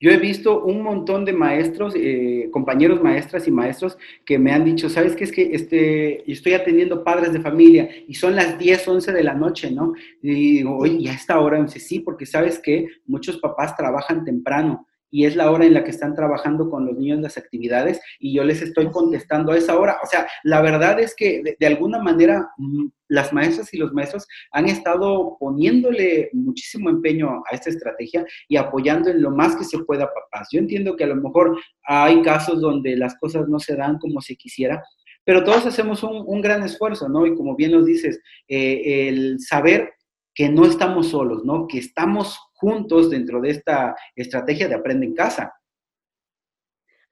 Yo 0.00 0.10
he 0.10 0.16
visto 0.18 0.64
un 0.64 0.82
montón 0.82 1.24
de 1.24 1.32
maestros, 1.32 1.94
eh, 1.96 2.48
compañeros 2.50 3.02
maestras 3.02 3.46
y 3.48 3.50
maestros 3.50 3.96
que 4.26 4.38
me 4.38 4.52
han 4.52 4.64
dicho, 4.64 4.88
¿sabes 4.88 5.16
qué? 5.16 5.24
Es 5.24 5.32
que 5.32 5.54
este, 5.54 6.30
estoy 6.30 6.52
atendiendo 6.54 7.04
padres 7.04 7.32
de 7.32 7.40
familia 7.40 7.88
y 8.06 8.14
son 8.14 8.36
las 8.36 8.58
10, 8.58 8.86
11 8.86 9.12
de 9.12 9.24
la 9.24 9.34
noche, 9.34 9.70
¿no? 9.70 9.94
Y 10.20 10.56
digo, 10.58 10.76
oye, 10.76 10.96
¿y 10.98 11.08
a 11.08 11.14
esta 11.14 11.38
hora? 11.40 11.66
sí, 11.68 12.00
porque 12.00 12.26
sabes 12.26 12.58
que 12.58 12.88
muchos 13.06 13.38
papás 13.38 13.76
trabajan 13.76 14.24
temprano 14.24 14.86
y 15.10 15.26
es 15.26 15.36
la 15.36 15.50
hora 15.50 15.64
en 15.64 15.74
la 15.74 15.84
que 15.84 15.90
están 15.90 16.14
trabajando 16.14 16.68
con 16.68 16.86
los 16.86 16.96
niños 16.96 17.20
las 17.20 17.38
actividades 17.38 18.00
y 18.18 18.34
yo 18.34 18.44
les 18.44 18.62
estoy 18.62 18.90
contestando 18.90 19.52
a 19.52 19.56
esa 19.56 19.78
hora. 19.78 19.98
O 20.02 20.06
sea, 20.06 20.26
la 20.42 20.60
verdad 20.60 20.98
es 20.98 21.14
que 21.14 21.56
de, 21.58 21.66
alguna 21.66 22.02
manera 22.02 22.50
mm, 22.58 22.86
las 23.08 23.32
maestras 23.32 23.72
y 23.72 23.78
los 23.78 23.92
maestros 23.92 24.26
han 24.50 24.66
estado 24.66 25.36
poniéndole 25.38 26.30
muchísimo 26.32 26.90
empeño 26.90 27.42
a 27.50 27.54
esta 27.54 27.70
estrategia 27.70 28.24
y 28.48 28.56
apoyando 28.56 29.10
en 29.10 29.22
lo 29.22 29.30
más 29.30 29.54
que 29.56 29.64
se 29.64 29.78
pueda 29.84 30.12
papás. 30.12 30.48
Yo 30.50 30.58
entiendo 30.58 30.96
que 30.96 31.04
a 31.04 31.08
lo 31.08 31.16
mejor 31.16 31.58
hay 31.84 32.20
casos 32.22 32.60
donde 32.60 32.96
las 32.96 33.16
cosas 33.18 33.48
no 33.48 33.60
se 33.60 33.76
dan 33.76 33.98
como 33.98 34.20
se 34.20 34.34
quisiera, 34.36 34.82
pero 35.24 35.42
todos 35.42 35.64
hacemos 35.66 36.02
un, 36.02 36.40
gran 36.42 36.62
esfuerzo, 36.62 37.08
¿no? 37.08 37.26
Y 37.26 37.34
como 37.34 37.56
bien 37.56 37.72
nos 37.72 37.86
dices, 37.86 38.20
eh, 38.48 39.08
el 39.08 39.40
saber 39.40 39.94
que 40.34 40.48
no 40.48 40.66
estamos 40.66 41.08
solos, 41.08 41.44
¿no? 41.44 41.66
Que 41.66 41.78
estamos 41.78 42.38
juntos 42.54 43.10
dentro 43.10 43.40
de 43.40 43.50
esta 43.50 43.94
estrategia 44.16 44.68
de 44.68 44.74
Aprende 44.74 45.06
en 45.06 45.14
Casa. 45.14 45.54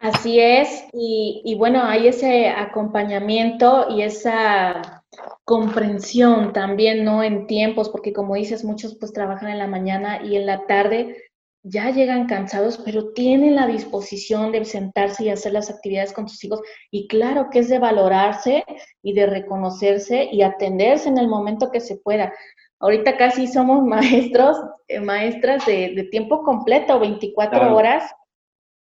Así 0.03 0.41
es, 0.41 0.89
y, 0.93 1.55
bueno, 1.57 1.85
hay 1.85 2.09
ese 2.09 2.49
acompañamiento 2.49 3.87
y 3.89 4.03
esa 4.03 5.05
comprensión 5.45 6.53
también, 6.53 7.05
¿no? 7.05 7.23
En 7.23 7.47
tiempos, 7.47 7.89
porque 7.89 8.13
como 8.13 8.35
dices, 8.35 8.65
muchos 8.65 8.97
pues 8.99 9.13
trabajan 9.13 9.51
en 9.51 9.59
la 9.59 9.69
mañana 9.69 10.21
y 10.25 10.35
en 10.35 10.47
la 10.47 10.67
tarde 10.67 11.31
ya 11.63 11.91
llegan 11.91 12.27
cansados, 12.27 12.79
pero 12.85 13.13
tienen 13.13 13.55
la 13.55 13.69
disposición 13.69 14.51
de 14.51 14.65
sentarse 14.65 15.23
y 15.25 15.29
hacer 15.29 15.53
las 15.53 15.71
actividades 15.71 16.13
con 16.13 16.29
sus 16.29 16.43
hijos. 16.43 16.61
Y 16.91 17.07
claro 17.07 17.49
que 17.51 17.61
es 17.61 17.69
de 17.69 17.79
valorarse 17.79 18.65
y 19.05 19.13
de 19.13 19.27
reconocerse 19.27 20.29
y 20.33 20.43
atenderse 20.43 21.09
en 21.09 21.19
el 21.19 21.29
momento 21.29 21.71
que 21.71 21.79
se 21.79 21.95
pueda. 21.97 22.33
Ahorita 22.83 23.17
casi 23.17 23.47
somos 23.47 23.83
maestros, 23.87 24.59
eh, 24.89 25.01
maestras 25.01 25.65
de, 25.65 26.09
tiempo 26.11 26.43
completo, 26.43 27.01
24 27.01 27.75
horas, 27.75 28.13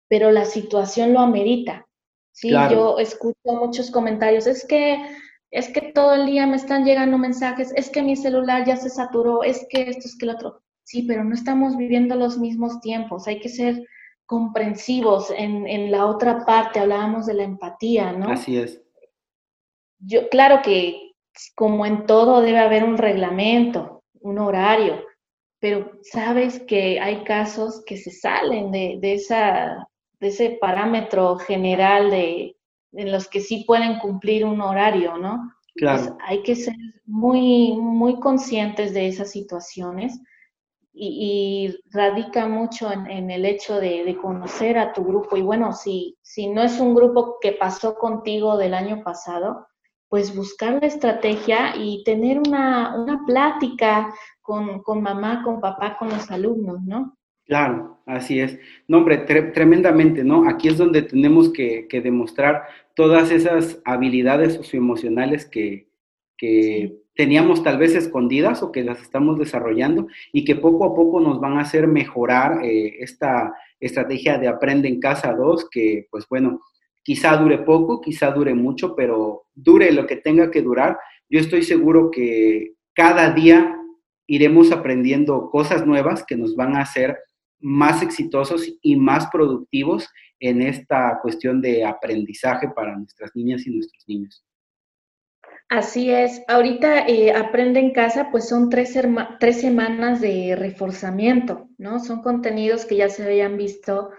pero 0.08 0.30
la 0.30 0.44
situación 0.44 1.14
lo 1.14 1.20
amerita. 1.20 1.86
Sí, 2.32 2.50
yo 2.50 2.98
escucho 2.98 3.38
muchos 3.44 3.90
comentarios, 3.90 4.46
es 4.46 4.66
que 4.66 5.02
es 5.50 5.70
que 5.70 5.80
todo 5.80 6.12
el 6.14 6.26
día 6.26 6.46
me 6.46 6.56
están 6.56 6.84
llegando 6.84 7.16
mensajes, 7.16 7.72
es 7.76 7.88
que 7.88 8.02
mi 8.02 8.14
celular 8.14 8.66
ya 8.66 8.76
se 8.76 8.90
saturó, 8.90 9.42
es 9.42 9.66
que 9.70 9.88
esto, 9.88 10.06
es 10.06 10.18
que 10.18 10.26
lo 10.26 10.32
otro. 10.32 10.62
Sí, 10.82 11.02
pero 11.02 11.24
no 11.24 11.34
estamos 11.34 11.78
viviendo 11.78 12.14
los 12.14 12.36
mismos 12.36 12.80
tiempos, 12.80 13.26
hay 13.26 13.40
que 13.40 13.48
ser 13.48 13.82
comprensivos. 14.26 15.30
En, 15.30 15.66
en 15.66 15.90
la 15.90 16.04
otra 16.04 16.44
parte 16.44 16.80
hablábamos 16.80 17.24
de 17.24 17.34
la 17.34 17.44
empatía, 17.44 18.12
¿no? 18.12 18.28
Así 18.28 18.58
es. 18.58 18.82
Yo, 19.98 20.28
claro 20.28 20.60
que 20.62 21.14
como 21.54 21.86
en 21.86 22.06
todo 22.06 22.40
debe 22.40 22.58
haber 22.58 22.84
un 22.84 22.98
reglamento, 22.98 24.02
un 24.20 24.38
horario, 24.38 25.02
pero 25.60 25.92
sabes 26.02 26.60
que 26.60 27.00
hay 27.00 27.24
casos 27.24 27.82
que 27.84 27.96
se 27.96 28.10
salen 28.10 28.70
de, 28.70 28.98
esa, 29.02 29.88
de 30.20 30.28
ese 30.28 30.58
parámetro 30.60 31.36
general 31.36 32.10
de, 32.10 32.56
en 32.92 33.12
los 33.12 33.28
que 33.28 33.40
sí 33.40 33.64
pueden 33.66 33.98
cumplir 33.98 34.44
un 34.44 34.60
horario, 34.60 35.16
¿no? 35.16 35.52
Claro. 35.74 36.16
hay 36.26 36.42
que 36.42 36.56
ser 36.56 36.74
muy, 37.04 37.76
muy 37.76 38.18
conscientes 38.18 38.94
de 38.94 39.08
esas 39.08 39.30
situaciones 39.30 40.18
y, 40.94 41.76
radica 41.90 42.48
mucho 42.48 42.90
en, 42.90 43.30
el 43.30 43.44
hecho 43.44 43.78
de, 43.78 44.02
de, 44.04 44.16
conocer 44.16 44.78
a 44.78 44.94
tu 44.94 45.04
grupo. 45.04 45.36
Y 45.36 45.42
bueno, 45.42 45.74
si, 45.74 46.16
si 46.22 46.48
no 46.48 46.62
es 46.62 46.80
un 46.80 46.94
grupo 46.94 47.36
que 47.42 47.52
pasó 47.52 47.96
contigo 47.96 48.56
del 48.56 48.72
año 48.72 49.02
pasado, 49.04 49.66
pues 50.16 50.34
buscar 50.34 50.78
la 50.80 50.86
estrategia 50.86 51.74
y 51.76 52.02
tener 52.02 52.38
una, 52.38 53.22
plática 53.26 54.14
con, 54.40 54.80
mamá, 55.02 55.42
con 55.44 55.60
papá, 55.60 55.98
con 55.98 56.08
los 56.08 56.30
alumnos, 56.30 56.82
¿no? 56.84 57.18
Claro, 57.44 57.98
así 58.06 58.40
es. 58.40 58.58
No, 58.88 58.96
hombre, 58.96 59.18
tremendamente, 59.18 60.24
¿no? 60.24 60.48
Aquí 60.48 60.68
es 60.68 60.78
donde 60.78 61.02
tenemos 61.02 61.52
que, 61.52 61.86
demostrar 62.02 62.62
todas 62.94 63.30
esas 63.30 63.82
habilidades 63.84 64.54
socioemocionales 64.54 65.44
que, 65.44 65.90
que 66.38 66.96
teníamos 67.14 67.62
tal 67.62 67.76
vez 67.76 67.94
escondidas 67.94 68.62
o 68.62 68.72
que 68.72 68.84
las 68.84 69.02
estamos 69.02 69.38
desarrollando 69.38 70.06
y 70.32 70.46
que 70.46 70.56
poco 70.56 70.86
a 70.86 70.94
poco 70.94 71.20
nos 71.20 71.40
van 71.40 71.58
a 71.58 71.60
hacer 71.60 71.88
mejorar 71.88 72.64
eh, 72.64 72.96
esta 73.00 73.52
estrategia 73.78 74.38
de 74.38 74.48
Aprende 74.48 74.88
en 74.88 74.98
Casa 74.98 75.34
2, 75.34 75.68
que 75.68 76.06
pues 76.10 76.26
bueno, 76.26 76.62
Quizá 77.06 77.36
dure 77.36 77.58
poco, 77.58 78.00
quizá 78.00 78.32
dure 78.32 78.52
mucho, 78.52 78.96
pero 78.96 79.44
dure 79.54 79.92
lo 79.92 80.08
que 80.08 80.16
tenga 80.16 80.50
que 80.50 80.60
durar. 80.60 80.98
Yo 81.30 81.38
estoy 81.38 81.62
seguro 81.62 82.10
que 82.10 82.72
cada 82.94 83.32
día 83.32 83.76
iremos 84.26 84.72
aprendiendo 84.72 85.48
cosas 85.48 85.86
nuevas 85.86 86.24
que 86.26 86.34
nos 86.34 86.56
van 86.56 86.74
a 86.74 86.80
hacer 86.80 87.16
más 87.60 88.02
exitosos 88.02 88.68
y 88.82 88.96
más 88.96 89.28
productivos 89.28 90.08
en 90.40 90.62
esta 90.62 91.20
cuestión 91.22 91.60
de 91.60 91.84
aprendizaje 91.84 92.70
para 92.74 92.96
nuestras 92.96 93.30
niñas 93.36 93.64
y 93.68 93.70
nuestros 93.70 94.02
niños. 94.08 94.44
Así 95.68 96.10
es. 96.10 96.42
Ahorita 96.48 97.06
eh, 97.06 97.30
Aprende 97.30 97.78
en 97.78 97.92
Casa, 97.92 98.32
pues 98.32 98.48
son 98.48 98.68
tres, 98.68 98.92
semanas 99.60 100.20
de 100.20 100.56
reforzamiento, 100.56 101.68
¿no? 101.78 102.00
Son 102.00 102.20
contenidos 102.20 102.84
que 102.84 102.96
ya 102.96 103.08
se 103.08 103.22
habían 103.22 103.56
visto 103.56 104.10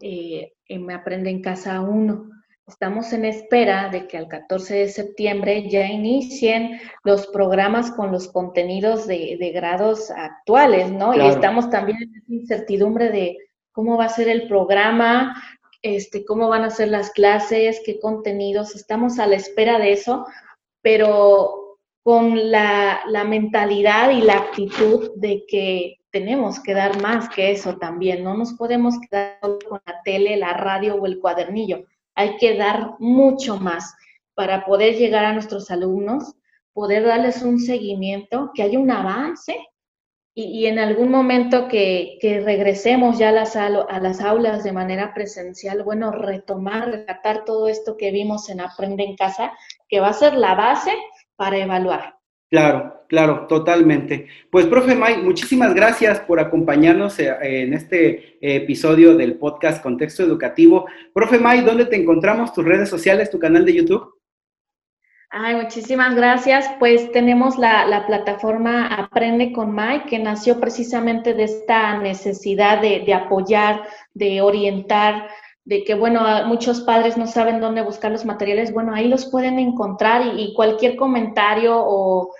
eh, 0.00 0.54
Me 0.78 0.94
Aprende 0.94 1.30
en 1.30 1.42
Casa 1.42 1.80
1. 1.80 2.30
Estamos 2.66 3.12
en 3.12 3.24
espera 3.24 3.88
de 3.88 4.06
que 4.06 4.16
al 4.16 4.28
14 4.28 4.74
de 4.74 4.88
septiembre 4.88 5.68
ya 5.68 5.86
inicien 5.86 6.80
los 7.02 7.26
programas 7.26 7.90
con 7.90 8.12
los 8.12 8.28
contenidos 8.28 9.08
de, 9.08 9.50
grados 9.52 10.10
actuales, 10.12 10.92
¿no? 10.92 11.12
Y 11.14 11.20
estamos 11.26 11.68
también 11.68 11.98
en 12.02 12.34
incertidumbre 12.34 13.10
de 13.10 13.38
cómo 13.72 13.96
va 13.96 14.04
a 14.04 14.10
ser 14.10 14.28
el 14.28 14.46
programa, 14.46 15.42
este, 15.82 16.24
cómo 16.24 16.48
van 16.48 16.62
a 16.62 16.70
ser 16.70 16.88
las 16.88 17.10
clases, 17.10 17.82
qué 17.84 17.98
contenidos. 17.98 18.76
Estamos 18.76 19.18
a 19.18 19.26
la 19.26 19.36
espera 19.36 19.80
de 19.80 19.92
eso, 19.92 20.24
pero 20.80 21.78
con 22.04 22.52
la, 22.52 23.00
la 23.08 23.24
mentalidad 23.24 24.10
y 24.10 24.22
la 24.22 24.34
actitud 24.34 25.10
de 25.16 25.44
que 25.48 25.99
tenemos 26.10 26.60
que 26.60 26.74
dar 26.74 27.00
más 27.00 27.28
que 27.28 27.50
eso 27.50 27.76
también, 27.78 28.24
no 28.24 28.36
nos 28.36 28.54
podemos 28.54 28.94
quedar 29.08 29.38
con 29.40 29.80
la 29.86 30.02
tele, 30.04 30.36
la 30.36 30.54
radio 30.54 30.96
o 30.96 31.06
el 31.06 31.20
cuadernillo, 31.20 31.84
hay 32.14 32.36
que 32.36 32.56
dar 32.56 32.94
mucho 32.98 33.56
más 33.56 33.94
para 34.34 34.64
poder 34.64 34.96
llegar 34.96 35.24
a 35.24 35.32
nuestros 35.32 35.70
alumnos, 35.70 36.34
poder 36.72 37.04
darles 37.04 37.42
un 37.42 37.58
seguimiento, 37.58 38.50
que 38.54 38.62
haya 38.62 38.78
un 38.78 38.90
avance 38.90 39.56
y, 40.32 40.66
en 40.66 40.78
algún 40.78 41.10
momento 41.10 41.68
que, 41.68 42.18
regresemos 42.44 43.18
ya 43.18 43.30
a 43.30 43.32
las, 43.32 43.56
a 43.56 43.68
las 43.68 44.20
aulas 44.20 44.62
de 44.62 44.72
manera 44.72 45.12
presencial, 45.12 45.82
bueno, 45.82 46.12
retomar, 46.12 46.88
rescatar 46.90 47.44
todo 47.44 47.68
esto 47.68 47.96
que 47.96 48.10
vimos 48.12 48.48
en 48.48 48.60
Aprende 48.60 49.02
en 49.02 49.16
Casa, 49.16 49.52
que 49.88 50.00
va 50.00 50.08
a 50.08 50.14
ser 50.14 50.34
la 50.34 50.54
base 50.54 50.92
para 51.36 51.58
evaluar. 51.58 52.19
Claro, 52.50 53.04
claro, 53.08 53.46
totalmente. 53.46 54.26
Pues, 54.50 54.66
profe 54.66 54.94
May, 54.94 55.22
muchísimas 55.22 55.72
gracias 55.74 56.20
por 56.20 56.40
acompañarnos 56.40 57.18
eh, 57.20 57.32
en 57.40 57.74
este 57.74 58.38
episodio 58.40 59.16
del 59.16 59.38
podcast 59.38 59.82
Contexto 59.82 60.22
Educativo. 60.22 60.86
Profe 61.14 61.38
May, 61.38 61.60
¿dónde 61.60 61.86
te 61.86 61.96
encontramos? 61.96 62.52
¿Tus 62.52 62.64
redes 62.64 62.88
sociales, 62.88 63.30
tu 63.30 63.38
canal 63.38 63.64
de 63.64 63.74
YouTube? 63.74 64.20
Ay, 65.32 65.54
muchísimas 65.54 66.16
gracias. 66.16 66.68
Pues 66.80 67.12
tenemos 67.12 67.56
la, 67.56 68.04
plataforma 68.08 68.88
Aprende 68.88 69.52
con 69.52 69.70
May, 69.70 70.02
que 70.06 70.18
nació 70.18 70.58
precisamente 70.58 71.34
de 71.34 71.44
esta 71.44 71.98
necesidad 71.98 72.80
de, 72.80 73.14
apoyar, 73.14 73.84
de 74.12 74.40
orientar, 74.40 75.28
de 75.64 75.84
que, 75.84 75.94
bueno, 75.94 76.22
muchos 76.46 76.80
padres 76.80 77.16
no 77.16 77.28
saben 77.28 77.60
dónde 77.60 77.80
buscar 77.80 78.10
los 78.10 78.24
materiales. 78.24 78.72
Bueno, 78.72 78.92
ahí 78.92 79.06
los 79.06 79.26
pueden 79.26 79.60
encontrar 79.60 80.34
y, 80.36 80.52
cualquier 80.52 80.96
comentario 80.96 81.74
o, 81.76 82.34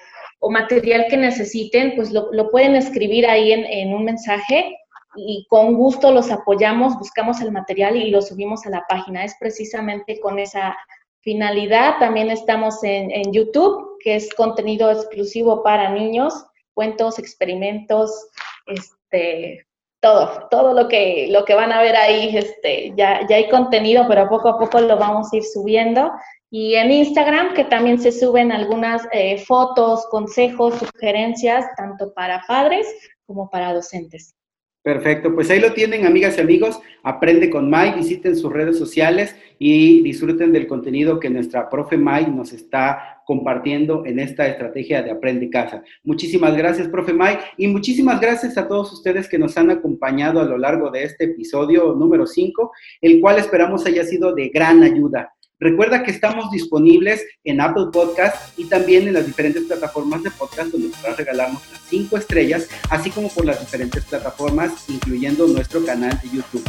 material 0.49 1.07
que 1.11 1.17
necesiten, 1.17 1.95
pues 1.97 2.11
lo, 2.13 2.51
pueden 2.51 2.77
escribir 2.77 3.27
ahí 3.27 3.53
en, 3.53 3.65
en 3.67 3.93
un 3.93 4.05
mensaje 4.05 4.77
y 5.17 5.47
con 5.49 5.75
gusto 5.75 6.13
los 6.13 6.31
apoyamos, 6.31 6.99
buscamos 6.99 7.41
el 7.41 7.53
material 7.53 7.97
y 7.97 8.11
lo 8.11 8.23
subimos 8.23 8.65
a 8.67 8.71
la 8.71 8.85
página. 8.89 9.25
Es 9.25 9.35
precisamente 9.39 10.21
con 10.21 10.39
esa 10.39 10.77
finalidad. 11.21 11.99
También 11.99 12.31
estamos 12.31 12.83
en, 12.83 13.33
YouTube, 13.33 13.99
que 14.03 14.17
es 14.17 14.33
contenido 14.35 14.91
exclusivo 14.91 15.63
para 15.63 15.91
niños, 15.91 16.47
cuentos, 16.75 17.19
experimentos, 17.19 18.29
este, 18.67 19.67
todo, 20.01 20.49
todo 20.51 20.75
lo 20.75 20.89
que, 20.89 21.27
lo 21.31 21.45
que 21.45 21.55
van 21.55 21.73
a 21.73 21.83
ver 21.83 21.97
ahí, 21.97 22.37
este, 22.37 22.93
ya, 22.97 23.27
ya 23.29 23.37
hay 23.37 23.49
contenido, 23.49 24.07
pero 24.09 24.29
poco 24.29 24.49
a 24.49 24.59
poco 24.59 24.81
lo 24.81 24.97
vamos 24.97 25.33
a 25.33 25.37
ir 25.37 25.45
subiendo. 25.45 26.11
Y 26.51 26.75
en 26.75 26.91
Instagram, 26.91 27.55
que 27.55 27.65
también 27.65 28.01
se 28.01 28.11
suben 28.11 28.51
algunas 28.51 29.07
eh, 29.13 29.39
fotos, 29.39 30.07
consejos, 30.11 30.75
sugerencias, 30.79 31.65
tanto 31.77 32.13
para 32.13 32.43
padres 32.49 32.87
como 33.25 33.49
para 33.49 33.73
docentes. 33.73 34.35
Perfecto, 34.83 35.35
pues 35.35 35.51
ahí 35.51 35.61
lo 35.61 35.75
tienen, 35.75 36.07
amigas 36.07 36.39
y 36.39 36.41
amigos. 36.41 36.81
Aprende 37.03 37.51
con 37.51 37.69
Mai, 37.69 37.95
visiten 37.95 38.35
sus 38.35 38.51
redes 38.51 38.79
sociales 38.79 39.37
y 39.59 40.03
disfruten 40.03 40.53
del 40.53 40.67
contenido 40.67 41.21
que 41.21 41.29
nuestra 41.29 41.69
profe 41.69 41.99
Mai 41.99 42.31
nos 42.31 42.55
está 42.55 43.23
compartiendo 43.27 44.07
en 44.07 44.19
esta 44.19 44.49
estrategia 44.49 45.03
de 45.03 45.11
Aprende 45.11 45.51
Casa. 45.51 45.85
Muchísimas 46.03 46.57
gracias, 46.57 46.89
profe 46.89 47.13
Mai, 47.13 47.39
y 47.59 47.67
muchísimas 47.69 48.23
gracias 48.23 48.57
a 48.57 48.67
todos 48.67 48.91
ustedes 48.91 49.29
que 49.29 49.39
nos 49.39 49.59
han 49.59 49.71
acompañado 49.71 50.41
a 50.41 50.45
lo 50.45 50.57
largo 50.57 50.91
de 50.91 51.05
este 51.05 51.25
episodio 51.25 51.95
número 51.95 52.27
5, 52.27 52.73
el 53.03 53.21
cual 53.21 53.39
esperamos 53.39 53.85
haya 53.85 54.03
sido 54.03 54.35
de 54.35 54.49
gran 54.49 54.83
ayuda. 54.83 55.35
Recuerda 55.61 56.03
que 56.03 56.11
estamos 56.11 56.51
disponibles 56.51 57.23
en 57.45 57.61
Apple 57.61 57.89
Podcast 57.93 58.59
y 58.59 58.65
también 58.65 59.07
en 59.07 59.13
las 59.13 59.27
diferentes 59.27 59.65
plataformas 59.65 60.23
de 60.23 60.31
podcast 60.31 60.73
donde 60.73 60.89
podrás 60.89 61.19
regalarnos 61.19 61.61
las 61.71 61.83
cinco 61.87 62.17
estrellas, 62.17 62.67
así 62.89 63.11
como 63.11 63.29
por 63.29 63.45
las 63.45 63.61
diferentes 63.61 64.03
plataformas, 64.07 64.73
incluyendo 64.89 65.47
nuestro 65.47 65.85
canal 65.85 66.19
de 66.23 66.31
YouTube. 66.31 66.65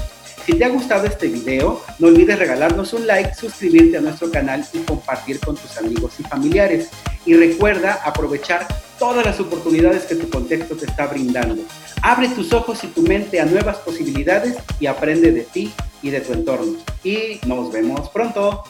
Si 0.45 0.57
te 0.57 0.65
ha 0.65 0.69
gustado 0.69 1.07
este 1.07 1.27
video, 1.27 1.81
no 1.99 2.07
olvides 2.07 2.37
regalarnos 2.37 2.91
un 2.91 3.07
like, 3.07 3.33
suscribirte 3.33 3.95
a 3.95 4.01
nuestro 4.01 4.29
canal 4.29 4.65
y 4.73 4.79
compartir 4.79 5.39
con 5.39 5.55
tus 5.55 5.77
amigos 5.77 6.19
y 6.19 6.23
familiares. 6.23 6.89
Y 7.25 7.35
recuerda 7.35 8.01
aprovechar 8.03 8.67
todas 8.99 9.25
las 9.25 9.39
oportunidades 9.39 10.03
que 10.03 10.15
tu 10.15 10.29
contexto 10.29 10.75
te 10.75 10.87
está 10.87 11.07
brindando. 11.07 11.63
Abre 12.01 12.27
tus 12.27 12.51
ojos 12.51 12.83
y 12.83 12.87
tu 12.87 13.03
mente 13.03 13.39
a 13.39 13.45
nuevas 13.45 13.77
posibilidades 13.77 14.57
y 14.81 14.87
aprende 14.87 15.31
de 15.31 15.43
ti 15.43 15.71
y 16.01 16.09
de 16.09 16.19
tu 16.19 16.33
entorno. 16.33 16.75
Y 17.05 17.39
nos 17.45 17.71
vemos 17.71 18.09
pronto. 18.09 18.65